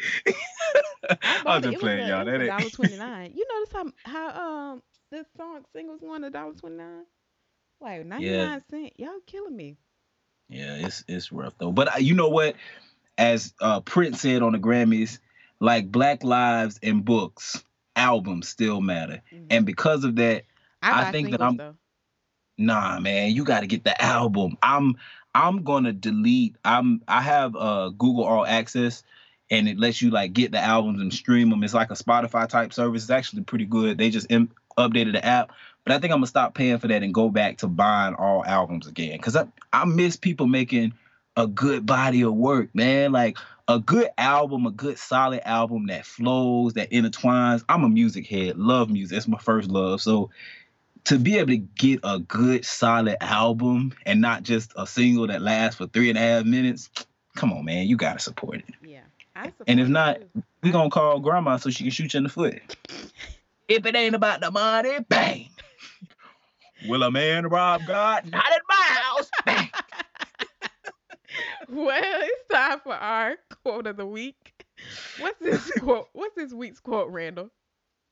I 1.22 1.42
I'm 1.46 1.62
just 1.62 1.78
playing, 1.78 2.08
y'all. 2.08 2.24
That 2.24 2.40
ain't. 2.40 2.72
twenty 2.72 2.96
nine. 2.96 3.32
You 3.34 3.46
notice 3.52 3.72
how 4.04 4.10
how 4.10 4.40
um 4.72 4.82
this 5.10 5.26
song 5.36 5.64
singles 5.74 6.00
going 6.00 6.24
a 6.24 6.30
dollar 6.30 6.54
twenty 6.54 6.76
nine? 6.76 7.04
Like 7.80 8.06
ninety 8.06 8.30
nine 8.30 8.62
cent. 8.70 8.92
Y'all 8.96 9.20
killing 9.26 9.56
me. 9.56 9.76
Yeah, 10.48 10.76
it's 10.86 11.04
it's 11.08 11.32
rough 11.32 11.54
though. 11.58 11.72
But 11.72 11.94
uh, 11.94 11.98
you 11.98 12.14
know 12.14 12.28
what? 12.28 12.56
As 13.16 13.54
uh, 13.60 13.80
Prince 13.80 14.20
said 14.20 14.42
on 14.42 14.52
the 14.52 14.58
Grammys, 14.58 15.18
like 15.60 15.90
Black 15.90 16.24
Lives 16.24 16.78
and 16.82 17.04
books, 17.04 17.62
albums 17.96 18.48
still 18.48 18.80
matter, 18.80 19.22
Mhm. 19.32 19.46
and 19.50 19.66
because 19.66 20.04
of 20.04 20.16
that, 20.16 20.44
I, 20.82 21.08
I 21.08 21.12
think 21.12 21.30
that 21.30 21.40
I'm- 21.40 21.56
though. 21.56 21.76
nah, 22.58 22.98
man, 23.00 23.30
you 23.32 23.44
got 23.44 23.60
to 23.60 23.66
get 23.66 23.84
the 23.84 24.00
album. 24.02 24.56
I'm 24.62 24.96
I'm 25.34 25.62
gonna 25.62 25.92
delete. 25.92 26.56
I'm 26.64 27.02
I 27.08 27.20
have 27.20 27.56
uh 27.56 27.90
Google 27.90 28.24
All 28.24 28.46
Access, 28.46 29.02
and 29.50 29.68
it 29.68 29.78
lets 29.78 30.00
you 30.00 30.10
like 30.10 30.32
get 30.32 30.52
the 30.52 30.60
albums 30.60 31.00
and 31.00 31.12
stream 31.12 31.50
them. 31.50 31.64
It's 31.64 31.74
like 31.74 31.90
a 31.90 31.94
Spotify 31.94 32.48
type 32.48 32.72
service. 32.72 33.02
It's 33.02 33.10
actually 33.10 33.42
pretty 33.42 33.66
good. 33.66 33.98
They 33.98 34.10
just 34.10 34.30
Im- 34.30 34.52
updated 34.78 35.12
the 35.12 35.24
app, 35.24 35.52
but 35.84 35.92
I 35.92 35.98
think 35.98 36.12
I'm 36.12 36.18
gonna 36.18 36.26
stop 36.26 36.54
paying 36.54 36.78
for 36.78 36.88
that 36.88 37.02
and 37.02 37.12
go 37.14 37.30
back 37.30 37.58
to 37.58 37.66
buying 37.68 38.14
all 38.14 38.44
albums 38.44 38.86
again 38.86 39.16
because 39.16 39.36
I 39.36 39.46
I 39.72 39.84
miss 39.84 40.16
people 40.16 40.46
making 40.46 40.92
a 41.36 41.46
good 41.48 41.84
body 41.84 42.22
of 42.22 42.34
work, 42.34 42.68
man. 42.74 43.10
Like 43.12 43.36
a 43.66 43.80
good 43.80 44.08
album, 44.18 44.66
a 44.66 44.70
good 44.70 44.98
solid 44.98 45.40
album 45.48 45.86
that 45.86 46.06
flows, 46.06 46.74
that 46.74 46.90
intertwines. 46.90 47.64
I'm 47.68 47.82
a 47.82 47.88
music 47.88 48.26
head, 48.28 48.56
love 48.56 48.90
music. 48.90 49.16
That's 49.16 49.28
my 49.28 49.38
first 49.38 49.68
love. 49.70 50.00
So 50.00 50.30
to 51.04 51.18
be 51.18 51.38
able 51.38 51.48
to 51.48 51.58
get 51.58 52.00
a 52.02 52.18
good 52.18 52.64
solid 52.64 53.16
album 53.20 53.92
and 54.06 54.20
not 54.20 54.42
just 54.42 54.72
a 54.76 54.86
single 54.86 55.26
that 55.26 55.42
lasts 55.42 55.76
for 55.76 55.86
three 55.86 56.08
and 56.08 56.18
a 56.18 56.20
half 56.20 56.44
minutes, 56.44 56.90
come 57.36 57.52
on, 57.52 57.64
man, 57.64 57.86
you 57.86 57.96
gotta 57.96 58.18
support 58.18 58.56
it. 58.56 58.74
Yeah. 58.82 59.00
I 59.36 59.48
support 59.48 59.68
And 59.68 59.80
if 59.80 59.88
not. 59.88 60.18
We 60.62 60.70
gonna 60.70 60.90
call 60.90 61.20
grandma 61.20 61.58
so 61.58 61.68
she 61.70 61.84
can 61.84 61.90
shoot 61.90 62.14
you 62.14 62.18
in 62.18 62.24
the 62.24 62.30
foot. 62.30 62.60
If 63.66 63.86
it 63.86 63.96
ain't 63.96 64.14
about 64.14 64.42
the 64.42 64.50
money, 64.50 64.98
bang. 65.08 65.48
Will 66.86 67.02
a 67.02 67.10
man 67.10 67.46
rob 67.46 67.86
God? 67.86 68.30
Not 68.30 68.44
in 68.52 68.60
my 68.68 68.86
house. 69.00 69.30
Bang. 69.46 69.70
Well, 71.68 72.20
it's 72.22 72.48
time 72.52 72.80
for 72.84 72.94
our 72.94 73.36
quote 73.62 73.86
of 73.86 73.96
the 73.96 74.06
week. 74.06 74.52
What's 75.18 75.38
this 75.40 75.70
quote? 75.80 76.08
What's 76.12 76.36
this 76.36 76.52
week's 76.52 76.78
quote, 76.78 77.10
Randall? 77.10 77.50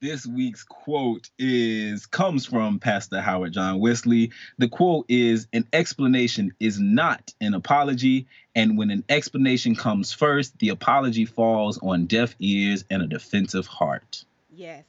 This 0.02 0.26
week's 0.26 0.64
quote 0.64 1.30
is 1.38 2.06
comes 2.06 2.44
from 2.44 2.80
Pastor 2.80 3.20
Howard 3.20 3.52
John 3.52 3.78
Wesley. 3.78 4.32
The 4.58 4.66
quote 4.68 5.06
is 5.08 5.46
an 5.52 5.68
explanation 5.72 6.52
is 6.58 6.80
not 6.80 7.32
an 7.40 7.54
apology, 7.54 8.26
and 8.56 8.76
when 8.76 8.90
an 8.90 9.04
explanation 9.08 9.76
comes 9.76 10.12
first, 10.12 10.58
the 10.58 10.70
apology 10.70 11.24
falls 11.24 11.78
on 11.80 12.06
deaf 12.06 12.34
ears 12.40 12.84
and 12.90 13.00
a 13.00 13.06
defensive 13.06 13.68
heart. 13.68 14.24
Yes. 14.52 14.82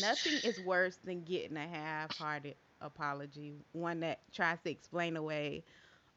Nothing 0.00 0.34
is 0.48 0.60
worse 0.60 0.96
than 1.04 1.24
getting 1.24 1.56
a 1.56 1.66
half-hearted 1.66 2.54
apology, 2.80 3.56
one 3.72 3.98
that 4.00 4.20
tries 4.32 4.58
to 4.60 4.70
explain 4.70 5.16
away, 5.16 5.64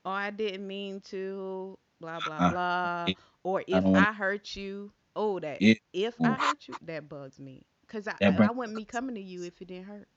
"Oh, 0.05 0.11
I 0.11 0.29
didn't 0.29 0.67
mean 0.67 1.01
to," 1.09 1.75
blah 1.99 2.19
blah 2.19 2.35
Uh, 2.37 2.51
blah, 2.51 3.07
or 3.41 3.61
if 3.61 3.83
don't 3.83 3.95
I, 3.95 4.13
hurt 4.13 4.55
you. 4.55 4.91
Oh, 5.15 5.39
that 5.39 5.59
It- 5.59 5.79
if 5.91 6.21
I 6.21 6.33
hurt 6.33 6.67
you, 6.67 6.75
that 6.83 7.09
bugs 7.09 7.39
me, 7.39 7.63
cause 7.93 8.07
I, 8.07 8.15
I, 8.21 8.51
wouldn't 8.51 8.77
be 8.77 8.85
coming 8.85 9.15
to 9.15 9.21
you 9.21 9.43
if 9.43 9.61
it 9.61 9.67
didn't 9.67 9.85
hurt. 9.85 10.07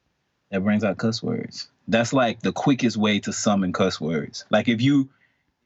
That 0.50 0.64
brings 0.64 0.82
out 0.84 0.96
cuss 0.96 1.22
words. 1.22 1.68
That's 1.88 2.12
like 2.12 2.40
the 2.40 2.52
quickest 2.52 2.96
way 2.96 3.20
to 3.20 3.32
summon 3.32 3.72
cuss 3.72 4.00
words. 4.00 4.44
Like 4.50 4.68
if 4.68 4.80
you 4.80 5.10